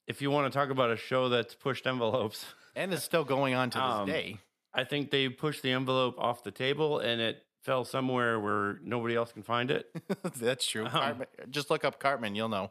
if 0.08 0.20
you 0.20 0.30
want 0.30 0.52
to 0.52 0.58
talk 0.58 0.70
about 0.70 0.90
a 0.90 0.96
show 0.96 1.28
that's 1.28 1.54
pushed 1.54 1.86
envelopes, 1.86 2.44
And 2.74 2.92
is 2.92 3.02
still 3.04 3.24
going 3.24 3.54
on 3.54 3.70
to 3.70 3.78
this 3.78 3.84
Um, 4.00 4.06
day. 4.06 4.38
I 4.74 4.84
think 4.84 5.10
they 5.10 5.28
pushed 5.28 5.62
the 5.62 5.70
envelope 5.72 6.16
off 6.18 6.42
the 6.42 6.50
table 6.50 6.98
and 6.98 7.20
it 7.20 7.42
fell 7.66 7.84
somewhere 7.84 8.38
where 8.38 8.78
nobody 8.82 9.16
else 9.16 9.32
can 9.32 9.42
find 9.42 9.70
it. 9.70 9.90
That's 10.36 10.66
true. 10.66 10.86
Um, 10.86 10.90
Cartman, 10.92 11.26
just 11.50 11.68
look 11.68 11.84
up 11.84 11.98
Cartman, 11.98 12.34
you'll 12.36 12.48
know. 12.48 12.70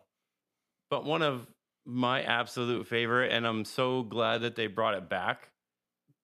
But 0.90 1.04
one 1.04 1.22
of 1.22 1.48
my 1.86 2.24
absolute 2.24 2.88
favorite, 2.88 3.32
and 3.32 3.46
I'm 3.46 3.66
so 3.66 4.02
glad 4.02 4.42
that 4.42 4.56
they 4.56 4.68
brought 4.68 4.96
it 4.96 5.10
back, 5.10 5.50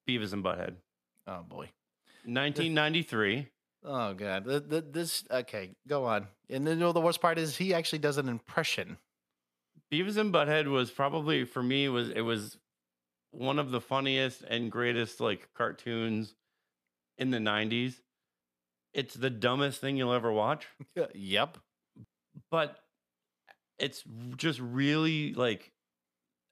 Beavis 0.10 0.34
and 0.34 0.44
Butthead. 0.44 0.76
Oh 1.28 1.44
boy. 1.44 1.70
1993. 2.24 3.48
Oh 3.84 4.14
god. 4.14 4.46
Th- 4.46 4.70
th- 4.70 4.84
This 4.92 5.24
okay. 5.30 5.72
Go 5.88 6.06
on. 6.06 6.28
And 6.50 6.66
then 6.66 6.78
you 6.78 6.80
know 6.86 6.94
the 6.94 7.02
worst 7.02 7.22
part 7.22 7.38
is 7.38 7.58
he 7.58 7.74
actually 7.74 8.00
does 8.00 8.18
an 8.18 8.30
impression. 8.30 8.98
Beavis 9.92 10.18
and 10.18 10.34
Butthead 10.34 10.68
was 10.68 10.90
probably 10.92 11.44
for 11.44 11.62
me 11.62 11.90
was 11.90 12.10
it 12.10 12.22
was 12.22 12.58
one 13.32 13.60
of 13.60 13.72
the 13.72 13.82
funniest 13.82 14.44
and 14.44 14.72
greatest 14.72 15.20
like 15.20 15.50
cartoons 15.56 16.36
in 17.18 17.32
the 17.32 17.38
90s. 17.38 17.96
It's 18.94 19.14
the 19.14 19.30
dumbest 19.30 19.80
thing 19.80 19.98
you'll 19.98 20.14
ever 20.14 20.32
watch. 20.32 20.68
yep. 21.14 21.58
but 22.50 22.80
it's 23.80 24.04
just 24.38 24.60
really 24.60 25.34
like 25.34 25.72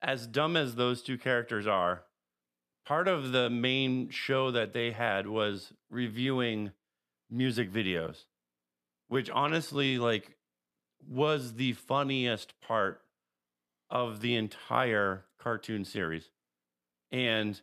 as 0.02 0.26
dumb 0.26 0.56
as 0.56 0.76
those 0.76 1.02
two 1.02 1.18
characters 1.18 1.68
are 1.68 2.04
part 2.86 3.08
of 3.08 3.32
the 3.32 3.50
main 3.50 4.10
show 4.10 4.50
that 4.52 4.74
they 4.74 4.92
had 4.92 5.28
was 5.28 5.74
reviewing 5.92 6.72
music 7.30 7.72
videos 7.72 8.24
which 9.10 9.30
honestly 9.30 10.00
like 10.00 10.36
was 11.08 11.54
the 11.54 11.74
funniest 11.74 12.60
part 12.62 13.02
of 13.92 14.22
the 14.22 14.36
entire 14.36 15.26
cartoon 15.40 15.86
series 15.86 16.32
and 17.12 17.62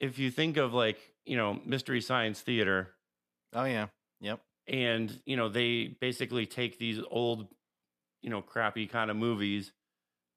if 0.00 0.18
you 0.18 0.30
think 0.30 0.56
of 0.56 0.72
like 0.72 1.12
you 1.26 1.36
know 1.36 1.60
mystery 1.66 2.00
science 2.00 2.40
theater 2.40 2.96
Oh 3.56 3.64
yeah. 3.64 3.86
Yep. 4.20 4.40
and 4.68 5.20
you 5.26 5.36
know 5.36 5.48
they 5.48 5.96
basically 6.00 6.46
take 6.46 6.78
these 6.78 7.00
old 7.10 7.48
you 8.22 8.30
know 8.30 8.42
crappy 8.42 8.86
kind 8.86 9.10
of 9.10 9.16
movies 9.16 9.72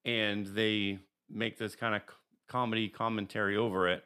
and 0.04 0.46
they 0.46 0.98
make 1.28 1.58
this 1.58 1.74
kind 1.76 1.94
of 1.94 2.02
comedy 2.48 2.88
commentary 2.88 3.56
over 3.56 3.88
it 3.88 4.04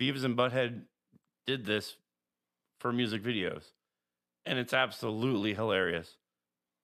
beavis 0.00 0.24
and 0.24 0.36
butthead 0.36 0.82
did 1.46 1.64
this 1.64 1.96
for 2.80 2.92
music 2.92 3.22
videos 3.22 3.72
and 4.46 4.58
it's 4.58 4.74
absolutely 4.74 5.54
hilarious 5.54 6.16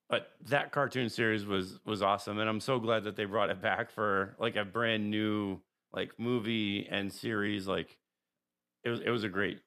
but 0.09 0.33
that 0.47 0.73
cartoon 0.73 1.09
series 1.09 1.47
was 1.47 1.81
was 1.85 2.03
awesome 2.03 2.39
and 2.39 2.49
i'm 2.49 2.61
so 2.61 2.79
glad 2.79 3.05
that 3.05 3.17
they 3.17 3.25
brought 3.25 3.51
it 3.51 3.61
back 3.63 3.91
for 3.91 4.37
like 4.39 4.57
a 4.57 4.65
brand 4.65 5.11
new 5.11 5.59
like 5.93 6.13
movie 6.19 6.87
and 6.91 7.13
series 7.13 7.67
like 7.67 7.97
it 8.85 8.91
was 8.91 9.01
it 9.01 9.11
was 9.11 9.25
a 9.25 9.29
great 9.29 9.61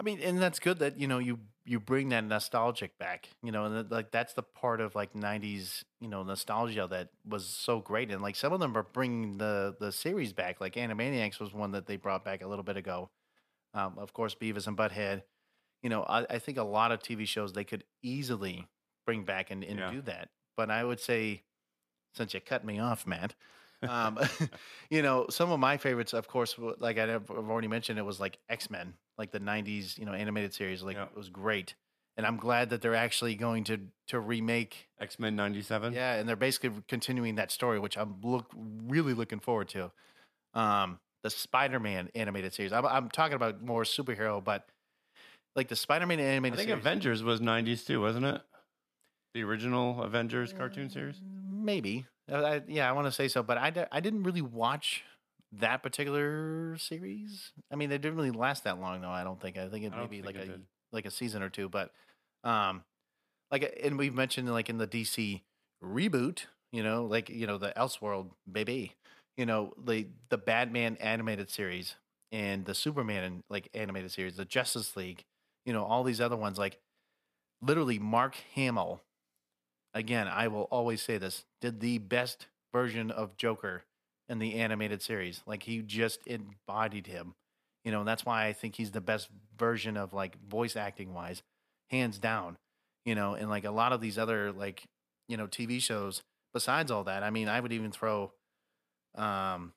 I 0.00 0.02
mean, 0.02 0.18
and 0.20 0.40
that's 0.40 0.58
good 0.58 0.78
that 0.78 0.98
you 0.98 1.06
know 1.06 1.18
you 1.18 1.38
you 1.66 1.78
bring 1.78 2.08
that 2.08 2.24
nostalgic 2.24 2.96
back. 2.98 3.28
You 3.42 3.52
know, 3.52 3.66
and 3.66 3.76
that, 3.76 3.92
like 3.92 4.10
that's 4.10 4.32
the 4.32 4.42
part 4.42 4.80
of 4.80 4.94
like 4.94 5.12
'90s 5.12 5.84
you 6.00 6.08
know 6.08 6.22
nostalgia 6.22 6.86
that 6.90 7.10
was 7.28 7.46
so 7.46 7.80
great. 7.80 8.10
And 8.10 8.22
like 8.22 8.34
some 8.34 8.52
of 8.54 8.60
them 8.60 8.76
are 8.78 8.82
bringing 8.82 9.36
the 9.36 9.76
the 9.78 9.92
series 9.92 10.32
back. 10.32 10.58
Like 10.60 10.74
Animaniacs 10.74 11.38
was 11.38 11.52
one 11.52 11.72
that 11.72 11.86
they 11.86 11.96
brought 11.96 12.24
back 12.24 12.42
a 12.42 12.46
little 12.48 12.64
bit 12.64 12.78
ago. 12.78 13.10
Um, 13.74 13.98
of 13.98 14.14
course, 14.14 14.34
Beavis 14.34 14.66
and 14.66 14.76
Butthead. 14.76 15.22
You 15.82 15.90
know, 15.90 16.02
I, 16.02 16.26
I 16.28 16.38
think 16.38 16.56
a 16.56 16.62
lot 16.64 16.92
of 16.92 17.00
TV 17.02 17.26
shows 17.26 17.52
they 17.52 17.64
could 17.64 17.84
easily 18.02 18.66
bring 19.06 19.24
back 19.24 19.50
and, 19.50 19.62
and 19.62 19.78
Yeah. 19.78 19.90
do 19.90 20.02
that. 20.02 20.30
But 20.56 20.70
I 20.70 20.82
would 20.84 21.00
say, 21.00 21.42
since 22.14 22.34
you 22.34 22.40
cut 22.40 22.64
me 22.64 22.78
off, 22.78 23.06
Matt, 23.06 23.34
um, 23.88 24.18
you 24.90 25.02
know, 25.02 25.26
some 25.30 25.50
of 25.50 25.60
my 25.60 25.76
favorites, 25.76 26.12
of 26.12 26.28
course, 26.28 26.54
like 26.78 26.98
I 26.98 27.06
have 27.06 27.30
already 27.30 27.68
mentioned, 27.68 27.98
it 27.98 28.04
was 28.04 28.20
like 28.20 28.38
X 28.48 28.70
Men, 28.70 28.94
like 29.18 29.30
the 29.32 29.40
'90s, 29.40 29.98
you 29.98 30.04
know, 30.04 30.12
animated 30.12 30.54
series. 30.54 30.82
Like 30.82 30.96
Yeah. 30.96 31.04
it 31.04 31.16
was 31.16 31.28
great, 31.28 31.74
and 32.16 32.26
I'm 32.26 32.36
glad 32.36 32.70
that 32.70 32.82
they're 32.82 32.94
actually 32.94 33.34
going 33.34 33.64
to 33.64 33.78
to 34.08 34.20
remake. 34.20 34.88
x-men 35.00 35.36
97 35.36 35.92
Yeah, 35.92 36.14
and 36.14 36.28
they're 36.28 36.36
basically 36.36 36.82
continuing 36.88 37.36
that 37.36 37.50
story, 37.50 37.78
which 37.78 37.96
I'm 37.96 38.16
look 38.22 38.46
really 38.54 39.14
looking 39.14 39.40
forward 39.40 39.68
to. 39.70 39.90
Um, 40.54 40.98
the 41.22 41.30
Spider-Man 41.30 42.10
animated 42.14 42.52
series. 42.54 42.72
I'm, 42.72 42.84
I'm 42.86 43.08
talking 43.10 43.34
about 43.36 43.62
more 43.62 43.82
superhero, 43.84 44.42
but 44.42 44.66
like 45.54 45.68
the 45.68 45.76
Spider-Man 45.76 46.18
animated. 46.18 46.54
I 46.54 46.56
think 46.56 46.68
series. 46.70 46.80
Avengers 46.82 47.22
was 47.22 47.40
'90s 47.40 47.86
too, 47.86 48.00
wasn't 48.00 48.26
it? 48.26 48.40
The 49.34 49.44
original 49.44 50.02
Avengers 50.02 50.52
cartoon 50.52 50.90
series. 50.90 51.20
Maybe. 51.52 52.06
Uh, 52.30 52.42
I, 52.42 52.62
yeah, 52.68 52.88
I 52.88 52.92
want 52.92 53.06
to 53.06 53.12
say 53.12 53.28
so, 53.28 53.42
but 53.42 53.58
I, 53.58 53.86
I 53.90 54.00
didn't 54.00 54.22
really 54.22 54.42
watch 54.42 55.04
that 55.52 55.82
particular 55.82 56.76
series. 56.78 57.50
I 57.72 57.76
mean, 57.76 57.90
it 57.90 58.00
didn't 58.00 58.16
really 58.16 58.30
last 58.30 58.64
that 58.64 58.80
long, 58.80 59.00
though. 59.00 59.10
I 59.10 59.24
don't 59.24 59.40
think. 59.40 59.58
I 59.58 59.68
think 59.68 59.84
it 59.84 59.92
I 59.94 60.00
maybe 60.00 60.22
like 60.22 60.36
it 60.36 60.42
a 60.42 60.46
did. 60.46 60.62
like 60.92 61.06
a 61.06 61.10
season 61.10 61.42
or 61.42 61.48
two, 61.48 61.68
but 61.68 61.90
um, 62.44 62.84
like 63.50 63.64
uh, 63.64 63.68
and 63.82 63.98
we've 63.98 64.14
mentioned 64.14 64.50
like 64.52 64.68
in 64.68 64.78
the 64.78 64.86
DC 64.86 65.42
reboot, 65.82 66.44
you 66.72 66.82
know, 66.82 67.04
like 67.04 67.28
you 67.28 67.46
know 67.46 67.58
the 67.58 67.72
Elseworld 67.76 68.30
baby, 68.50 68.94
you 69.36 69.46
know 69.46 69.72
the 69.82 70.06
the 70.28 70.38
Batman 70.38 70.96
animated 71.00 71.50
series 71.50 71.96
and 72.32 72.64
the 72.64 72.74
Superman 72.74 73.42
like 73.50 73.68
animated 73.74 74.12
series, 74.12 74.36
the 74.36 74.44
Justice 74.44 74.96
League, 74.96 75.24
you 75.66 75.72
know, 75.72 75.84
all 75.84 76.04
these 76.04 76.20
other 76.20 76.36
ones 76.36 76.58
like 76.58 76.78
literally 77.60 77.98
Mark 77.98 78.36
Hamill 78.54 79.00
again, 79.94 80.28
I 80.28 80.48
will 80.48 80.68
always 80.70 81.02
say 81.02 81.18
this, 81.18 81.44
did 81.60 81.80
the 81.80 81.98
best 81.98 82.46
version 82.72 83.10
of 83.10 83.36
Joker 83.36 83.84
in 84.28 84.38
the 84.38 84.54
animated 84.54 85.02
series. 85.02 85.42
Like 85.46 85.64
he 85.64 85.82
just 85.82 86.20
embodied 86.26 87.06
him. 87.06 87.34
You 87.84 87.92
know, 87.92 88.00
and 88.00 88.08
that's 88.08 88.26
why 88.26 88.46
I 88.46 88.52
think 88.52 88.76
he's 88.76 88.90
the 88.90 89.00
best 89.00 89.28
version 89.58 89.96
of 89.96 90.12
like 90.12 90.36
voice 90.48 90.76
acting 90.76 91.14
wise, 91.14 91.42
hands 91.90 92.18
down. 92.18 92.58
You 93.04 93.14
know, 93.14 93.34
and 93.34 93.48
like 93.48 93.64
a 93.64 93.70
lot 93.70 93.92
of 93.92 94.00
these 94.00 94.18
other 94.18 94.52
like, 94.52 94.84
you 95.28 95.36
know, 95.36 95.46
TV 95.46 95.80
shows 95.80 96.22
besides 96.52 96.90
all 96.90 97.04
that, 97.04 97.22
I 97.22 97.30
mean, 97.30 97.48
I 97.48 97.60
would 97.60 97.72
even 97.72 97.90
throw 97.90 98.32
um 99.16 99.72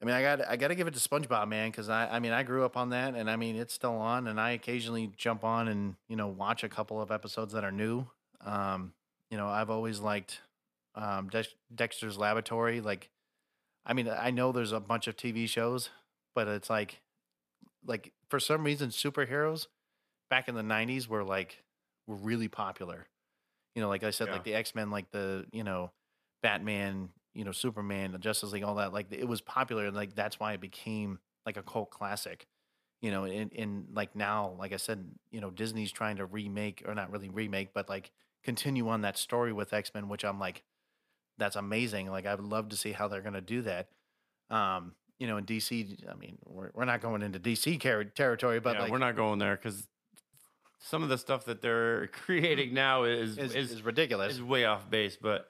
I 0.00 0.04
mean, 0.04 0.16
I 0.16 0.22
got 0.22 0.48
I 0.48 0.56
got 0.56 0.68
to 0.68 0.74
give 0.74 0.88
it 0.88 0.94
to 0.94 1.00
SpongeBob, 1.00 1.48
man, 1.48 1.70
because 1.70 1.88
I 1.88 2.08
I 2.08 2.18
mean 2.18 2.32
I 2.32 2.42
grew 2.42 2.64
up 2.64 2.76
on 2.76 2.90
that, 2.90 3.14
and 3.14 3.30
I 3.30 3.36
mean 3.36 3.56
it's 3.56 3.72
still 3.72 3.94
on, 3.94 4.26
and 4.26 4.40
I 4.40 4.50
occasionally 4.50 5.12
jump 5.16 5.44
on 5.44 5.68
and 5.68 5.94
you 6.08 6.16
know 6.16 6.26
watch 6.26 6.64
a 6.64 6.68
couple 6.68 7.00
of 7.00 7.10
episodes 7.12 7.52
that 7.52 7.62
are 7.64 7.70
new. 7.72 8.06
Um, 8.44 8.92
you 9.32 9.38
know, 9.38 9.48
I've 9.48 9.70
always 9.70 9.98
liked 9.98 10.42
um, 10.94 11.30
Dex- 11.30 11.54
Dexter's 11.74 12.18
Laboratory. 12.18 12.82
Like, 12.82 13.08
I 13.86 13.94
mean, 13.94 14.06
I 14.06 14.30
know 14.30 14.52
there's 14.52 14.72
a 14.72 14.78
bunch 14.78 15.06
of 15.08 15.16
TV 15.16 15.48
shows, 15.48 15.88
but 16.34 16.46
it's 16.48 16.68
like, 16.68 17.00
like 17.86 18.12
for 18.28 18.38
some 18.38 18.62
reason, 18.62 18.90
superheroes 18.90 19.68
back 20.28 20.48
in 20.48 20.54
the 20.54 20.62
'90s 20.62 21.08
were 21.08 21.24
like 21.24 21.64
were 22.06 22.14
really 22.16 22.46
popular. 22.46 23.06
You 23.74 23.80
know, 23.80 23.88
like 23.88 24.04
I 24.04 24.10
said, 24.10 24.26
Yeah. 24.28 24.34
like 24.34 24.44
the 24.44 24.54
X 24.54 24.74
Men, 24.74 24.90
like 24.90 25.10
the 25.12 25.46
you 25.50 25.64
know, 25.64 25.92
Batman, 26.42 27.08
you 27.34 27.44
know, 27.44 27.52
Superman, 27.52 28.12
the 28.12 28.18
Justice 28.18 28.52
League, 28.52 28.62
all 28.64 28.74
that. 28.74 28.92
Like 28.92 29.06
it 29.10 29.26
was 29.26 29.40
popular, 29.40 29.86
and 29.86 29.96
like 29.96 30.14
that's 30.14 30.38
why 30.38 30.52
it 30.52 30.60
became 30.60 31.20
like 31.46 31.56
a 31.56 31.62
cult 31.62 31.90
classic. 31.90 32.46
You 33.00 33.10
know, 33.10 33.24
and, 33.24 33.50
and 33.56 33.86
like 33.94 34.14
now, 34.14 34.54
like 34.58 34.74
I 34.74 34.76
said, 34.76 35.06
you 35.30 35.40
know, 35.40 35.50
Disney's 35.50 35.90
trying 35.90 36.18
to 36.18 36.26
remake 36.26 36.82
or 36.86 36.94
not 36.94 37.10
really 37.10 37.30
remake, 37.30 37.70
but 37.72 37.88
like 37.88 38.12
continue 38.44 38.88
on 38.88 39.02
that 39.02 39.18
story 39.18 39.52
with 39.52 39.72
X 39.72 39.92
Men, 39.94 40.08
which 40.08 40.24
I'm 40.24 40.38
like, 40.38 40.62
that's 41.38 41.56
amazing. 41.56 42.10
Like 42.10 42.26
I 42.26 42.34
would 42.34 42.44
love 42.44 42.68
to 42.70 42.76
see 42.76 42.92
how 42.92 43.08
they're 43.08 43.20
going 43.20 43.34
to 43.34 43.40
do 43.40 43.62
that. 43.62 43.88
Um, 44.50 44.92
you 45.18 45.26
know, 45.26 45.36
in 45.36 45.44
DC, 45.44 45.98
I 46.10 46.14
mean, 46.14 46.38
we're 46.44 46.70
we're 46.74 46.84
not 46.84 47.00
going 47.00 47.22
into 47.22 47.38
DC 47.38 47.80
car- 47.80 48.04
territory, 48.04 48.60
but 48.60 48.74
yeah, 48.74 48.82
like 48.82 48.92
we're 48.92 48.98
not 48.98 49.16
going 49.16 49.38
there 49.38 49.56
because 49.56 49.86
some 50.80 51.02
of 51.02 51.08
the 51.08 51.18
stuff 51.18 51.44
that 51.44 51.62
they're 51.62 52.06
creating 52.12 52.74
now 52.74 53.04
is 53.04 53.38
is, 53.38 53.54
is, 53.54 53.72
is 53.72 53.82
ridiculous. 53.82 54.34
is 54.34 54.42
way 54.42 54.64
off 54.64 54.90
base. 54.90 55.16
But 55.20 55.48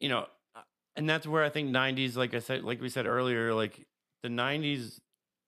you 0.00 0.08
know, 0.08 0.26
uh, 0.56 0.62
and 0.96 1.08
that's 1.08 1.26
where 1.26 1.44
I 1.44 1.48
think 1.48 1.70
'90s, 1.70 2.16
like 2.16 2.34
I 2.34 2.40
said, 2.40 2.64
like 2.64 2.80
we 2.80 2.88
said 2.88 3.06
earlier, 3.06 3.54
like 3.54 3.86
the 4.22 4.28
'90s 4.28 5.00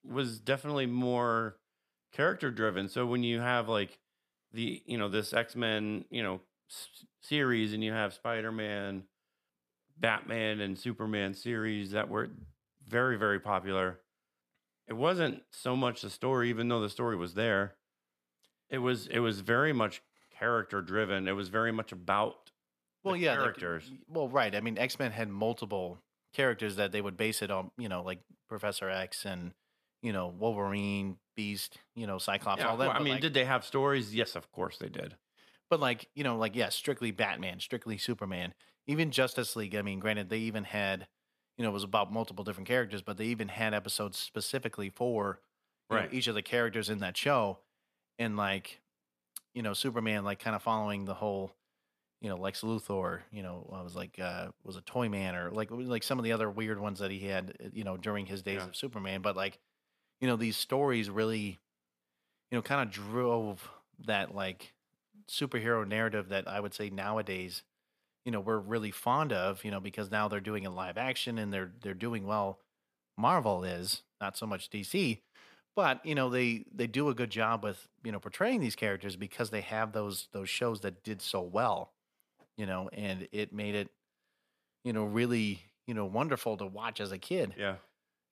was 0.08 0.38
definitely 0.38 0.86
more 0.86 1.56
character 2.12 2.50
driven. 2.50 2.88
So 2.88 3.04
when 3.04 3.22
you 3.22 3.40
have 3.40 3.68
like 3.68 3.98
the 4.52 4.82
you 4.86 4.96
know 4.96 5.08
this 5.08 5.32
X 5.32 5.56
Men 5.56 6.04
you 6.10 6.22
know 6.22 6.40
s- 6.70 7.04
series, 7.20 7.72
and 7.72 7.82
you 7.84 7.92
have 7.92 8.12
Spider 8.14 8.52
Man, 8.52 9.04
Batman, 9.98 10.60
and 10.60 10.78
Superman 10.78 11.34
series 11.34 11.90
that 11.92 12.08
were 12.08 12.30
very 12.86 13.16
very 13.16 13.40
popular. 13.40 14.00
It 14.88 14.94
wasn't 14.94 15.42
so 15.52 15.76
much 15.76 16.02
the 16.02 16.10
story, 16.10 16.48
even 16.50 16.68
though 16.68 16.80
the 16.80 16.88
story 16.90 17.16
was 17.16 17.34
there. 17.34 17.74
It 18.68 18.78
was 18.78 19.06
it 19.06 19.18
was 19.20 19.40
very 19.40 19.72
much 19.72 20.02
character 20.36 20.80
driven. 20.80 21.28
It 21.28 21.32
was 21.32 21.48
very 21.48 21.72
much 21.72 21.92
about 21.92 22.50
well, 23.04 23.16
yeah, 23.16 23.30
like, 23.32 23.40
characters. 23.40 23.90
well, 24.08 24.28
right. 24.28 24.54
I 24.54 24.60
mean, 24.60 24.78
X 24.78 24.98
Men 24.98 25.10
had 25.12 25.28
multiple 25.28 25.98
characters 26.34 26.76
that 26.76 26.92
they 26.92 27.00
would 27.00 27.16
base 27.16 27.42
it 27.42 27.50
on. 27.50 27.70
You 27.76 27.88
know, 27.88 28.02
like 28.02 28.20
Professor 28.48 28.88
X 28.90 29.24
and 29.24 29.52
you 30.02 30.12
know 30.12 30.28
Wolverine, 30.28 31.16
Beast, 31.36 31.78
you 31.94 32.06
know 32.06 32.18
Cyclops, 32.18 32.60
Yeah, 32.62 32.68
all 32.70 32.76
that. 32.78 32.88
well, 32.88 32.96
I 32.96 33.00
mean, 33.02 33.14
like- 33.14 33.22
did 33.22 33.34
they 33.34 33.44
have 33.44 33.64
stories? 33.64 34.14
Yes, 34.14 34.34
of 34.36 34.50
course 34.52 34.78
they 34.78 34.88
did. 34.88 35.16
But 35.70 35.80
like, 35.80 36.10
you 36.14 36.24
know, 36.24 36.36
like 36.36 36.56
yeah, 36.56 36.68
strictly 36.70 37.12
Batman, 37.12 37.60
strictly 37.60 37.98
Superman, 37.98 38.54
even 38.86 39.10
Justice 39.12 39.56
League. 39.56 39.74
I 39.76 39.82
mean, 39.82 40.00
granted, 40.00 40.28
they 40.28 40.38
even 40.40 40.64
had, 40.64 41.08
you 41.56 41.62
know, 41.64 41.70
it 41.70 41.74
was 41.74 41.84
about 41.84 42.12
multiple 42.12 42.44
different 42.44 42.68
characters, 42.68 43.02
but 43.02 43.16
they 43.16 43.26
even 43.26 43.48
had 43.48 43.74
episodes 43.74 44.18
specifically 44.18 44.90
for 44.90 45.40
you 45.90 45.96
know, 45.98 46.08
each 46.10 46.26
of 46.28 46.34
the 46.34 46.42
characters 46.42 46.90
in 46.90 46.98
that 47.00 47.16
show, 47.16 47.60
and 48.18 48.36
like, 48.36 48.80
you 49.54 49.62
know, 49.62 49.72
Superman, 49.74 50.24
like 50.24 50.38
kind 50.40 50.56
of 50.56 50.62
following 50.62 51.04
the 51.04 51.14
whole, 51.14 51.52
you 52.20 52.28
know, 52.30 52.36
Lex 52.36 52.62
Luthor, 52.62 53.22
you 53.32 53.42
know, 53.42 53.70
I 53.72 53.82
was 53.82 53.96
like, 53.96 54.18
uh, 54.20 54.52
was 54.64 54.76
a 54.76 54.82
Toy 54.82 55.08
Man 55.08 55.36
or 55.36 55.50
like 55.52 55.70
like 55.70 56.02
some 56.04 56.18
of 56.18 56.24
the 56.24 56.32
other 56.32 56.50
weird 56.50 56.80
ones 56.80 57.00
that 57.00 57.10
he 57.10 57.20
had, 57.20 57.56
uh, 57.64 57.68
you 57.72 57.84
know, 57.84 57.96
during 57.96 58.26
his 58.26 58.42
days 58.42 58.64
Yeah. 58.64 58.66
of 58.66 58.76
Superman. 58.76 59.22
But 59.22 59.36
like, 59.36 59.60
you 60.20 60.28
know, 60.28 60.36
these 60.36 60.56
stories 60.56 61.10
really, 61.10 61.58
you 62.50 62.58
know, 62.58 62.62
kind 62.62 62.82
of 62.86 62.92
drove 62.92 63.68
that 64.00 64.34
like 64.34 64.74
superhero 65.28 65.86
narrative 65.86 66.28
that 66.28 66.46
I 66.48 66.60
would 66.60 66.74
say 66.74 66.90
nowadays, 66.90 67.62
you 68.24 68.32
know, 68.32 68.40
we're 68.40 68.58
really 68.58 68.90
fond 68.90 69.32
of, 69.32 69.64
you 69.64 69.70
know, 69.70 69.80
because 69.80 70.10
now 70.10 70.28
they're 70.28 70.40
doing 70.40 70.64
it 70.64 70.70
live 70.70 70.98
action 70.98 71.38
and 71.38 71.52
they're 71.52 71.72
they're 71.82 71.94
doing 71.94 72.26
well. 72.26 72.60
Marvel 73.18 73.64
is 73.64 74.02
not 74.20 74.36
so 74.36 74.46
much 74.46 74.70
DC, 74.70 75.20
but 75.76 76.04
you 76.06 76.14
know 76.14 76.30
they 76.30 76.64
they 76.74 76.86
do 76.86 77.08
a 77.08 77.14
good 77.14 77.30
job 77.30 77.64
with 77.64 77.88
you 78.04 78.12
know 78.12 78.20
portraying 78.20 78.60
these 78.60 78.76
characters 78.76 79.16
because 79.16 79.50
they 79.50 79.60
have 79.62 79.92
those 79.92 80.28
those 80.32 80.48
shows 80.48 80.80
that 80.80 81.02
did 81.04 81.20
so 81.22 81.40
well, 81.42 81.92
you 82.56 82.66
know, 82.66 82.88
and 82.92 83.28
it 83.32 83.52
made 83.52 83.74
it, 83.74 83.90
you 84.84 84.92
know, 84.92 85.04
really 85.04 85.60
you 85.86 85.94
know 85.94 86.04
wonderful 86.06 86.56
to 86.56 86.66
watch 86.66 87.00
as 87.00 87.10
a 87.12 87.18
kid 87.18 87.54
Yeah. 87.58 87.76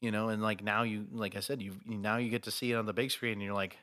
you 0.01 0.13
know 0.13 0.29
and 0.29 0.41
like 0.43 0.63
now 0.63 0.85
you 0.85 1.07
like 1.13 1.35
i 1.37 1.41
said 1.41 1.61
you 1.61 1.75
now 1.87 2.17
you 2.19 2.31
get 2.31 2.45
to 2.45 2.51
see 2.53 2.71
it 2.71 2.77
on 2.77 2.87
the 2.87 2.93
big 2.93 3.11
screen 3.11 3.33
and 3.33 3.43
you're 3.43 3.55
like 3.55 3.77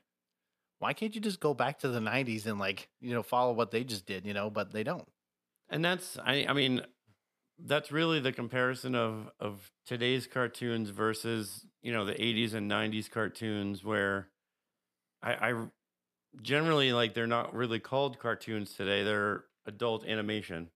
why 0.80 0.93
can't 0.93 1.15
you 1.15 1.21
just 1.21 1.39
go 1.39 1.53
back 1.53 1.80
to 1.80 1.88
the 1.89 1.99
90s 1.99 2.45
and 2.45 2.59
like 2.59 2.89
you 3.01 3.13
know 3.13 3.23
follow 3.23 3.53
what 3.53 3.71
they 3.71 3.84
just 3.84 4.05
did 4.05 4.26
you 4.26 4.34
know 4.34 4.49
but 4.49 4.71
they 4.71 4.84
don't 4.84 5.07
And 5.69 5.84
that's 5.84 6.17
I 6.17 6.45
I 6.47 6.53
mean 6.53 6.82
that's 7.59 7.91
really 7.91 8.19
the 8.19 8.32
comparison 8.34 8.95
of 8.95 9.32
of 9.39 9.71
today's 9.86 10.28
cartoons 10.28 10.89
versus, 10.89 11.65
you 11.82 11.91
know, 11.93 12.05
the 12.05 12.19
80s 12.21 12.53
and 12.53 12.67
90s 12.69 13.09
cartoons 13.09 13.84
where 13.84 14.30
I 15.21 15.51
I 15.51 15.67
generally 16.41 16.93
like 16.93 17.13
they're 17.13 17.28
not 17.28 17.53
really 17.55 17.80
called 17.80 18.19
cartoons 18.19 18.76
today. 18.76 19.03
They're 19.03 19.45
adult 19.65 20.05
animation. 20.05 20.71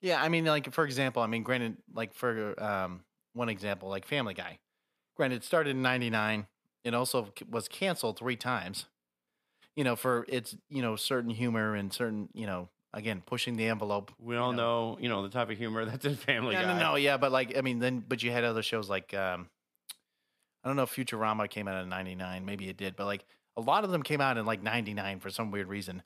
yeah 0.00 0.22
i 0.22 0.28
mean 0.28 0.44
like 0.44 0.72
for 0.72 0.84
example 0.84 1.22
i 1.22 1.26
mean 1.26 1.42
granted 1.42 1.76
like 1.92 2.14
for 2.14 2.60
um 2.62 3.04
one 3.34 3.48
example 3.48 3.88
like 3.88 4.06
family 4.06 4.34
guy 4.34 4.58
granted 5.16 5.36
it 5.36 5.44
started 5.44 5.70
in 5.70 5.82
99 5.82 6.46
it 6.84 6.94
also 6.94 7.32
was 7.48 7.68
canceled 7.68 8.18
three 8.18 8.36
times 8.36 8.86
you 9.76 9.84
know 9.84 9.96
for 9.96 10.24
its 10.28 10.56
you 10.68 10.82
know 10.82 10.96
certain 10.96 11.30
humor 11.30 11.74
and 11.74 11.92
certain 11.92 12.28
you 12.34 12.46
know 12.46 12.68
again 12.92 13.22
pushing 13.24 13.56
the 13.56 13.66
envelope 13.66 14.10
We 14.18 14.36
all 14.36 14.52
know. 14.52 14.94
know, 14.94 14.98
you 15.00 15.08
know, 15.08 15.22
the 15.22 15.28
type 15.28 15.50
of 15.50 15.56
humor 15.58 15.84
that's 15.86 16.04
in 16.04 16.16
Family 16.16 16.54
no, 16.54 16.62
Guy. 16.62 16.78
no, 16.78 16.90
no, 16.90 16.94
yeah, 16.96 17.16
but 17.18 17.30
like, 17.30 17.56
I 17.56 17.60
mean, 17.60 17.78
then, 17.78 18.04
but 18.06 18.20
you 18.22 18.32
had 18.32 18.42
other 18.42 18.62
shows 18.62 18.90
like, 18.90 19.14
um, 19.14 19.48
I 20.64 20.68
don't 20.68 20.76
know 20.76 20.82
if 20.82 20.94
Futurama 20.94 21.48
came 21.48 21.68
out 21.68 21.82
in 21.82 21.88
'99, 21.88 22.44
maybe 22.44 22.68
it 22.68 22.76
did, 22.76 22.96
but 22.96 23.06
like 23.06 23.24
a 23.56 23.60
lot 23.60 23.84
of 23.84 23.90
them 23.90 24.02
came 24.02 24.20
out 24.20 24.36
in 24.38 24.44
like 24.44 24.62
'99 24.62 25.20
for 25.20 25.30
some 25.30 25.50
weird 25.52 25.68
reason. 25.68 26.02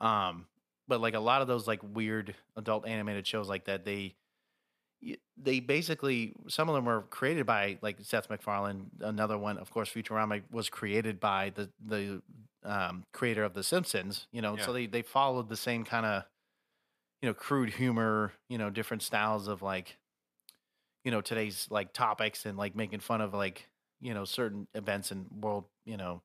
Um, 0.00 0.46
but 0.88 1.00
like 1.00 1.14
a 1.14 1.20
lot 1.20 1.40
of 1.40 1.48
those 1.48 1.66
like 1.66 1.80
weird 1.82 2.34
adult 2.56 2.86
animated 2.86 3.26
shows 3.26 3.48
like 3.48 3.64
that, 3.66 3.84
they, 3.84 4.14
they 5.36 5.60
basically 5.60 6.34
some 6.48 6.68
of 6.68 6.74
them 6.74 6.84
were 6.84 7.02
created 7.02 7.46
by 7.46 7.78
like 7.80 7.98
Seth 8.02 8.28
MacFarlane. 8.28 8.90
Another 9.00 9.38
one, 9.38 9.56
of 9.58 9.70
course, 9.70 9.88
Futurama 9.90 10.42
was 10.50 10.68
created 10.68 11.20
by 11.20 11.52
the 11.54 11.70
the 11.86 12.22
um, 12.64 13.04
creator 13.12 13.44
of 13.44 13.54
The 13.54 13.62
Simpsons. 13.62 14.26
You 14.32 14.42
know, 14.42 14.56
Yeah. 14.56 14.66
so 14.66 14.72
they 14.72 14.86
they 14.86 15.02
followed 15.02 15.48
the 15.48 15.56
same 15.56 15.84
kind 15.84 16.06
of 16.06 16.24
you 17.22 17.28
know 17.28 17.34
crude 17.34 17.70
humor. 17.70 18.32
You 18.48 18.58
know, 18.58 18.70
different 18.70 19.02
styles 19.02 19.48
of 19.48 19.62
like 19.62 19.98
you 21.04 21.10
know 21.10 21.20
today's 21.20 21.68
like 21.70 21.92
topics 21.92 22.46
and 22.46 22.56
like 22.58 22.74
making 22.74 23.00
fun 23.00 23.20
of 23.20 23.34
like 23.34 23.68
you 24.00 24.14
know 24.14 24.24
certain 24.24 24.66
events 24.74 25.10
and 25.10 25.26
world 25.30 25.64
you 25.84 25.96
know 25.96 26.22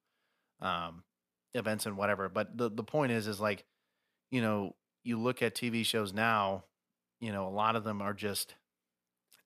um 0.62 1.04
events 1.54 1.86
and 1.86 1.98
whatever 1.98 2.30
but 2.30 2.58
the 2.58 2.70
the 2.70 2.84
point 2.84 3.12
is 3.12 3.28
is 3.28 3.40
like 3.40 3.66
you 4.32 4.42
know 4.42 4.76
you 5.04 5.20
look 5.20 5.42
at 5.42 5.56
tv 5.56 5.86
shows 5.86 6.14
now 6.14 6.64
you 7.20 7.32
know 7.32 7.48
a 7.48 7.50
lot 7.50 7.76
of 7.76 7.84
them 7.84 8.02
are 8.02 8.14
just 8.14 8.56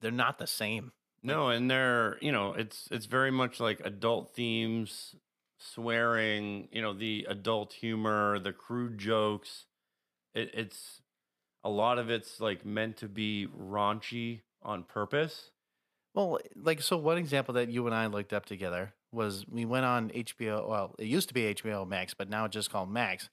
they're 0.01 0.11
not 0.11 0.37
the 0.37 0.47
same 0.47 0.91
No, 1.23 1.47
and 1.49 1.71
they're, 1.71 2.17
you 2.21 2.33
know, 2.33 2.53
it's 2.53 2.89
it's 2.91 3.05
very 3.05 3.31
much 3.31 3.61
like 3.61 3.79
adult 3.85 4.35
themes, 4.35 5.15
swearing, 5.63 6.67
you 6.71 6.81
know, 6.81 6.93
the 6.93 7.25
adult 7.29 7.73
humor, 7.73 8.39
the 8.39 8.53
crude 8.53 8.97
jokes. 8.97 9.65
It, 10.33 10.51
it's 10.53 11.01
a 11.63 11.69
lot 11.69 11.99
of 11.99 12.09
it's 12.09 12.39
like 12.39 12.65
meant 12.65 12.97
to 12.97 13.07
be 13.07 13.47
raunchy 13.57 14.41
on 14.61 14.83
purpose. 14.83 15.51
Well, 16.13 16.39
like 16.55 16.81
so 16.81 16.97
one 16.97 17.17
example 17.17 17.53
that 17.55 17.69
you 17.69 17.85
and 17.85 17.95
I 17.95 18.07
looked 18.07 18.33
up 18.33 18.45
together 18.45 18.93
was 19.11 19.45
we 19.47 19.65
went 19.65 19.85
on 19.85 20.09
HBO, 20.09 20.67
well, 20.67 20.95
it 20.99 21.05
used 21.05 21.27
to 21.29 21.33
be 21.33 21.53
HBO 21.53 21.87
Max, 21.87 22.13
but 22.13 22.29
now 22.29 22.45
it's 22.45 22.53
just 22.53 22.71
called 22.71 22.91
Max. 22.91 23.29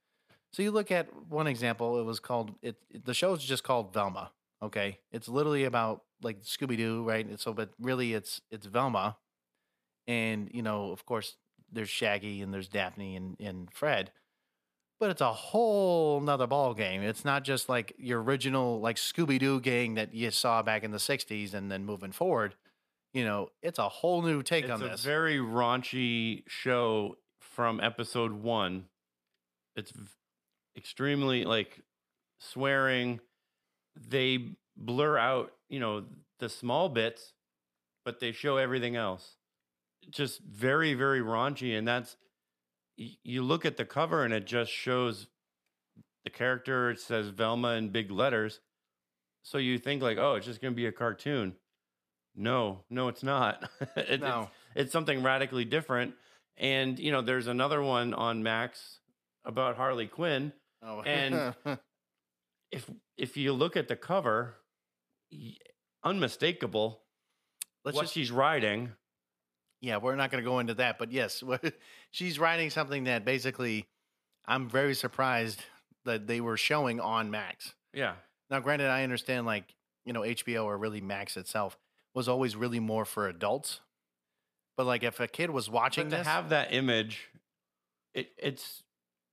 So 0.53 0.63
you 0.63 0.71
look 0.71 0.91
at 0.91 1.09
one 1.29 1.47
example, 1.47 2.01
it 2.01 2.05
was 2.05 2.21
called 2.21 2.53
it, 2.63 2.77
it 2.91 3.05
the 3.05 3.15
show's 3.15 3.45
just 3.45 3.65
called 3.65 3.93
Velma, 3.93 4.33
okay? 4.63 4.99
It's 5.13 5.29
literally 5.29 5.65
about 5.65 6.03
like 6.23 6.43
Scooby 6.43 6.77
Doo, 6.77 7.05
right? 7.05 7.27
And 7.27 7.39
so 7.41 7.53
but 7.53 7.71
really 7.81 8.15
it's 8.15 8.41
it's 8.51 8.67
Velma 8.67 9.17
and 10.07 10.51
you 10.53 10.63
know, 10.63 10.91
of 10.91 11.05
course 11.07 11.37
there's 11.73 11.89
Shaggy 11.91 12.43
and 12.43 12.53
there's 12.53 12.69
Daphne 12.69 13.17
and 13.17 13.37
and 13.41 13.71
Fred. 13.73 14.13
But 14.99 15.09
it's 15.11 15.23
a 15.23 15.33
whole 15.33 16.21
nother 16.21 16.47
ball 16.47 16.75
game. 16.75 17.03
It's 17.03 17.25
not 17.25 17.43
just 17.43 17.69
like 17.71 17.95
your 17.97 18.23
original 18.23 18.81
like 18.81 18.97
Scooby 18.97 19.39
Doo 19.39 19.59
gang 19.61 19.95
that 19.95 20.13
you 20.15 20.31
saw 20.31 20.63
back 20.63 20.85
in 20.85 20.91
the 20.91 20.99
'60s, 20.99 21.55
and 21.55 21.71
then 21.73 21.85
moving 21.87 22.13
forward, 22.13 22.55
you 23.15 23.25
know, 23.25 23.49
it's 23.63 23.79
a 23.79 23.89
whole 23.89 24.21
new 24.21 24.43
take 24.43 24.65
It's 24.65 24.73
on 24.73 24.83
a 24.83 24.89
this. 24.91 25.03
very 25.03 25.39
raunchy 25.39 26.43
show 26.49 27.17
from 27.41 27.81
episode 27.81 28.33
one. 28.33 28.85
It's 29.75 29.91
v- 29.91 30.07
extremely 30.77 31.45
like 31.45 31.81
swearing. 32.41 33.21
They 33.97 34.51
blur 34.77 35.17
out, 35.19 35.53
you 35.71 35.81
know, 35.81 36.05
the 36.41 36.49
small 36.51 36.89
bits, 36.91 37.33
but 38.05 38.21
they 38.21 38.33
show 38.33 38.57
everything 38.59 38.97
else. 38.97 39.37
Just 40.09 40.41
very, 40.43 40.95
very 40.95 41.21
raunchy. 41.21 41.77
And 41.77 41.87
that's, 41.87 42.17
you 42.97 43.43
look 43.43 43.65
at 43.67 43.77
the 43.77 43.85
cover 43.85 44.25
and 44.25 44.33
it 44.33 44.47
just 44.47 44.71
shows 44.73 45.27
the 46.25 46.31
character. 46.31 46.91
It 46.91 47.01
says 47.01 47.29
Velma 47.29 47.75
in 47.75 47.91
big 47.91 48.11
letters. 48.11 48.61
So 49.43 49.59
you 49.59 49.79
think, 49.79 50.03
like, 50.03 50.19
oh, 50.19 50.35
it's 50.35 50.47
just 50.47 50.61
going 50.61 50.73
to 50.73 50.77
be 50.77 50.87
a 50.87 50.93
cartoon. 50.93 51.55
No, 52.37 52.85
no, 52.91 53.09
it's 53.09 53.23
not. 53.23 53.69
It- 53.97 54.07
it's, 54.09 54.21
No. 54.23 54.51
it's 54.75 54.93
something 54.93 55.23
radically 55.23 55.65
different. 55.65 56.15
And 56.57 56.99
you 56.99 57.11
know, 57.11 57.23
there's 57.23 57.47
another 57.47 57.83
one 57.83 58.13
on 58.15 58.43
Max 58.43 58.99
about 59.45 59.77
Harley 59.77 60.07
Quinn. 60.07 60.53
oh. 60.83 61.01
and- 61.07 61.55
If 62.71 62.89
if 63.17 63.37
you 63.37 63.53
look 63.53 63.77
at 63.77 63.89
the 63.89 63.97
cover, 63.97 64.55
unmistakable 66.05 67.03
let's 67.85 67.97
what 67.97 68.03
just 68.03 68.15
she's 68.15 68.31
riding. 68.31 68.93
Yeah, 69.81 69.97
we're 69.97 70.17
not 70.17 70.31
going 70.31 70.43
to 70.43 70.49
go 70.49 70.59
into 70.59 70.75
that, 70.75 70.99
but 70.99 71.11
yes, 71.11 71.43
she's 72.11 72.39
writing 72.39 72.71
something 72.71 73.05
that 73.05 73.25
basically 73.25 73.87
I'm 74.47 74.69
very 74.69 74.95
surprised 74.95 75.61
that 76.05 76.27
they 76.27 76.41
were 76.41 76.57
showing 76.57 77.01
on 77.01 77.31
Max. 77.31 77.75
Yeah, 77.93 78.15
Now, 78.51 78.61
granted, 78.61 78.89
I 78.89 79.03
understand 79.03 79.47
like 79.47 79.75
you 80.05 80.13
know 80.13 80.21
HBO 80.21 80.65
or 80.65 80.77
really 80.79 81.01
Max 81.01 81.37
itself 81.37 81.79
was 82.15 82.29
always 82.29 82.57
really 82.57 82.81
more 82.81 83.05
for 83.05 83.29
adults, 83.29 83.81
but 84.77 84.87
like 84.87 85.03
if 85.03 85.21
a 85.21 85.29
kid 85.29 85.51
was 85.51 85.71
watching 85.71 86.05
but 86.05 86.11
to 86.11 86.17
this, 86.19 86.27
have 86.27 86.51
that 86.51 86.73
image, 86.73 87.29
it 88.15 88.31
it's 88.39 88.83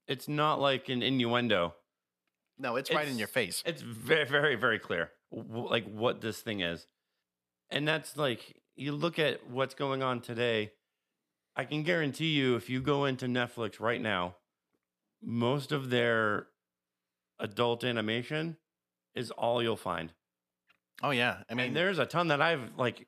it's 0.07 0.27
not 0.27 0.59
like 0.59 0.89
an 0.89 1.01
innuendo. 1.03 1.75
no, 2.57 2.75
it's, 2.75 2.91
right 2.91 3.07
in 3.07 3.17
your 3.17 3.27
face. 3.27 3.63
It's 3.65 3.81
very 3.81 4.25
very 4.25 4.55
very 4.55 4.79
clear, 4.79 5.11
w- 5.31 5.69
like 5.69 5.85
what 5.85 6.21
this 6.21 6.39
thing 6.41 6.61
is, 6.61 6.87
and 7.69 7.87
that's 7.87 8.17
like 8.17 8.55
you 8.78 8.91
look 8.93 9.19
at 9.19 9.49
what's 9.49 9.73
going 9.73 10.03
on 10.03 10.21
today. 10.21 10.71
I 11.55 11.65
can 11.65 11.84
guarantee 11.84 12.34
you, 12.34 12.55
if 12.55 12.69
you 12.69 12.80
go 12.80 13.05
into 13.05 13.25
Netflix 13.25 13.80
right 13.80 13.99
now, 13.99 14.36
most 15.21 15.71
of 15.71 15.89
their 15.89 16.47
adult 17.39 17.84
animation 17.84 18.57
is 19.15 19.32
all 19.32 19.61
you'll 19.63 19.75
find. 19.75 20.13
Oh 21.01 21.09
yeah, 21.09 21.38
I 21.49 21.55
mean, 21.55 21.65
mean, 21.67 21.73
there's 21.73 21.99
a 21.99 22.05
ton 22.05 22.28
that 22.30 22.41
I've 22.41 22.71
like 22.78 23.07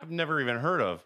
I've 0.00 0.10
never 0.10 0.40
even 0.40 0.56
heard 0.56 0.80
of. 0.80 1.04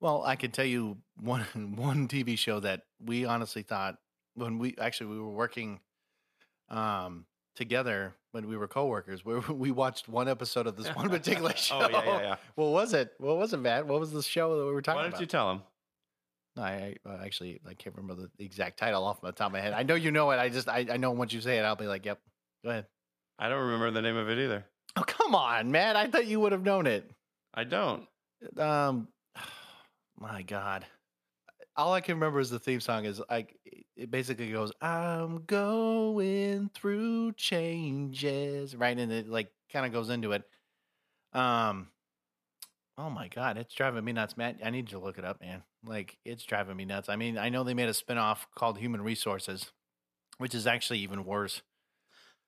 well, 0.00 0.22
I 0.22 0.36
can 0.36 0.50
tell 0.50 0.64
you 0.64 0.98
one 1.18 1.40
one 1.76 2.08
TV 2.08 2.38
show 2.38 2.60
that 2.60 2.82
we 3.04 3.24
honestly 3.24 3.62
thought 3.62 3.96
when 4.34 4.58
we 4.58 4.74
actually 4.78 5.08
we 5.08 5.18
were 5.18 5.30
working 5.30 5.80
um 6.68 7.24
together 7.56 8.14
when 8.32 8.48
we 8.48 8.56
were 8.56 8.68
coworkers. 8.68 9.24
We 9.24 9.38
we 9.50 9.70
watched 9.70 10.08
one 10.08 10.28
episode 10.28 10.66
of 10.66 10.76
this 10.76 10.88
one 10.94 11.08
particular 11.08 11.54
show. 11.56 11.78
oh 11.80 11.88
yeah, 11.90 12.04
yeah, 12.04 12.20
yeah. 12.20 12.36
What 12.54 12.68
was 12.68 12.92
it? 12.92 13.12
What 13.18 13.36
was 13.36 13.52
it, 13.52 13.58
Matt? 13.58 13.86
What 13.86 13.98
was 13.98 14.12
the 14.12 14.22
show 14.22 14.58
that 14.58 14.66
we 14.66 14.72
were 14.72 14.82
talking 14.82 14.98
about? 14.98 14.98
Why 14.98 15.02
don't 15.04 15.10
about? 15.10 15.20
you 15.20 15.26
tell 15.26 15.50
him? 15.50 15.62
No, 16.56 16.62
I, 16.62 16.96
I 17.04 17.24
actually 17.24 17.60
I 17.68 17.74
can't 17.74 17.96
remember 17.96 18.28
the 18.38 18.44
exact 18.44 18.78
title 18.78 19.04
off 19.04 19.20
the 19.20 19.32
top 19.32 19.48
of 19.48 19.52
my 19.52 19.60
head. 19.60 19.72
I 19.72 19.82
know 19.82 19.94
you 19.94 20.10
know 20.10 20.30
it. 20.30 20.38
I 20.38 20.48
just 20.48 20.68
I, 20.68 20.86
I 20.90 20.96
know 20.96 21.10
once 21.10 21.32
you 21.32 21.40
say 21.40 21.58
it, 21.58 21.62
I'll 21.62 21.76
be 21.76 21.86
like, 21.86 22.06
yep. 22.06 22.20
Go 22.64 22.70
ahead. 22.70 22.86
I 23.38 23.48
don't 23.48 23.60
remember 23.60 23.90
the 23.90 24.02
name 24.02 24.16
of 24.16 24.28
it 24.28 24.38
either. 24.38 24.64
Oh 24.96 25.02
come 25.02 25.34
on, 25.34 25.70
Matt! 25.70 25.96
I 25.96 26.06
thought 26.06 26.26
you 26.26 26.40
would 26.40 26.52
have 26.52 26.62
known 26.62 26.86
it. 26.86 27.10
I 27.52 27.64
don't. 27.64 28.06
Um, 28.56 29.08
my 30.18 30.42
God, 30.42 30.86
all 31.76 31.92
I 31.92 32.00
can 32.00 32.14
remember 32.16 32.40
is 32.40 32.50
the 32.50 32.58
theme 32.58 32.80
song 32.80 33.04
is 33.04 33.20
like 33.30 33.58
it 33.96 34.10
basically 34.10 34.50
goes, 34.50 34.72
"I'm 34.80 35.44
going 35.44 36.70
through 36.74 37.32
changes," 37.32 38.74
right, 38.74 38.96
and 38.98 39.12
it 39.12 39.28
like 39.28 39.50
kind 39.72 39.86
of 39.86 39.92
goes 39.92 40.10
into 40.10 40.32
it. 40.32 40.42
Um, 41.32 41.88
oh 42.98 43.10
my 43.10 43.28
God, 43.28 43.58
it's 43.58 43.74
driving 43.74 44.04
me 44.04 44.12
nuts, 44.12 44.36
Matt. 44.36 44.60
I 44.64 44.70
need 44.70 44.90
you 44.90 44.98
to 44.98 45.04
look 45.04 45.18
it 45.18 45.24
up, 45.24 45.40
man. 45.40 45.62
Like 45.84 46.16
it's 46.24 46.44
driving 46.44 46.76
me 46.76 46.84
nuts. 46.84 47.08
I 47.08 47.16
mean, 47.16 47.38
I 47.38 47.48
know 47.48 47.64
they 47.64 47.74
made 47.74 47.88
a 47.88 47.92
spinoff 47.92 48.38
called 48.54 48.78
Human 48.78 49.02
Resources, 49.02 49.70
which 50.38 50.54
is 50.54 50.66
actually 50.66 51.00
even 51.00 51.24
worse. 51.24 51.62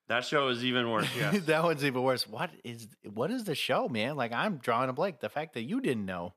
That 0.07 0.25
show 0.25 0.47
is 0.47 0.65
even 0.65 0.89
worse. 0.89 1.07
Yes. 1.15 1.41
that 1.45 1.63
one's 1.63 1.85
even 1.85 2.01
worse. 2.01 2.27
What 2.27 2.49
is 2.63 2.87
what 3.13 3.29
is 3.29 3.43
the 3.43 3.55
show, 3.55 3.87
man? 3.87 4.15
Like 4.15 4.33
I'm 4.33 4.57
drawing 4.57 4.89
a 4.89 4.93
blank. 4.93 5.19
The 5.19 5.29
fact 5.29 5.53
that 5.53 5.63
you 5.63 5.81
didn't 5.81 6.05
know, 6.05 6.33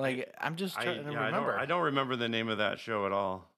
like 0.00 0.32
I'm 0.40 0.56
just 0.56 0.78
I, 0.78 0.84
trying 0.84 1.04
to 1.04 1.12
yeah, 1.12 1.20
I, 1.20 1.26
remember. 1.26 1.52
don't, 1.52 1.60
I 1.60 1.66
don't 1.66 1.82
remember 1.82 2.16
the 2.16 2.28
name 2.28 2.48
of 2.48 2.58
that 2.58 2.78
show 2.78 3.06
at 3.06 3.12
all. 3.12 3.48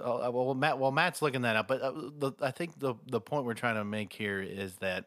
Oh, 0.00 0.22
uh, 0.26 0.30
well, 0.30 0.54
Matt. 0.54 0.78
Well, 0.78 0.92
Matt's 0.92 1.20
looking 1.20 1.42
that 1.42 1.56
up, 1.56 1.68
but 1.68 1.82
uh, 1.82 1.92
the, 1.92 2.32
I 2.40 2.50
think 2.50 2.78
the 2.78 2.94
the 3.06 3.20
point 3.20 3.44
we're 3.44 3.54
trying 3.54 3.74
to 3.74 3.84
make 3.84 4.12
here 4.12 4.40
is 4.40 4.76
that 4.76 5.06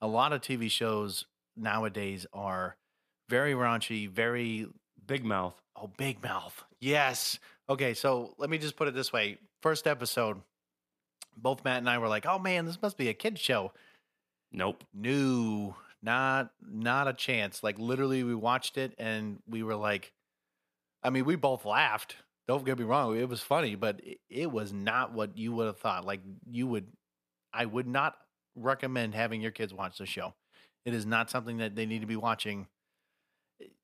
a 0.00 0.08
lot 0.08 0.32
of 0.32 0.40
TV 0.40 0.70
shows 0.70 1.26
nowadays 1.56 2.26
are 2.32 2.76
very 3.28 3.54
raunchy, 3.54 4.08
very 4.08 4.66
Big 5.06 5.24
Mouth. 5.24 5.60
oh 5.76 5.90
big 5.96 6.22
mouth. 6.22 6.64
Yes. 6.80 7.38
Okay, 7.68 7.94
so 7.94 8.34
let 8.38 8.50
me 8.50 8.58
just 8.58 8.76
put 8.76 8.88
it 8.88 8.94
this 8.94 9.12
way: 9.12 9.38
first 9.62 9.86
episode, 9.86 10.40
both 11.36 11.64
Matt 11.64 11.78
and 11.78 11.88
I 11.88 11.98
were 11.98 12.08
like, 12.08 12.26
"Oh 12.26 12.38
man, 12.38 12.64
this 12.64 12.80
must 12.82 12.96
be 12.96 13.08
a 13.08 13.14
kids 13.14 13.40
show." 13.40 13.72
Nope. 14.52 14.82
No, 14.92 15.76
not 16.02 16.50
not 16.62 17.08
a 17.08 17.12
chance. 17.12 17.62
Like 17.62 17.78
literally, 17.78 18.22
we 18.22 18.34
watched 18.34 18.78
it 18.78 18.94
and 18.98 19.38
we 19.48 19.62
were 19.62 19.76
like, 19.76 20.12
I 21.02 21.10
mean, 21.10 21.24
we 21.24 21.36
both 21.36 21.64
laughed. 21.64 22.16
Don't 22.48 22.64
get 22.64 22.78
me 22.78 22.84
wrong, 22.84 23.16
it 23.16 23.28
was 23.28 23.40
funny, 23.42 23.76
but 23.76 24.00
it, 24.02 24.18
it 24.28 24.50
was 24.50 24.72
not 24.72 25.12
what 25.12 25.36
you 25.38 25.52
would 25.52 25.66
have 25.66 25.78
thought. 25.78 26.04
Like 26.04 26.20
you 26.50 26.66
would, 26.66 26.88
I 27.52 27.64
would 27.64 27.86
not 27.86 28.16
recommend 28.56 29.14
having 29.14 29.40
your 29.40 29.52
kids 29.52 29.72
watch 29.72 29.98
the 29.98 30.06
show. 30.06 30.34
It 30.84 30.92
is 30.92 31.06
not 31.06 31.30
something 31.30 31.58
that 31.58 31.76
they 31.76 31.86
need 31.86 32.00
to 32.00 32.06
be 32.06 32.16
watching. 32.16 32.66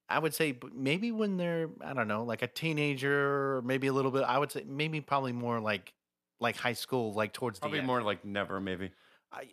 I 0.09 0.19
would 0.19 0.35
say 0.35 0.59
maybe 0.75 1.13
when 1.13 1.37
they're 1.37 1.69
I 1.81 1.93
don't 1.93 2.09
know, 2.09 2.25
like 2.25 2.43
a 2.43 2.47
teenager, 2.47 3.57
or 3.59 3.63
maybe 3.63 3.87
a 3.87 3.93
little 3.93 4.11
bit. 4.11 4.23
I 4.23 4.39
would 4.39 4.51
say 4.51 4.65
maybe 4.67 5.01
probably 5.01 5.33
more 5.33 5.61
like 5.61 5.93
like 6.41 6.57
high 6.57 6.73
school, 6.73 7.13
like 7.13 7.33
towards 7.33 7.59
Probably 7.59 7.79
the 7.79 7.81
end. 7.81 7.87
more 7.87 8.03
like 8.03 8.25
never, 8.25 8.61
maybe. 8.61 8.91
I, 9.33 9.49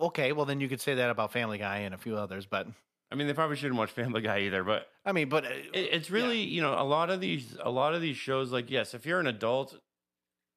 okay, 0.00 0.32
well 0.32 0.46
then 0.46 0.60
you 0.60 0.68
could 0.68 0.80
say 0.80 0.94
that 0.94 1.10
about 1.10 1.32
Family 1.32 1.58
Guy 1.58 1.78
and 1.78 1.94
a 1.94 1.98
few 1.98 2.16
others, 2.16 2.46
but 2.46 2.66
I 3.10 3.16
mean, 3.16 3.26
they 3.26 3.32
probably 3.34 3.56
shouldn't 3.56 3.78
watch 3.78 3.90
Family 3.90 4.22
Guy 4.22 4.40
either, 4.40 4.64
but 4.64 4.88
I 5.04 5.12
mean, 5.12 5.28
but 5.28 5.44
uh, 5.44 5.50
it, 5.72 5.88
it's 5.92 6.10
really 6.10 6.40
you 6.40 6.60
know 6.62 6.74
a 6.74 6.84
lot 6.84 7.10
of 7.10 7.20
these 7.20 7.56
a 7.60 7.70
lot 7.70 7.94
of 7.94 8.00
these 8.02 8.16
shows 8.16 8.50
like 8.50 8.70
yes, 8.70 8.94
if 8.94 9.06
you're 9.06 9.20
an 9.20 9.26
adult, 9.26 9.78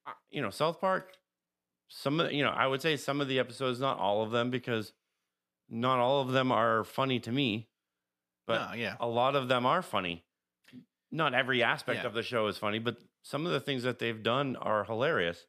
uh, 0.05 0.11
you 0.31 0.41
know 0.41 0.49
South 0.49 0.79
Park. 0.81 1.13
Some 1.89 2.19
of 2.19 2.31
you 2.31 2.43
know 2.43 2.49
I 2.49 2.67
would 2.67 2.81
say 2.81 2.97
some 2.97 3.21
of 3.21 3.27
the 3.27 3.39
episodes, 3.39 3.79
not 3.79 3.97
all 3.99 4.23
of 4.23 4.31
them, 4.31 4.49
because 4.49 4.91
not 5.69 5.99
all 5.99 6.21
of 6.21 6.29
them 6.31 6.51
are 6.51 6.83
funny 6.83 7.19
to 7.21 7.31
me, 7.31 7.67
but 8.45 8.69
no, 8.71 8.75
yeah, 8.75 8.95
a 8.99 9.07
lot 9.07 9.35
of 9.35 9.47
them 9.47 9.65
are 9.65 9.81
funny. 9.81 10.23
Not 11.11 11.33
every 11.33 11.63
aspect 11.63 12.01
Yeah. 12.01 12.07
of 12.07 12.13
the 12.13 12.23
show 12.23 12.47
is 12.47 12.57
funny, 12.57 12.79
but 12.79 12.97
some 13.23 13.45
of 13.45 13.51
the 13.53 13.59
things 13.61 13.83
that 13.83 13.99
they've 13.99 14.21
done 14.21 14.55
are 14.57 14.83
hilarious. 14.83 15.45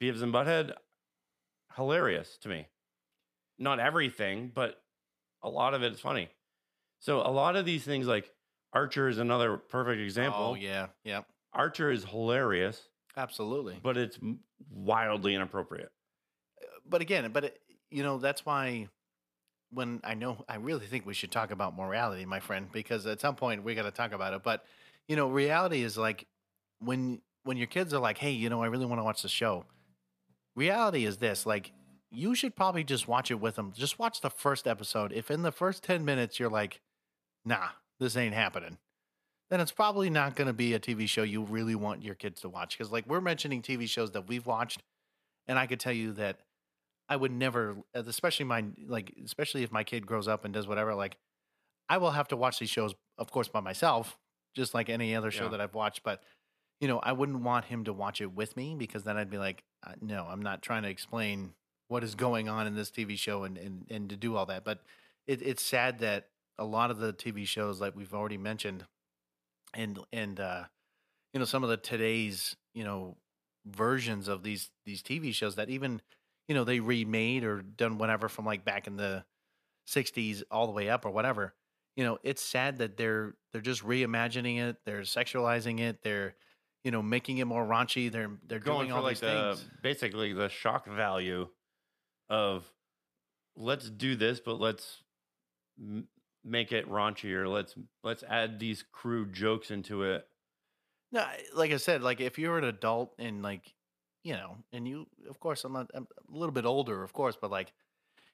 Beavis 0.00 0.22
and 0.22 0.32
Butthead, 0.32 0.74
hilarious 1.76 2.38
to 2.38 2.48
me. 2.48 2.68
Not 3.62 3.78
everything, 3.78 4.50
but 4.52 4.82
a 5.42 5.48
lot 5.48 5.72
of 5.72 5.84
it 5.84 5.92
is 5.92 6.00
funny. 6.00 6.28
So 6.98 7.20
a 7.20 7.30
lot 7.30 7.54
of 7.54 7.64
these 7.64 7.84
things, 7.84 8.08
like 8.08 8.28
Archer, 8.72 9.08
is 9.08 9.18
another 9.18 9.56
perfect 9.56 10.00
example. 10.00 10.50
Oh 10.50 10.54
yeah, 10.54 10.88
yeah, 11.04 11.22
Archer 11.52 11.92
is 11.92 12.04
hilarious, 12.04 12.82
absolutely. 13.16 13.78
but 13.80 13.96
it's 13.96 14.18
wildly 14.68 15.36
inappropriate. 15.36 15.92
but 16.88 17.02
again, 17.02 17.30
but 17.32 17.44
it, 17.44 17.60
you 17.88 18.02
know 18.02 18.18
that's 18.18 18.44
why 18.44 18.88
when 19.70 20.00
I 20.02 20.14
know 20.14 20.44
I 20.48 20.56
really 20.56 20.86
think 20.86 21.06
we 21.06 21.14
should 21.14 21.30
talk 21.30 21.52
about 21.52 21.76
morality, 21.76 22.26
my 22.26 22.40
friend, 22.40 22.68
because 22.72 23.06
at 23.06 23.20
some 23.20 23.36
point 23.36 23.62
we 23.62 23.76
got 23.76 23.82
to 23.82 23.92
talk 23.92 24.12
about 24.12 24.34
it. 24.34 24.42
But 24.42 24.64
you 25.06 25.14
know, 25.14 25.28
reality 25.28 25.82
is 25.82 25.96
like 25.96 26.26
when 26.80 27.20
when 27.44 27.56
your 27.56 27.68
kids 27.68 27.94
are 27.94 28.00
like, 28.00 28.18
"Hey, 28.18 28.32
you 28.32 28.50
know, 28.50 28.60
I 28.60 28.66
really 28.66 28.86
want 28.86 28.98
to 28.98 29.04
watch 29.04 29.22
the 29.22 29.28
show." 29.28 29.66
Reality 30.56 31.04
is 31.04 31.16
this, 31.16 31.46
like 31.46 31.70
you 32.12 32.34
should 32.34 32.54
probably 32.54 32.84
just 32.84 33.08
watch 33.08 33.30
it 33.30 33.40
with 33.40 33.56
them. 33.56 33.72
Just 33.74 33.98
watch 33.98 34.20
the 34.20 34.30
first 34.30 34.66
episode. 34.66 35.12
If 35.12 35.30
in 35.30 35.42
the 35.42 35.52
first 35.52 35.82
10 35.82 36.04
minutes 36.04 36.38
you're 36.38 36.50
like, 36.50 36.80
"Nah, 37.44 37.70
this 37.98 38.16
ain't 38.16 38.34
happening." 38.34 38.78
Then 39.50 39.60
it's 39.60 39.72
probably 39.72 40.08
not 40.08 40.34
going 40.36 40.46
to 40.46 40.52
be 40.54 40.72
a 40.72 40.80
TV 40.80 41.06
show 41.06 41.22
you 41.22 41.42
really 41.42 41.74
want 41.74 42.02
your 42.02 42.14
kids 42.14 42.40
to 42.42 42.48
watch 42.48 42.78
cuz 42.78 42.90
like 42.90 43.06
we're 43.06 43.20
mentioning 43.20 43.60
TV 43.62 43.86
shows 43.88 44.12
that 44.12 44.26
we've 44.26 44.46
watched 44.46 44.82
and 45.46 45.58
I 45.58 45.66
could 45.66 45.78
tell 45.80 45.92
you 45.92 46.12
that 46.14 46.40
I 47.08 47.16
would 47.16 47.32
never 47.32 47.76
especially 47.92 48.46
my 48.46 48.64
like 48.86 49.12
especially 49.22 49.62
if 49.62 49.70
my 49.70 49.84
kid 49.84 50.06
grows 50.06 50.26
up 50.26 50.44
and 50.46 50.54
does 50.54 50.66
whatever 50.66 50.94
like 50.94 51.18
I 51.90 51.98
will 51.98 52.12
have 52.12 52.28
to 52.28 52.36
watch 52.36 52.60
these 52.60 52.70
shows 52.70 52.94
of 53.18 53.30
course 53.30 53.48
by 53.48 53.60
myself 53.60 54.18
just 54.54 54.72
like 54.72 54.88
any 54.88 55.14
other 55.14 55.30
show 55.30 55.44
Yeah. 55.44 55.50
that 55.50 55.60
I've 55.60 55.74
watched 55.74 56.02
but 56.02 56.22
you 56.80 56.88
know, 56.88 56.98
I 57.00 57.12
wouldn't 57.12 57.42
want 57.42 57.66
him 57.66 57.84
to 57.84 57.92
watch 57.92 58.20
it 58.22 58.32
with 58.32 58.56
me 58.56 58.74
because 58.74 59.04
then 59.04 59.16
I'd 59.16 59.30
be 59.30 59.38
like, 59.38 59.62
uh, 59.86 59.92
no, 60.00 60.26
I'm 60.26 60.42
not 60.42 60.62
trying 60.62 60.82
to 60.82 60.88
explain 60.88 61.54
what 61.92 62.02
is 62.02 62.14
going 62.14 62.48
on 62.48 62.66
in 62.66 62.74
this 62.74 62.90
TV 62.90 63.18
show 63.18 63.44
and 63.44 63.58
and, 63.58 63.84
and 63.90 64.08
to 64.08 64.16
do 64.16 64.34
all 64.34 64.46
that. 64.46 64.64
But 64.64 64.80
it, 65.26 65.42
it's 65.42 65.62
sad 65.62 65.98
that 65.98 66.28
a 66.58 66.64
lot 66.64 66.90
of 66.90 66.98
the 66.98 67.12
TV 67.12 67.46
shows, 67.46 67.80
like 67.80 67.94
we've 67.94 68.14
already 68.14 68.38
mentioned, 68.38 68.86
and 69.74 69.98
and 70.10 70.40
uh, 70.40 70.64
you 71.34 71.38
know, 71.38 71.44
some 71.44 71.62
of 71.62 71.68
the 71.68 71.76
today's 71.76 72.56
you 72.74 72.82
know 72.82 73.16
versions 73.66 74.26
of 74.26 74.42
these 74.42 74.70
these 74.86 75.02
TV 75.02 75.34
shows 75.34 75.56
that 75.56 75.68
even 75.68 76.00
you 76.48 76.54
know 76.54 76.64
they 76.64 76.80
remade 76.80 77.44
or 77.44 77.60
done 77.60 77.98
whatever 77.98 78.28
from 78.30 78.46
like 78.46 78.64
back 78.64 78.86
in 78.86 78.96
the 78.96 79.24
'60s 79.86 80.42
all 80.50 80.66
the 80.66 80.72
way 80.72 80.88
up 80.88 81.04
or 81.04 81.10
whatever. 81.10 81.52
You 81.94 82.04
know, 82.04 82.18
it's 82.22 82.42
sad 82.42 82.78
that 82.78 82.96
they're 82.96 83.34
they're 83.52 83.60
just 83.60 83.84
reimagining 83.84 84.58
it. 84.58 84.78
They're 84.86 85.02
sexualizing 85.02 85.78
it. 85.78 86.02
They're 86.02 86.36
you 86.84 86.90
know 86.90 87.02
making 87.02 87.36
it 87.36 87.44
more 87.44 87.66
raunchy. 87.66 88.10
They're 88.10 88.30
they're 88.48 88.60
going 88.60 88.88
doing 88.88 88.92
all 88.92 89.02
like 89.02 89.16
these 89.16 89.20
the 89.20 89.56
things. 89.56 89.70
basically 89.82 90.32
the 90.32 90.48
shock 90.48 90.86
value 90.86 91.48
of 92.32 92.64
let's 93.56 93.90
do 93.90 94.16
this, 94.16 94.40
but 94.40 94.58
let's 94.58 95.02
m- 95.78 96.08
make 96.42 96.72
it 96.72 96.90
raunchier. 96.90 97.46
Let's 97.46 97.74
let's 98.02 98.24
add 98.24 98.58
these 98.58 98.82
crude 98.90 99.34
jokes 99.34 99.70
into 99.70 100.02
it. 100.02 100.26
No, 101.12 101.24
like 101.54 101.72
I 101.72 101.76
said, 101.76 102.02
like 102.02 102.20
if 102.20 102.38
you're 102.38 102.56
an 102.56 102.64
adult 102.64 103.14
and 103.18 103.42
like, 103.42 103.74
you 104.24 104.32
know, 104.32 104.56
and 104.72 104.88
you, 104.88 105.06
of 105.28 105.38
course, 105.38 105.62
I'm 105.62 105.74
not, 105.74 105.90
I'm 105.92 106.08
a 106.32 106.36
little 106.36 106.54
bit 106.54 106.64
older, 106.64 107.02
of 107.02 107.12
course, 107.12 107.36
but 107.38 107.50
like, 107.50 107.70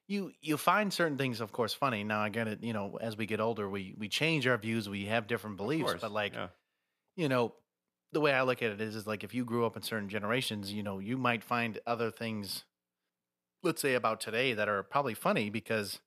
you 0.07 0.31
you 0.41 0.57
find 0.57 0.93
certain 0.93 1.19
things, 1.19 1.41
of 1.41 1.51
course, 1.51 1.75
funny. 1.75 2.05
Now 2.05 2.21
I 2.21 2.29
get 2.29 2.47
it. 2.47 2.63
You 2.63 2.73
know, 2.73 2.97
as 3.01 3.17
we 3.17 3.27
get 3.27 3.41
older, 3.41 3.69
we 3.69 3.95
we 3.99 4.09
change 4.09 4.47
our 4.47 4.57
views, 4.57 4.89
we 4.89 5.07
have 5.07 5.27
different 5.27 5.57
beliefs, 5.57 5.91
course, 5.91 6.01
but 6.01 6.13
like, 6.13 6.35
yeah. 6.35 6.49
you 7.17 7.29
know, 7.29 7.53
the 8.13 8.21
way 8.21 8.33
I 8.33 8.43
look 8.43 8.63
at 8.63 8.71
it 8.71 8.81
is, 8.81 8.95
is 8.95 9.09
like 9.09 9.25
if 9.25 9.35
you 9.35 9.45
grew 9.45 9.67
up 9.67 9.77
in 9.77 9.83
certain 9.83 10.09
generations, 10.09 10.73
you 10.73 10.85
know, 10.85 11.01
you 11.01 11.19
might 11.19 11.43
find 11.43 11.81
other 11.85 12.13
things, 12.13 12.65
let's 13.63 13.81
say 13.83 13.95
about 13.95 14.21
today, 14.21 14.55
that 14.55 14.69
are 14.69 14.83
probably 14.83 15.15
funny 15.15 15.51
because, 15.51 16.01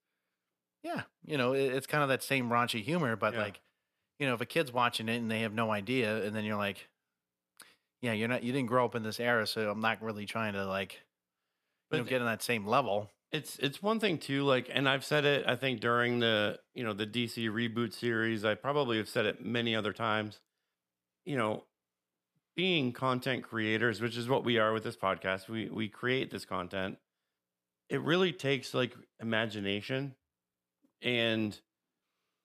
yeah, 0.83 1.03
you 1.25 1.37
know, 1.37 1.53
it, 1.53 1.73
it's 1.73 1.87
kind 1.87 2.03
of 2.03 2.09
that 2.09 2.23
same 2.23 2.49
raunchy 2.49 2.83
humor, 2.83 3.15
but 3.15 3.33
Yeah. 3.33 3.43
like, 3.43 3.61
you 4.19 4.27
know, 4.27 4.33
if 4.35 4.41
a 4.41 4.45
kid's 4.45 4.71
watching 4.71 5.09
it 5.09 5.17
and 5.17 5.31
they 5.31 5.41
have 5.41 5.53
no 5.53 5.71
idea, 5.71 6.23
and 6.23 6.35
then 6.35 6.45
you're 6.45 6.57
like, 6.57 6.89
yeah, 8.01 8.13
you're 8.13 8.27
not, 8.27 8.43
you 8.43 8.51
didn't 8.51 8.67
grow 8.67 8.85
up 8.85 8.95
in 8.95 9.03
this 9.03 9.19
era, 9.19 9.45
so 9.45 9.69
I'm 9.69 9.81
not 9.81 10.01
really 10.01 10.25
trying 10.25 10.53
to 10.53 10.65
like, 10.65 11.01
you 11.91 11.99
know, 11.99 12.03
get 12.03 12.21
on 12.21 12.27
that 12.27 12.41
same 12.41 12.65
level. 12.65 13.09
It's 13.31 13.57
it's 13.59 13.81
one 13.81 13.99
thing 13.99 14.17
too, 14.17 14.43
like, 14.43 14.69
and 14.69 14.89
I've 14.89 15.05
said 15.05 15.23
it. 15.23 15.45
I 15.47 15.55
think 15.55 15.79
during 15.79 16.19
the 16.19 16.59
you 16.73 16.83
know 16.83 16.93
the 16.93 17.07
DC 17.07 17.49
reboot 17.49 17.93
series, 17.93 18.43
I 18.43 18.55
probably 18.55 18.97
have 18.97 19.07
said 19.07 19.25
it 19.25 19.43
many 19.43 19.75
other 19.75 19.93
times. 19.93 20.41
You 21.25 21.37
know, 21.37 21.65
being 22.55 22.91
content 22.93 23.43
creators, 23.43 24.01
which 24.01 24.17
is 24.17 24.27
what 24.29 24.43
we 24.43 24.57
are 24.57 24.73
with 24.73 24.83
this 24.83 24.97
podcast, 24.97 25.47
we 25.47 25.69
we 25.69 25.87
create 25.89 26.31
this 26.31 26.45
content. 26.45 26.97
It 27.91 27.99
really 28.03 28.31
takes 28.31 28.73
like 28.73 28.95
imagination, 29.19 30.15
and 31.01 31.59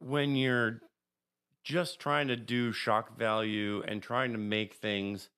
when 0.01 0.34
you're 0.34 0.80
just 1.62 2.01
trying 2.01 2.26
to 2.28 2.36
do 2.36 2.72
shock 2.72 3.16
value 3.16 3.80
and 3.86 4.03
trying 4.03 4.32
to 4.32 4.38
make 4.38 4.74
things, 4.74 5.30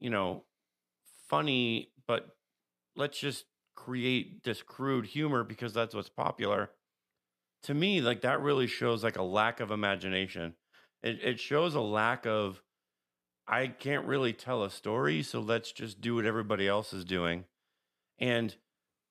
you 0.00 0.10
know, 0.10 0.44
funny, 1.30 1.92
but 2.06 2.36
let's 2.94 3.18
just 3.18 3.46
create 3.74 4.44
this 4.44 4.60
crude 4.60 5.06
humor 5.06 5.44
because 5.44 5.72
that's 5.72 5.94
what's 5.94 6.10
popular. 6.10 6.68
To 7.62 7.72
me, 7.72 8.02
like 8.02 8.20
that 8.20 8.42
really 8.42 8.66
shows 8.66 9.02
like 9.02 9.16
a 9.16 9.22
lack 9.22 9.60
of 9.60 9.70
imagination. 9.70 10.56
It 11.02 11.20
it 11.22 11.40
shows 11.40 11.74
a 11.74 11.80
lack 11.80 12.26
of 12.26 12.60
I 13.46 13.68
can't 13.68 14.04
really 14.04 14.34
tell 14.34 14.62
a 14.62 14.68
story, 14.68 15.22
so 15.22 15.40
let's 15.40 15.72
just 15.72 16.02
do 16.02 16.16
what 16.16 16.26
everybody 16.26 16.68
else 16.68 16.92
is 16.92 17.06
doing. 17.06 17.44
And 18.18 18.54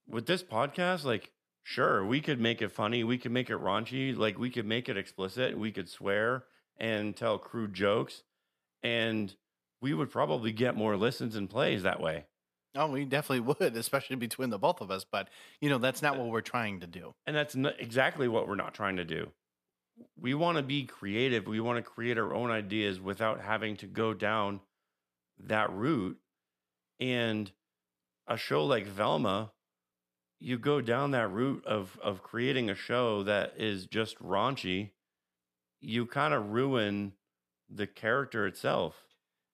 with 0.08 0.26
this 0.26 0.44
podcast, 0.44 1.04
like 1.04 1.32
sure, 1.64 2.06
we 2.06 2.22
could 2.22 2.40
make 2.40 2.62
it 2.62 2.72
funny, 2.72 3.04
we 3.04 3.18
could 3.18 3.32
make 3.32 3.50
it 3.50 3.58
raunchy, 3.58 4.16
like 4.16 4.40
we 4.40 4.50
could 4.50 4.66
make 4.66 4.88
it 4.88 4.98
explicit, 4.98 5.58
we 5.58 5.72
could 5.72 5.90
swear 5.90 6.46
and 6.78 7.16
tell 7.16 7.38
crude 7.38 7.74
jokes 7.74 8.24
and 8.84 9.36
we 9.82 9.94
would 9.94 10.10
probably 10.10 10.52
get 10.52 10.76
more 10.76 10.98
listens 10.98 11.36
and 11.36 11.50
plays 11.50 11.84
that 11.84 12.00
way. 12.00 12.26
Oh, 12.76 12.88
we 12.92 13.06
definitely 13.06 13.54
would, 13.60 13.76
especially 13.76 14.16
between 14.16 14.50
the 14.50 14.58
both 14.60 14.82
of 14.82 14.92
us. 14.92 15.06
But 15.10 15.30
you 15.62 15.70
know, 15.70 15.78
that's 15.78 16.02
not 16.02 16.16
uh, 16.16 16.20
what 16.20 16.30
we're 16.30 16.42
trying 16.42 16.80
to 16.82 16.88
do. 16.88 17.14
And 17.26 17.36
that's 17.36 17.56
exactly 17.80 18.28
what 18.28 18.48
we're 18.48 18.56
not 18.56 18.74
trying 18.74 18.98
to 18.98 19.06
do. 19.06 19.32
We 20.20 20.36
want 20.36 20.58
to 20.58 20.64
be 20.64 20.86
creative. 20.86 21.48
We 21.48 21.60
want 21.60 21.78
to 21.78 21.82
create 21.82 22.18
our 22.18 22.34
own 22.34 22.52
ideas 22.52 23.00
without 23.00 23.42
having 23.42 23.78
to 23.78 23.88
go 23.88 24.14
down 24.14 24.62
that 25.46 25.72
route. 25.72 26.18
And 27.00 27.52
a 28.28 28.38
show 28.38 28.66
like 28.66 28.86
Velma, 28.86 29.52
you 30.40 30.58
go 30.58 30.82
down 30.82 31.12
that 31.12 31.32
route 31.32 31.66
of 31.66 31.98
of 32.02 32.24
creating 32.24 32.70
a 32.70 32.76
show 32.76 33.24
that 33.24 33.54
is 33.58 33.86
just 33.86 34.18
raunchy, 34.20 34.92
you 35.82 36.06
kind 36.06 36.34
of 36.34 36.52
ruin 36.52 37.14
the 37.70 37.88
character 37.88 38.46
itself. 38.48 39.04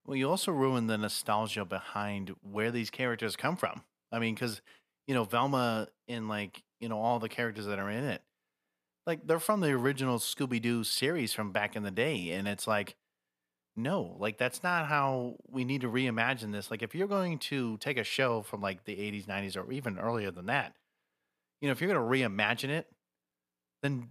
Well, 0.04 0.16
you 0.16 0.28
also 0.28 0.52
ruin 0.52 0.86
the 0.86 0.98
nostalgia 0.98 1.64
behind 1.64 2.34
where 2.42 2.70
these 2.70 2.90
characters 2.90 3.36
come 3.36 3.56
from. 3.56 3.82
I 4.12 4.18
mean, 4.18 4.34
because 4.34 4.60
you 5.06 5.14
know 5.14 5.24
Velma 5.24 5.88
and 6.08 6.28
like 6.28 6.62
you 6.80 6.88
know 6.88 7.00
all 7.00 7.18
the 7.18 7.28
characters 7.28 7.66
that 7.66 7.78
are 7.78 7.90
in 7.90 8.04
it, 8.04 8.22
like 9.06 9.26
they're 9.26 9.40
from 9.40 9.60
the 9.60 9.70
original 9.70 10.18
Scooby 10.18 10.60
Doo 10.60 10.84
series 10.84 11.32
from 11.32 11.52
back 11.52 11.76
in 11.76 11.82
the 11.82 11.90
day, 11.90 12.30
and 12.30 12.46
it's 12.46 12.66
like, 12.66 12.96
no, 13.76 14.16
like 14.18 14.38
that's 14.38 14.62
not 14.62 14.86
how 14.86 15.36
we 15.48 15.64
need 15.64 15.80
to 15.82 15.88
reimagine 15.88 16.52
this. 16.52 16.70
Like, 16.70 16.82
if 16.82 16.94
you're 16.94 17.08
going 17.08 17.38
to 17.40 17.76
take 17.78 17.98
a 17.98 18.04
show 18.04 18.42
from 18.42 18.60
like 18.60 18.84
the 18.84 18.96
'80s, 18.96 19.26
'90s, 19.26 19.56
or 19.56 19.70
even 19.72 19.98
earlier 19.98 20.30
than 20.30 20.46
that, 20.46 20.74
you 21.60 21.68
know, 21.68 21.72
if 21.72 21.80
you're 21.80 21.92
going 21.92 22.22
to 22.22 22.28
reimagine 22.28 22.70
it, 22.70 22.86
then 23.82 24.08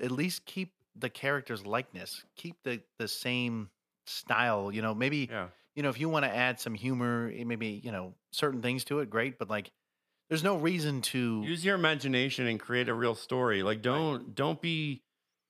at 0.00 0.10
least 0.10 0.44
keep 0.46 0.72
the 0.96 1.10
characters' 1.10 1.66
likeness, 1.66 2.24
keep 2.36 2.56
the 2.64 2.82
the 2.98 3.08
same 3.08 3.70
style. 4.06 4.72
You 4.72 4.82
know, 4.82 4.94
maybe 4.94 5.28
Yeah. 5.30 5.48
you 5.74 5.82
know, 5.82 5.88
if 5.88 5.98
you 6.00 6.08
want 6.08 6.24
to 6.24 6.34
add 6.34 6.60
some 6.60 6.74
humor, 6.74 7.32
eh, 7.34 7.44
maybe, 7.44 7.80
you 7.82 7.92
know, 7.92 8.14
certain 8.32 8.62
things 8.62 8.84
to 8.84 9.00
it, 9.00 9.10
great. 9.10 9.38
But 9.38 9.48
like, 9.50 9.70
there's 10.28 10.44
no 10.44 10.56
reason 10.56 11.02
to. 11.02 11.42
use 11.44 11.64
your 11.64 11.74
imagination 11.74 12.46
and 12.46 12.58
create 12.60 12.88
a 12.88 12.94
real 12.94 13.14
story 13.14 13.62
like 13.62 13.82
don't 13.82 14.34
don't 14.34 14.60
be 14.62 15.02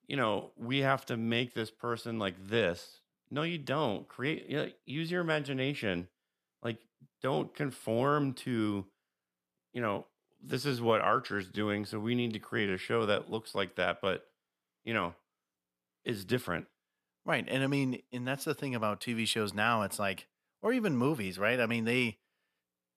you 0.09 0.17
know 0.17 0.51
we 0.57 0.79
have 0.81 1.07
to 1.07 1.17
make 1.17 1.55
this 1.55 1.71
person 1.71 2.19
like 2.19 2.35
this 2.49 3.02
no 3.33 3.43
you 3.43 3.59
don't 3.59 4.07
create 4.09 4.47
yeah, 4.49 4.67
use 4.87 5.11
your 5.11 5.21
imagination 5.21 6.09
like 6.63 6.79
don't 7.23 7.55
conform 7.55 8.33
to 8.33 8.87
you 9.73 9.81
know 9.81 10.07
this 10.45 10.65
is 10.67 10.81
what 10.81 11.01
archer's 11.01 11.49
doing 11.49 11.85
so 11.85 11.99
we 11.99 12.15
need 12.15 12.33
to 12.33 12.39
create 12.39 12.71
a 12.71 12.79
show 12.79 13.07
that 13.07 13.31
looks 13.31 13.55
like 13.55 13.77
that 13.77 14.01
but 14.01 14.27
you 14.85 14.95
know 14.95 15.15
is 16.05 16.25
different 16.25 16.67
Right. 17.25 17.47
And 17.49 17.63
I 17.63 17.67
mean, 17.67 18.03
and 18.13 18.27
that's 18.27 18.45
the 18.45 18.55
thing 18.55 18.75
about 18.75 19.01
TV 19.01 19.27
shows 19.27 19.55
now. 19.55 19.83
It's 19.83 19.99
like, 19.99 20.27
or 20.61 20.73
even 20.73 20.97
movies, 20.97 21.39
right? 21.39 21.61
I 21.61 21.67
mean, 21.67 21.85
they, 21.85 22.19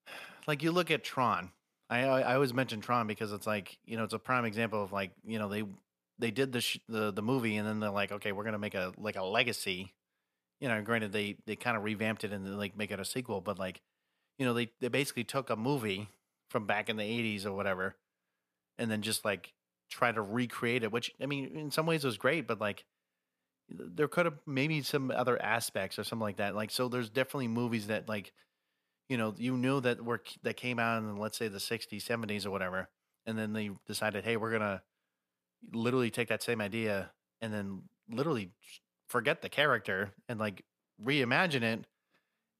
like, 0.47 0.63
you 0.63 0.71
look 0.71 0.89
at 0.89 1.03
Tron. 1.03 1.51
I, 1.89 1.99
I 2.05 2.21
I 2.21 2.33
always 2.33 2.53
mention 2.53 2.81
Tron 2.81 3.05
because 3.05 3.31
it's 3.31 3.45
like, 3.45 3.77
you 3.85 3.97
know, 3.97 4.03
it's 4.03 4.13
a 4.13 4.19
prime 4.19 4.45
example 4.45 4.83
of 4.83 4.91
like, 4.91 5.11
you 5.23 5.37
know, 5.37 5.47
they, 5.47 5.63
they 6.17 6.31
did 6.31 6.51
the, 6.51 6.61
sh- 6.61 6.79
the, 6.89 7.11
the 7.11 7.21
movie 7.21 7.57
and 7.57 7.67
then 7.67 7.79
they're 7.79 7.91
like, 7.91 8.11
okay, 8.11 8.31
we're 8.31 8.43
going 8.43 8.53
to 8.53 8.59
make 8.59 8.73
a, 8.73 8.91
like 8.97 9.17
a 9.17 9.23
legacy. 9.23 9.93
You 10.59 10.69
know, 10.69 10.81
granted, 10.81 11.11
they, 11.11 11.37
they 11.45 11.55
kind 11.55 11.75
of 11.75 11.83
revamped 11.83 12.23
it 12.23 12.31
and 12.31 12.57
like 12.57 12.77
make 12.77 12.91
it 12.91 12.99
a 12.99 13.05
sequel, 13.05 13.41
but 13.41 13.59
like, 13.59 13.81
you 14.37 14.45
know, 14.45 14.53
they, 14.53 14.71
they 14.79 14.87
basically 14.87 15.23
took 15.23 15.49
a 15.49 15.55
movie 15.55 16.09
from 16.49 16.65
back 16.65 16.89
in 16.89 16.97
the 16.97 17.03
80s 17.03 17.45
or 17.45 17.51
whatever 17.53 17.95
and 18.77 18.89
then 18.89 19.01
just 19.01 19.25
like 19.25 19.53
try 19.89 20.11
to 20.11 20.21
recreate 20.21 20.83
it, 20.83 20.91
which, 20.91 21.11
I 21.21 21.25
mean, 21.25 21.57
in 21.57 21.71
some 21.71 21.85
ways 21.85 22.03
was 22.03 22.17
great, 22.17 22.47
but 22.47 22.59
like, 22.59 22.85
there 23.69 24.07
could 24.07 24.25
have 24.25 24.37
maybe 24.45 24.81
some 24.81 25.11
other 25.11 25.41
aspects 25.41 25.97
or 25.97 26.03
something 26.03 26.23
like 26.23 26.37
that. 26.37 26.55
Like, 26.55 26.71
so 26.71 26.87
there's 26.87 27.09
definitely 27.09 27.47
movies 27.47 27.87
that 27.87 28.07
like, 28.07 28.31
you 29.09 29.17
know, 29.17 29.33
you 29.37 29.57
knew 29.57 29.81
that 29.81 30.03
were 30.03 30.21
that 30.43 30.55
came 30.57 30.79
out 30.79 30.99
in 30.99 31.17
let's 31.17 31.37
say 31.37 31.47
the 31.47 31.57
60s, 31.57 32.03
70s 32.03 32.45
or 32.45 32.51
whatever, 32.51 32.89
and 33.25 33.37
then 33.37 33.53
they 33.53 33.71
decided, 33.87 34.23
hey, 34.23 34.37
we're 34.37 34.51
gonna 34.51 34.81
literally 35.73 36.11
take 36.11 36.27
that 36.29 36.43
same 36.43 36.61
idea 36.61 37.11
and 37.41 37.53
then 37.53 37.81
literally 38.09 38.51
forget 39.09 39.41
the 39.41 39.49
character 39.49 40.13
and 40.27 40.39
like 40.39 40.65
reimagine 41.01 41.63
it 41.63 41.87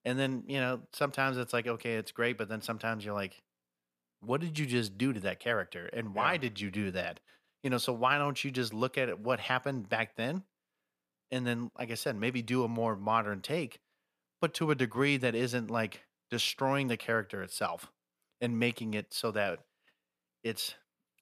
And 0.05 0.19
then, 0.19 0.45
you 0.47 0.59
know, 0.59 0.83
sometimes 0.93 1.37
it's 1.37 1.53
like, 1.53 1.67
okay, 1.67 1.95
it's 1.95 2.11
great, 2.13 2.37
but 2.37 2.49
then 2.49 2.61
sometimes 2.61 3.05
you're 3.05 3.15
like, 3.15 3.43
what 4.21 4.41
did 4.41 4.59
you 4.59 4.65
just 4.65 4.97
do 4.97 5.13
to 5.13 5.19
that 5.21 5.39
character? 5.39 5.87
And 5.93 6.15
why 6.15 6.37
Yeah. 6.37 6.39
did 6.39 6.59
you 6.61 6.71
do 6.71 6.91
that? 6.91 7.21
You 7.63 7.69
know, 7.71 7.77
so 7.79 7.93
why 7.93 8.17
don't 8.17 8.43
you 8.43 8.51
just 8.51 8.73
look 8.73 8.97
at 8.97 9.19
what 9.19 9.39
happened 9.39 9.89
back 9.89 10.15
then? 10.15 10.45
And 11.31 11.45
then, 11.45 11.71
like 11.77 11.91
I 11.91 11.95
said, 11.95 12.15
maybe 12.15 12.41
do 12.41 12.63
a 12.63 12.67
more 12.67 12.95
modern 12.95 13.41
take, 13.41 13.79
but 14.41 14.53
to 14.55 14.71
a 14.71 14.75
degree 14.75 15.17
that 15.17 15.35
isn't 15.35 15.71
like 15.71 16.05
destroying 16.29 16.87
the 16.87 16.97
character 16.97 17.43
itself 17.43 17.91
and 18.41 18.59
making 18.59 18.93
it 18.95 19.13
so 19.13 19.31
that 19.31 19.65
it's, 20.43 20.75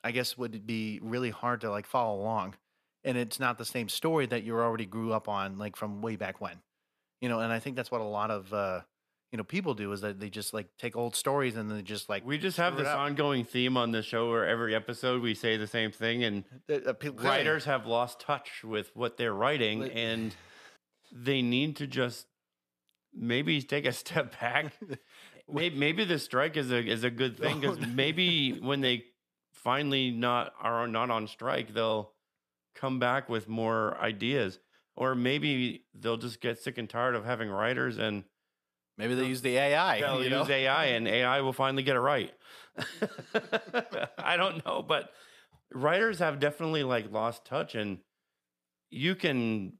I 0.03 0.11
guess, 0.11 0.38
would 0.38 0.67
be 0.67 0.99
really 1.01 1.32
hard 1.32 1.61
to 1.61 1.71
like 1.71 1.88
follow 1.88 2.19
along. 2.21 2.55
And 3.06 3.18
it's 3.18 3.39
not 3.39 3.58
the 3.58 3.66
same 3.66 3.89
story 3.89 4.26
that 4.28 4.43
you 4.43 4.56
already 4.56 4.86
grew 4.86 5.12
up 5.14 5.28
on, 5.28 5.58
like 5.58 5.76
from 5.76 6.01
way 6.01 6.16
back 6.16 6.39
when 6.41 6.60
you 7.22 7.30
know 7.30 7.39
and 7.39 7.54
i 7.54 7.60
think 7.60 7.78
that's 7.78 7.89
what 7.89 8.01
a 8.01 8.04
lot 8.04 8.30
of 8.32 8.54
uh 8.54 8.82
you 9.32 9.38
know 9.38 9.45
people 9.45 9.74
do 9.74 9.89
is 9.93 10.01
that 10.01 10.20
they 10.20 10.30
just 10.30 10.54
like 10.54 10.68
take 10.78 10.95
old 10.97 11.16
stories 11.16 11.56
and 11.56 11.72
they 11.72 11.82
just 11.82 12.10
like 12.10 12.26
we 12.26 12.38
just 12.38 12.58
have 12.58 12.76
this 12.76 12.86
ongoing 12.88 13.45
theme 13.45 13.78
on 13.78 13.91
the 13.91 14.01
show 14.04 14.30
where 14.30 14.45
every 14.45 14.76
episode 14.76 15.22
we 15.22 15.34
say 15.34 15.56
the 15.56 15.66
same 15.68 15.89
thing 15.89 16.24
and 16.26 16.43
Uh, 16.70 16.74
uh, 16.74 16.93
pe- 16.93 17.12
clearly- 17.12 17.26
writers 17.26 17.64
have 17.64 17.86
lost 17.86 18.20
touch 18.20 18.64
with 18.66 18.91
what 18.93 19.16
they're 19.16 19.34
writing 19.34 19.80
Like- 19.84 19.95
and 19.95 20.36
they 21.14 21.41
need 21.41 21.78
to 21.78 21.88
just 21.88 22.28
maybe 23.14 23.62
take 23.62 23.86
a 23.86 23.93
step 23.93 24.38
back. 24.39 24.74
Maybe, 25.51 25.76
maybe 25.78 26.06
the 26.06 26.20
strike 26.20 26.56
is 26.58 26.72
a 26.72 26.82
is 26.82 27.04
a 27.04 27.10
good 27.12 27.38
thing 27.38 27.60
because 27.62 27.78
maybe 27.80 28.54
when 28.62 28.80
they 28.82 29.04
finally 29.54 30.10
not 30.10 30.54
are 30.62 30.88
not 30.88 31.10
on 31.10 31.28
strike 31.28 31.74
they'll 31.74 32.12
come 32.76 32.99
back 32.99 33.30
with 33.30 33.47
more 33.47 33.97
ideas 33.99 34.59
or 34.95 35.15
maybe 35.15 35.86
they'll 35.93 36.17
just 36.17 36.41
get 36.41 36.59
sick 36.59 36.78
and 36.78 36.89
tired 36.89 37.15
of 37.15 37.26
having 37.26 37.49
writers 37.49 37.97
and 37.97 38.24
maybe 38.97 39.15
they 39.15 39.26
use 39.26 39.41
the 39.41 39.57
ai 39.57 39.99
they'll 40.01 40.24
you 40.24 40.30
know? 40.30 40.41
use 40.41 40.49
AI 40.49 40.86
and 40.86 41.07
AI 41.07 41.41
will 41.41 41.53
finally 41.53 41.84
get 41.84 41.95
it 41.95 41.99
right. 41.99 42.32
I 44.17 44.38
don't 44.38 44.65
know, 44.65 44.84
but 44.88 45.09
writers 45.74 46.19
have 46.19 46.39
definitely 46.39 46.84
like 46.84 47.11
lost 47.11 47.45
touch 47.45 47.76
and 47.76 47.99
you 48.89 49.15
can 49.15 49.74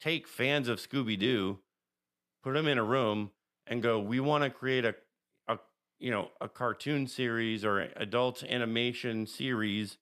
take 0.00 0.26
fans 0.26 0.68
of 0.68 0.78
Scooby 0.78 1.18
Doo, 1.18 1.58
put 2.42 2.54
them 2.54 2.66
in 2.66 2.78
a 2.78 2.84
room 2.84 3.30
and 3.66 3.82
go, 3.82 4.00
we 4.00 4.20
want 4.20 4.44
to 4.44 4.50
create 4.50 4.84
a, 4.84 4.94
a, 5.46 5.58
you 5.98 6.10
know, 6.10 6.30
a 6.40 6.48
cartoon 6.48 7.06
series 7.06 7.64
or 7.64 7.88
adult 7.96 8.42
animation 8.44 9.26
series 9.26 9.98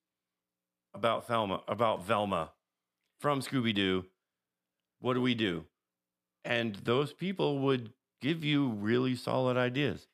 about 0.97 1.27
Velma, 1.29 1.63
about 1.69 2.05
Velma 2.05 2.53
from 3.21 3.41
Scooby 3.41 3.75
Doo. 3.75 4.05
What 5.01 5.15
do 5.15 5.21
we 5.23 5.35
do? 5.35 5.65
And 6.45 6.75
those 6.77 7.13
people 7.13 7.59
would 7.61 7.93
give 8.21 8.43
you 8.45 8.69
really 8.71 9.15
solid 9.15 9.57
ideas. 9.57 10.09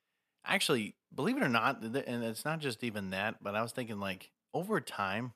actually 0.44 0.94
believe 1.14 1.36
it 1.36 1.42
or 1.42 1.48
not 1.48 1.82
and 1.82 2.24
it's 2.24 2.44
not 2.44 2.58
just 2.58 2.82
even 2.82 3.10
that 3.10 3.36
but 3.42 3.54
i 3.54 3.62
was 3.62 3.70
thinking 3.70 4.00
like 4.00 4.30
over 4.54 4.80
time 4.80 5.32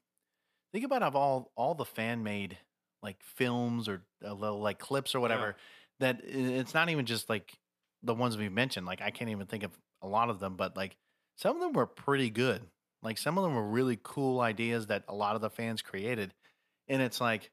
think 0.73 0.85
about 0.85 1.03
of 1.03 1.15
all 1.15 1.53
all 1.55 1.75
the 1.75 1.85
fan 1.85 2.23
made 2.25 2.57
like 3.03 3.23
films 3.23 3.89
or 3.89 4.03
uh, 4.27 4.33
little 4.33 4.59
like 4.61 4.79
clips 4.79 5.15
or 5.15 5.21
whatever 5.21 5.55
that 6.01 6.21
it's 6.25 6.75
not 6.75 6.89
even 6.89 7.05
just 7.07 7.29
like 7.29 7.53
the 8.03 8.15
ones 8.15 8.37
we've 8.37 8.53
mentioned 8.53 8.85
like 8.87 9.01
i 9.01 9.11
can't 9.11 9.31
even 9.31 9.47
think 9.47 9.63
of 9.63 9.71
a 10.03 10.09
lot 10.09 10.29
of 10.29 10.41
them 10.41 10.57
but 10.57 10.77
like 10.77 10.97
some 11.37 11.55
of 11.55 11.63
them 11.63 11.73
were 11.73 11.87
pretty 11.87 12.31
good 12.31 12.63
like 13.07 13.19
some 13.19 13.39
of 13.39 13.45
them 13.45 13.55
were 13.55 13.67
really 13.67 13.99
cool 14.03 14.41
ideas 14.41 14.89
that 14.89 15.05
a 15.09 15.15
lot 15.15 15.35
of 15.35 15.41
the 15.41 15.51
fans 15.51 15.81
created 15.81 16.35
and 16.89 17.01
it's 17.01 17.21
like 17.21 17.51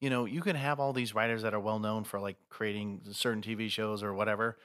you 0.00 0.08
know 0.08 0.24
you 0.24 0.40
can 0.40 0.56
have 0.56 0.80
all 0.80 0.92
these 0.92 1.14
writers 1.14 1.42
that 1.42 1.52
are 1.52 1.60
well 1.60 1.78
known 1.78 2.04
for 2.04 2.18
like 2.18 2.36
creating 2.48 3.02
certain 3.12 3.42
tv 3.42 3.68
shows 3.68 4.02
or 4.02 4.14
whatever 4.14 4.56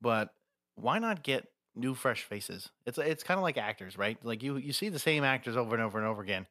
but 0.00 0.30
why 0.76 0.98
not 0.98 1.22
get 1.22 1.46
new 1.76 1.94
fresh 1.94 2.22
faces? 2.22 2.70
It's 2.86 2.98
it's 2.98 3.22
kind 3.22 3.38
of 3.38 3.42
like 3.42 3.58
actors 3.58 3.98
right? 3.98 4.18
Like 4.22 4.42
you 4.42 4.56
you 4.56 4.72
see 4.72 4.88
the 4.88 4.98
same 4.98 5.24
actors 5.24 5.56
over 5.56 5.74
and 5.74 5.82
over 5.82 5.98
and 5.98 6.06
over 6.06 6.22
again. 6.22 6.46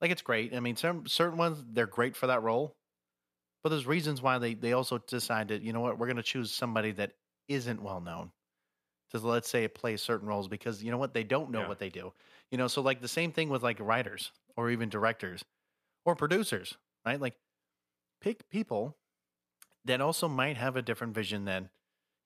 Like 0.00 0.10
it's 0.10 0.22
great. 0.22 0.54
I 0.54 0.60
mean 0.60 0.76
some 0.76 1.06
certain 1.06 1.38
ones 1.38 1.64
they're 1.72 1.86
great 1.86 2.16
for 2.16 2.26
that 2.28 2.42
role 2.42 2.76
but 3.62 3.70
there's 3.70 3.86
reasons 3.86 4.22
why 4.22 4.38
they 4.38 4.54
they 4.54 4.72
also 4.72 4.98
decide 4.98 5.48
decided 5.48 5.62
you 5.62 5.72
know 5.72 5.80
what? 5.80 5.98
We're 5.98 6.06
going 6.06 6.16
to 6.16 6.22
choose 6.22 6.52
somebody 6.52 6.92
that 6.92 7.12
isn't 7.48 7.82
well 7.82 8.00
known 8.00 8.30
to 9.10 9.18
let's 9.18 9.48
say 9.48 9.66
play 9.68 9.96
certain 9.96 10.28
roles 10.28 10.48
because 10.48 10.82
you 10.82 10.90
know 10.90 10.98
what 10.98 11.14
they 11.14 11.24
don't 11.24 11.50
know 11.50 11.60
Yeah. 11.60 11.68
what 11.68 11.78
they 11.78 11.88
do 11.88 12.12
you 12.50 12.58
know 12.58 12.68
so 12.68 12.82
like 12.82 13.00
the 13.00 13.08
same 13.08 13.32
thing 13.32 13.48
with 13.48 13.62
like 13.62 13.80
writers 13.80 14.32
or 14.56 14.70
even 14.70 14.88
directors 14.88 15.44
or 16.04 16.14
producers 16.14 16.76
right 17.06 17.20
like 17.20 17.34
pick 18.20 18.48
people 18.50 18.96
that 19.84 20.00
also 20.00 20.28
might 20.28 20.56
have 20.56 20.76
a 20.76 20.82
different 20.82 21.14
vision 21.14 21.44
than 21.44 21.68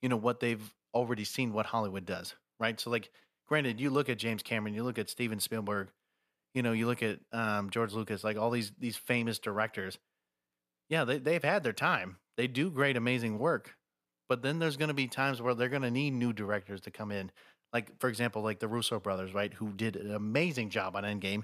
you 0.01 0.09
know 0.09 0.17
what 0.17 0.41
they've 0.41 0.75
already 0.95 1.25
seen 1.25 1.53
what 1.53 1.67
Hollywood 1.67 2.05
does, 2.05 2.35
right? 2.61 2.79
So 2.79 2.91
like 2.91 3.11
granted, 3.47 3.81
you 3.81 3.91
look 3.91 4.09
at 4.09 4.19
James 4.19 4.43
Cameron, 4.43 4.75
you 4.75 4.83
look 4.85 4.99
at 4.99 5.09
Steven 5.11 5.41
Spielberg, 5.41 5.89
you 6.55 6.63
know, 6.63 6.73
you 6.73 6.87
look 6.87 7.03
at 7.03 7.21
um, 7.33 7.71
George 7.71 7.93
Lucas, 7.93 8.25
like 8.25 8.37
all 8.37 8.51
these 8.51 8.73
these 8.79 8.97
famous 8.97 9.39
directors. 9.39 9.99
Yeah, 10.89 11.05
they 11.05 11.19
they've 11.19 11.43
had 11.45 11.63
their 11.63 11.73
time. 11.73 12.19
They 12.37 12.47
do 12.47 12.71
great, 12.71 12.97
amazing 12.97 13.39
work, 13.39 13.77
but 14.33 14.41
then 14.41 14.59
there's 14.59 14.79
going 14.79 14.89
to 14.89 14.95
be 14.95 15.09
times 15.09 15.43
where 15.43 15.53
they're 15.53 15.69
going 15.69 15.83
to 15.83 15.91
need 15.91 16.13
new 16.13 16.33
directors 16.33 16.81
to 16.81 16.91
come 16.91 17.13
in. 17.13 17.31
Like 17.71 18.01
for 18.01 18.09
example, 18.09 18.41
like 18.41 18.61
the 18.61 18.67
Russo 18.67 18.99
brothers, 18.99 19.35
right, 19.35 19.53
who 19.53 19.75
did 19.75 19.95
an 19.95 20.15
amazing 20.15 20.71
job 20.71 20.97
on 20.97 21.05
Endgame. 21.05 21.43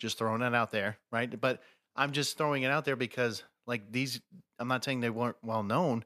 Just 0.00 0.18
throwing 0.18 0.42
it 0.42 0.52
out 0.52 0.72
there, 0.72 0.98
right? 1.12 1.40
But 1.40 1.62
I'm 1.94 2.10
just 2.10 2.36
throwing 2.36 2.64
it 2.64 2.72
out 2.72 2.86
there 2.86 2.96
because 2.96 3.44
like 3.68 3.92
these, 3.92 4.20
I'm 4.58 4.66
not 4.66 4.82
saying 4.82 4.98
they 4.98 5.10
weren't 5.10 5.36
well 5.44 5.62
known, 5.62 6.04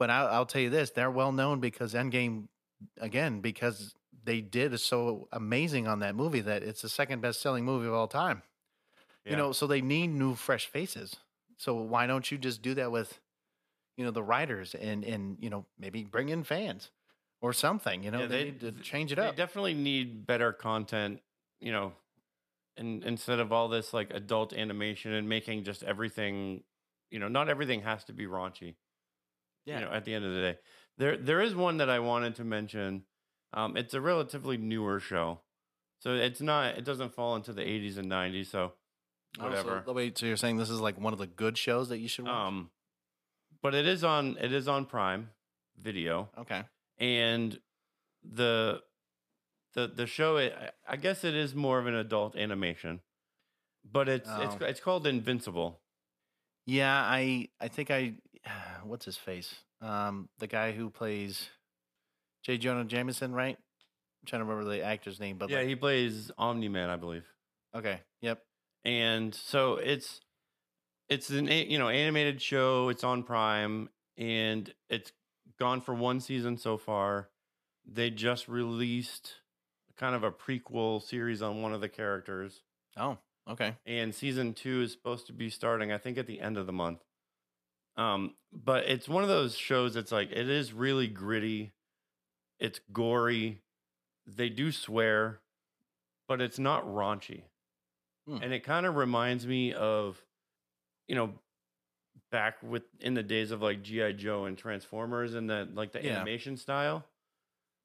but 0.00 0.10
I'll, 0.10 0.26
I'll 0.26 0.46
tell 0.46 0.62
you 0.62 0.68
this: 0.68 0.90
they're 0.90 1.12
well 1.12 1.30
known 1.30 1.60
because 1.60 1.94
Endgame, 1.94 2.48
again, 3.00 3.38
because 3.40 3.94
they 4.24 4.40
did 4.40 4.80
so 4.80 5.28
amazing 5.30 5.86
on 5.86 6.00
that 6.00 6.16
movie 6.16 6.40
that 6.40 6.64
it's 6.64 6.82
the 6.82 6.88
second 6.88 7.22
best 7.22 7.40
selling 7.40 7.64
movie 7.64 7.86
of 7.86 7.94
all 7.94 8.08
time. 8.08 8.42
You 9.24 9.36
know, 9.36 9.52
so 9.52 9.68
they 9.68 9.80
need 9.80 10.08
new, 10.08 10.34
fresh 10.34 10.66
faces. 10.66 11.14
So 11.56 11.76
why 11.76 12.08
don't 12.08 12.28
you 12.32 12.36
just 12.36 12.62
do 12.62 12.74
that 12.74 12.90
with, 12.90 13.20
you 14.02 14.06
know, 14.08 14.10
the 14.12 14.22
writers 14.22 14.74
and 14.74 15.04
and 15.04 15.36
you 15.40 15.48
know 15.48 15.64
maybe 15.78 16.02
bring 16.04 16.28
in 16.28 16.42
fans 16.44 16.90
or 17.40 17.52
something. 17.52 18.02
You 18.02 18.10
know, 18.10 18.20
Yeah, 18.20 18.26
they, 18.26 18.38
they- 18.38 18.44
need 18.50 18.60
to 18.60 18.72
change 18.72 19.12
it 19.12 19.16
They 19.16 19.28
up. 19.28 19.36
definitely 19.36 19.74
need 19.74 20.26
better 20.26 20.52
content, 20.52 21.20
you 21.60 21.70
know, 21.72 21.92
and 22.76 23.04
instead 23.04 23.38
of 23.38 23.52
all 23.52 23.68
this 23.68 23.92
like 23.94 24.10
adult 24.12 24.52
animation 24.52 25.12
and 25.12 25.28
making 25.28 25.64
just 25.64 25.82
everything, 25.82 26.62
you 27.10 27.18
know, 27.18 27.28
not 27.28 27.48
everything 27.48 27.82
has 27.82 28.04
to 28.04 28.12
be 28.12 28.26
raunchy. 28.26 28.74
Yeah. 29.66 29.78
You 29.80 29.84
know, 29.86 29.92
at 29.92 30.04
the 30.04 30.14
end 30.14 30.24
of 30.24 30.32
the 30.34 30.40
day, 30.40 30.58
there 30.98 31.16
there 31.16 31.40
is 31.40 31.54
one 31.54 31.76
that 31.78 31.88
I 31.90 32.00
wanted 32.00 32.34
to 32.36 32.44
mention. 32.44 33.04
Um, 33.54 33.76
it's 33.76 33.94
a 33.94 34.00
relatively 34.00 34.56
newer 34.56 34.98
show, 34.98 35.40
so 36.00 36.14
it's 36.14 36.40
not. 36.40 36.78
It 36.78 36.84
doesn't 36.84 37.14
fall 37.14 37.36
into 37.36 37.52
the 37.52 37.62
80s 37.62 37.98
and 37.98 38.10
90s. 38.10 38.46
So 38.46 38.72
Oh, 39.38 39.42
so- 39.42 39.44
whatever. 39.48 39.84
wait, 39.88 40.18
so 40.18 40.26
you're 40.26 40.36
saying 40.36 40.56
this 40.58 40.68
is 40.70 40.80
like 40.80 40.98
one 41.00 41.12
of 41.14 41.18
the 41.18 41.26
good 41.26 41.56
shows 41.56 41.88
that 41.88 41.98
you 41.98 42.08
should 42.08 42.26
watch? 42.26 42.34
um, 42.48 42.70
but 43.62 43.74
it 43.74 43.86
is 43.86 44.02
on. 44.04 44.36
It 44.40 44.52
is 44.52 44.68
on 44.68 44.86
Prime 44.86 45.30
Video. 45.78 46.28
okay. 46.38 46.62
and 46.98 47.58
the 48.22 48.80
the 49.74 49.88
the 49.88 50.06
show 50.06 50.38
I- 50.38 50.70
I 50.86 50.96
guess 50.96 51.24
it 51.24 51.34
is 51.34 51.54
more 51.54 51.78
of 51.78 51.86
an 51.86 51.94
adult 51.94 52.36
animation, 52.36 53.00
but 53.84 54.08
it's 54.08 54.28
it's 54.38 54.56
Oh. 54.60 54.64
it's 54.64 54.80
called 54.80 55.06
Invincible. 55.06 55.80
Yeah, 56.66 56.94
I 56.94 57.48
I 57.60 57.68
think 57.68 57.90
I 57.90 58.14
what's 58.84 59.04
his 59.04 59.16
face? 59.16 59.54
Um, 59.80 60.28
the 60.38 60.46
guy 60.46 60.72
who 60.72 60.90
plays 60.90 61.48
J. 62.44 62.58
Jonah 62.58 62.84
Jameson, 62.84 63.32
right? 63.34 63.56
I'm 63.58 64.26
trying 64.26 64.40
to 64.42 64.44
remember 64.46 64.70
the 64.70 64.82
actor's 64.84 65.18
name, 65.18 65.38
but 65.38 65.50
yeah, 65.50 65.58
like- 65.58 65.68
he 65.68 65.74
plays 65.76 66.30
Omni 66.38 66.68
Man, 66.68 66.88
I 66.90 66.96
believe. 66.96 67.24
okay, 67.74 68.00
yep. 68.20 68.44
And 68.84 69.34
so 69.34 69.76
it's 69.76 70.20
it's 71.08 71.30
an 71.30 71.46
you 71.48 71.78
know 71.78 71.88
animated 71.88 72.40
show. 72.40 72.88
It's 72.88 73.04
on 73.04 73.22
Prime, 73.22 73.88
and 74.16 74.72
it's 74.88 75.12
gone 75.58 75.80
for 75.80 75.94
one 75.94 76.20
season 76.20 76.56
so 76.56 76.76
far. 76.76 77.28
They 77.90 78.10
just 78.10 78.48
released 78.48 79.34
kind 79.96 80.14
of 80.14 80.24
a 80.24 80.30
prequel 80.32 81.02
series 81.02 81.42
on 81.42 81.62
one 81.62 81.72
of 81.72 81.80
the 81.80 81.88
characters. 81.88 82.62
Oh, 82.96 83.18
okay. 83.48 83.76
and 83.86 84.14
season 84.14 84.54
two 84.54 84.82
is 84.82 84.92
supposed 84.92 85.26
to 85.26 85.32
be 85.32 85.48
starting 85.50 85.90
i 85.90 85.98
think 85.98 86.16
at 86.18 86.26
the 86.26 86.40
end 86.40 86.56
of 86.58 86.66
the 86.66 86.72
month 86.72 87.00
um 87.96 88.34
but 88.52 88.84
it's 88.84 89.08
one 89.08 89.22
of 89.22 89.28
those 89.28 89.56
shows 89.56 89.94
that's 89.94 90.12
like 90.12 90.30
it 90.30 90.48
is 90.48 90.72
really 90.72 91.08
gritty 91.08 91.72
it's 92.60 92.80
gory 92.92 93.62
they 94.26 94.48
do 94.48 94.70
swear 94.70 95.40
but 96.28 96.40
it's 96.40 96.58
not 96.58 96.86
raunchy 96.86 97.42
Hmm. 98.28 98.38
and 98.42 98.52
it 98.52 98.62
kind 98.62 98.86
of 98.86 98.94
reminds 98.94 99.46
me 99.46 99.72
of 99.72 100.22
you 101.12 101.18
know 101.18 101.30
back 102.30 102.54
with 102.62 102.84
in 103.00 103.12
the 103.12 103.22
days 103.22 103.50
of 103.50 103.60
like 103.60 103.82
gi 103.82 104.14
joe 104.14 104.46
and 104.46 104.56
transformers 104.56 105.34
and 105.34 105.50
the 105.50 105.68
like 105.74 105.92
the 105.92 106.02
Yeah. 106.02 106.16
animation 106.16 106.56
style 106.56 107.04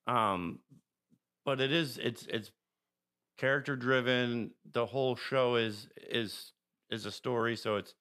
um 0.08 0.60
but 1.44 1.60
it 1.60 1.74
is 1.74 1.98
it's 1.98 2.26
it's 2.28 2.52
character 3.38 3.76
driven 3.76 4.52
the 4.72 4.86
whole 4.86 5.18
show 5.18 5.56
is 5.58 5.90
is 5.98 6.54
is 6.90 7.06
a 7.06 7.12
story 7.12 7.58
so 7.58 7.76
it's 7.76 7.94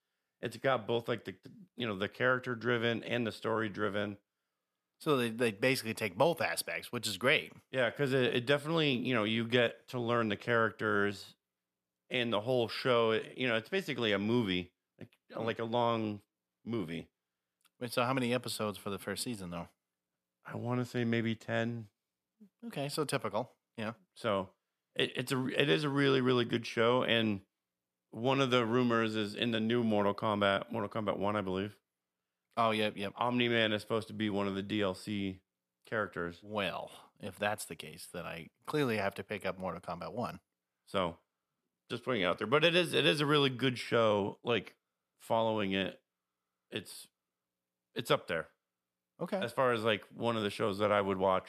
it's 0.43 0.57
got 0.59 0.87
both 0.87 1.09
like 1.09 1.25
the 1.25 1.35
you 1.77 1.89
know 1.89 1.99
the 1.99 2.09
character 2.09 2.55
driven 2.55 3.03
and 3.03 3.27
the 3.27 3.33
story 3.33 3.69
driven 3.69 4.17
So 5.01 5.17
they, 5.17 5.31
they 5.31 5.51
basically 5.51 5.95
take 5.95 6.17
both 6.17 6.41
aspects, 6.41 6.93
which 6.93 7.07
is 7.09 7.19
great. 7.19 7.53
Yeah, 7.73 7.91
because 7.91 8.13
it, 8.15 8.35
it 8.37 8.47
definitely, 8.47 8.93
you 8.93 9.15
know, 9.15 9.25
you 9.25 9.45
get 9.45 9.89
to 9.89 9.99
learn 10.01 10.29
the 10.31 10.37
characters 10.37 11.35
and 12.11 12.33
the 12.33 12.41
whole 12.41 12.69
show. 12.69 13.21
You 13.37 13.49
know, 13.49 13.57
it's 13.57 13.69
basically 13.69 14.13
a 14.13 14.19
movie, 14.19 14.73
like, 15.35 15.47
like 15.47 15.59
a 15.59 15.65
long 15.65 16.21
movie. 16.65 17.09
Wait, 17.81 17.93
so 17.93 18.05
how 18.05 18.15
many 18.15 18.33
episodes 18.33 18.79
for 18.79 18.91
the 18.91 18.99
first 18.99 19.23
season 19.23 19.51
though? 19.51 19.69
I 20.47 20.57
want 20.57 20.81
to 20.81 20.87
say 20.87 21.05
maybe 21.05 21.35
10. 21.35 21.87
Okay, 22.69 22.89
so 22.89 23.05
typical. 23.05 23.51
Yeah. 23.77 23.93
So 24.15 24.51
it, 24.95 25.13
it's 25.17 25.33
a, 25.33 25.47
it 25.49 25.69
is 25.69 25.85
a 25.85 25.89
really, 25.89 26.21
really 26.21 26.45
good 26.45 26.67
show. 26.67 27.03
And 27.03 27.41
one 28.13 28.41
of 28.41 28.51
the 28.51 28.65
rumors 28.65 29.17
is 29.17 29.35
in 29.35 29.51
the 29.51 29.61
new 29.61 29.83
Mortal 29.83 30.15
Kombat, 30.15 30.71
Mortal 30.71 30.89
Kombat 30.89 31.19
1, 31.19 31.37
I 31.37 31.41
believe, 31.41 31.77
Oh, 32.57 32.71
yep, 32.71 32.95
yep. 32.97 33.13
Omni 33.17 33.49
Man 33.49 33.73
is 33.73 33.83
supposed 33.83 34.09
to 34.09 34.15
be 34.15 34.31
one 34.31 34.49
of 34.49 34.55
the 34.55 34.63
DLC 34.63 35.39
characters. 35.85 36.41
Well, 36.43 36.91
if 37.21 37.39
that's 37.39 37.67
the 37.67 37.77
case, 37.77 38.09
then 38.13 38.25
I 38.25 38.49
clearly 38.67 38.97
have 38.97 39.15
to 39.17 39.23
pick 39.23 39.45
up 39.45 39.59
Mortal 39.59 39.81
Kombat 39.81 40.13
1. 40.13 40.41
So 40.87 41.17
just 41.91 42.03
putting 42.03 42.23
it 42.23 42.25
out 42.25 42.39
there. 42.39 42.47
But 42.47 42.65
it 42.65 42.75
is 42.75 42.95
it 42.95 43.05
is 43.05 43.21
a 43.21 43.27
really 43.27 43.51
good 43.51 43.79
show. 43.79 44.39
Like 44.43 44.75
following 45.27 45.73
it, 45.73 46.01
it's 46.71 47.07
it's 47.95 48.11
up 48.11 48.27
there 48.29 48.49
Okay. 49.23 49.39
as 49.39 49.53
far 49.53 49.73
as 49.73 49.83
like 49.83 50.03
one 50.15 50.37
of 50.37 50.43
the 50.43 50.51
shows 50.51 50.79
that 50.79 50.93
I 50.93 51.01
would 51.01 51.19
watch. 51.19 51.49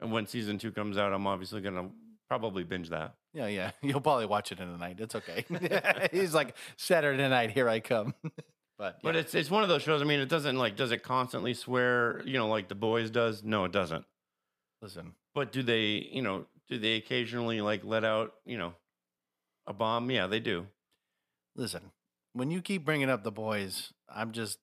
And 0.00 0.12
when 0.12 0.26
season 0.26 0.58
two 0.58 0.72
comes 0.72 0.98
out, 0.98 1.12
I'm 1.12 1.26
obviously 1.26 1.60
gonna 1.60 1.88
probably 2.28 2.64
binge 2.64 2.90
that. 2.90 3.14
Yeah, 3.32 3.46
yeah. 3.46 3.70
You'll 3.82 4.00
probably 4.00 4.26
watch 4.26 4.52
it 4.52 4.60
in 4.60 4.70
the 4.70 4.78
night. 4.78 5.00
It's 5.00 5.14
okay. 5.14 5.44
He's 6.12 6.34
like, 6.34 6.54
Saturday 6.76 7.28
night, 7.28 7.50
here 7.52 7.68
I 7.68 7.80
come. 7.80 8.14
but 8.78 8.98
But 9.02 9.16
it's 9.16 9.34
it's 9.34 9.50
one 9.50 9.62
of 9.62 9.68
those 9.68 9.82
shows. 9.82 10.02
I 10.02 10.04
mean, 10.04 10.20
it 10.20 10.28
doesn't 10.28 10.56
like 10.58 10.76
does 10.76 10.92
it 10.92 11.02
constantly 11.02 11.54
swear, 11.54 12.22
you 12.26 12.38
know, 12.38 12.48
like 12.48 12.68
the 12.68 12.74
boys 12.74 13.10
does? 13.10 13.42
No, 13.42 13.64
it 13.64 13.72
doesn't. 13.72 14.04
listen, 14.82 15.14
But 15.34 15.52
do 15.52 15.62
they, 15.62 16.08
you 16.12 16.22
know, 16.22 16.46
do 16.68 16.78
they 16.78 16.94
occasionally 16.96 17.60
like 17.62 17.82
let 17.84 18.04
out, 18.04 18.34
you 18.44 18.58
know, 18.58 18.74
a 19.66 19.72
bomb? 19.72 20.10
Yeah, 20.10 20.26
they 20.26 20.40
do. 20.40 20.66
listen. 21.56 21.90
When 22.34 22.50
you 22.50 22.60
keep 22.60 22.84
bringing 22.84 23.08
up 23.08 23.22
the 23.24 23.30
boys, 23.32 23.92
I'm 24.08 24.32
just 24.32 24.58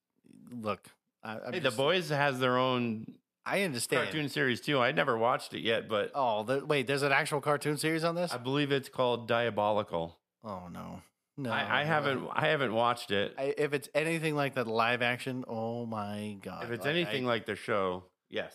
look. 0.51 0.87
I, 1.23 1.33
I'm 1.39 1.53
Hey, 1.53 1.59
just- 1.59 1.75
the 1.75 1.81
boys 1.81 2.09
has 2.09 2.39
their 2.39 2.57
own 2.57 3.05
I 3.45 3.61
understand. 3.63 4.03
cartoon 4.03 4.29
series 4.29 4.61
too. 4.61 4.79
I 4.79 4.91
never 4.91 5.17
watched 5.17 5.53
it 5.53 5.61
yet, 5.61 5.87
but 5.89 6.11
Oh, 6.13 6.43
the, 6.43 6.63
wait. 6.65 6.85
There's 6.85 7.01
an 7.01 7.11
actual 7.11 7.41
cartoon 7.41 7.77
series 7.77 8.03
on 8.03 8.13
this? 8.15 8.31
I 8.33 8.37
believe 8.37 8.71
it's 8.71 8.89
called 8.89 9.27
Diabolical. 9.27 10.17
oh 10.43 10.67
no, 10.71 11.01
no. 11.37 11.49
I, 11.51 11.81
I 11.81 11.83
haven't 11.85 12.27
I 12.33 12.47
haven't 12.47 12.73
watched 12.73 13.09
it. 13.11 13.33
I, 13.37 13.53
if 13.57 13.73
it's 13.73 13.89
anything 13.95 14.35
like 14.35 14.53
the 14.53 14.65
live 14.65 15.01
action, 15.01 15.43
oh 15.47 15.85
my 15.85 16.37
god! 16.41 16.65
if 16.65 16.71
it's 16.71 16.85
Like, 16.85 16.93
anything 16.95 17.25
I, 17.25 17.29
like 17.29 17.45
the 17.45 17.55
show, 17.55 18.03
yes, 18.29 18.53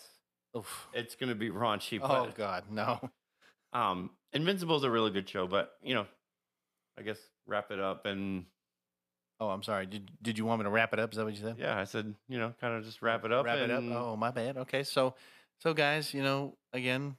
oof. 0.57 0.89
it's 0.93 1.14
gonna 1.17 1.35
be 1.35 1.51
raunchy. 1.51 1.99
oh 2.03 2.31
god, 2.37 2.64
no. 2.71 3.01
um, 3.73 4.11
Invincible 4.33 4.77
is 4.77 4.85
a 4.85 4.91
really 4.91 5.11
good 5.11 5.29
show, 5.29 5.47
but 5.47 5.73
you 5.83 5.95
know, 5.95 6.07
I 6.99 7.03
guess 7.03 7.19
wrap 7.47 7.71
it 7.71 7.81
up 7.81 8.05
and 8.07 8.45
Oh, 9.39 9.49
I'm 9.51 9.62
sorry. 9.62 9.87
Did 9.87 10.11
did 10.22 10.39
you 10.39 10.45
want 10.47 10.61
me 10.61 10.64
to 10.64 10.70
wrap 10.70 10.93
it 10.93 10.99
up? 10.99 11.12
Is 11.12 11.16
that 11.18 11.24
what 11.24 11.34
you 11.34 11.41
said? 11.43 11.57
yeah, 11.59 11.78
I 11.78 11.84
said 11.84 12.14
you 12.28 12.39
know, 12.39 12.55
kind 12.61 12.74
of 12.74 12.84
just 12.84 13.03
wrap 13.03 13.24
it 13.24 13.32
up. 13.32 13.45
Wrap 13.45 13.59
it 13.59 13.70
up. 13.70 13.80
and- 13.80 13.93
Oh, 13.93 14.16
my 14.16 14.30
bad. 14.30 14.57
Okay, 14.57 14.82
so 14.82 15.14
so 15.59 15.74
guys, 15.74 16.12
you 16.14 16.22
know, 16.22 16.57
again, 16.72 17.16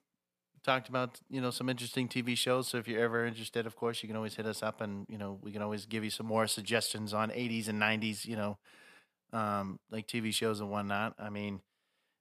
talked 0.63 0.89
about 0.89 1.19
you 1.29 1.41
know 1.41 1.51
some 1.51 1.69
interesting 1.69 2.07
TV 2.07 2.35
shows. 2.35 2.67
So 2.67 2.77
if 2.77 2.87
you're 2.87 3.01
ever 3.03 3.25
interested, 3.25 3.65
of 3.67 3.75
course, 3.75 4.01
you 4.03 4.07
can 4.07 4.15
always 4.15 4.35
hit 4.35 4.45
us 4.45 4.63
up, 4.63 4.81
and 4.81 5.05
you 5.09 5.17
know 5.17 5.39
we 5.41 5.51
can 5.51 5.61
always 5.61 5.85
give 5.85 6.03
you 6.03 6.09
some 6.09 6.25
more 6.25 6.47
suggestions 6.47 7.13
on 7.13 7.29
80s 7.31 7.67
and 7.67 7.79
90s. 7.79 8.25
You 8.25 8.35
know, 8.35 8.57
um, 9.33 9.79
like 9.91 10.07
TV 10.07 10.33
shows 10.33 10.59
and 10.59 10.69
whatnot. 10.71 11.13
I 11.19 11.29
mean, 11.29 11.61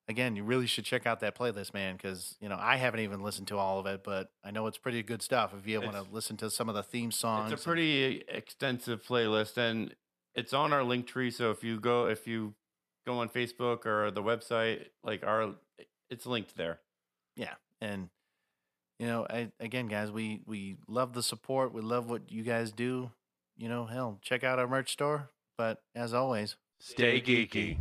again, 0.08 0.36
you 0.36 0.44
really 0.44 0.66
should 0.66 0.84
check 0.84 1.06
out 1.06 1.20
that 1.20 1.36
playlist, 1.36 1.74
man, 1.74 1.96
because 1.96 2.36
you 2.40 2.48
know 2.48 2.56
I 2.58 2.76
haven't 2.76 3.00
even 3.00 3.22
listened 3.22 3.48
to 3.48 3.58
all 3.58 3.78
of 3.78 3.86
it, 3.86 4.02
but 4.04 4.30
I 4.44 4.50
know 4.50 4.66
it's 4.66 4.78
pretty 4.78 5.02
good 5.02 5.22
stuff. 5.22 5.52
If 5.58 5.66
you 5.66 5.80
want 5.80 5.94
to 5.94 6.04
listen 6.12 6.36
to 6.38 6.50
some 6.50 6.68
of 6.68 6.74
the 6.74 6.82
theme 6.82 7.10
songs, 7.12 7.52
It's 7.52 7.64
a 7.64 7.68
and- 7.68 7.74
pretty 7.76 8.24
extensive 8.28 9.02
playlist, 9.04 9.56
and 9.56 9.94
it's 10.34 10.52
on 10.52 10.72
our 10.72 10.80
Linktree. 10.82 11.32
So 11.32 11.50
if 11.50 11.62
you 11.64 11.80
go 11.80 12.06
if 12.06 12.26
you 12.26 12.54
go 13.06 13.18
on 13.18 13.28
Facebook 13.28 13.86
or 13.86 14.10
the 14.10 14.22
website, 14.22 14.86
like 15.04 15.24
our, 15.24 15.54
it's 16.10 16.26
linked 16.26 16.56
there. 16.56 16.80
yeah 17.36 17.54
and 17.80 18.08
you 18.98 19.06
know 19.06 19.26
I, 19.28 19.50
again 19.60 19.86
guys 19.88 20.10
we 20.10 20.40
we 20.46 20.76
love 20.88 21.12
the 21.12 21.22
support 21.22 21.74
we 21.74 21.82
love 21.82 22.08
what 22.08 22.32
you 22.32 22.42
guys 22.42 22.72
do 22.72 23.10
you 23.58 23.68
know 23.68 23.84
hell 23.84 24.18
check 24.22 24.42
out 24.42 24.58
our 24.58 24.66
merch 24.66 24.90
store 24.92 25.28
but 25.58 25.82
as 25.94 26.14
always 26.14 26.56
Stay 26.80 27.20
geeky. 27.20 27.76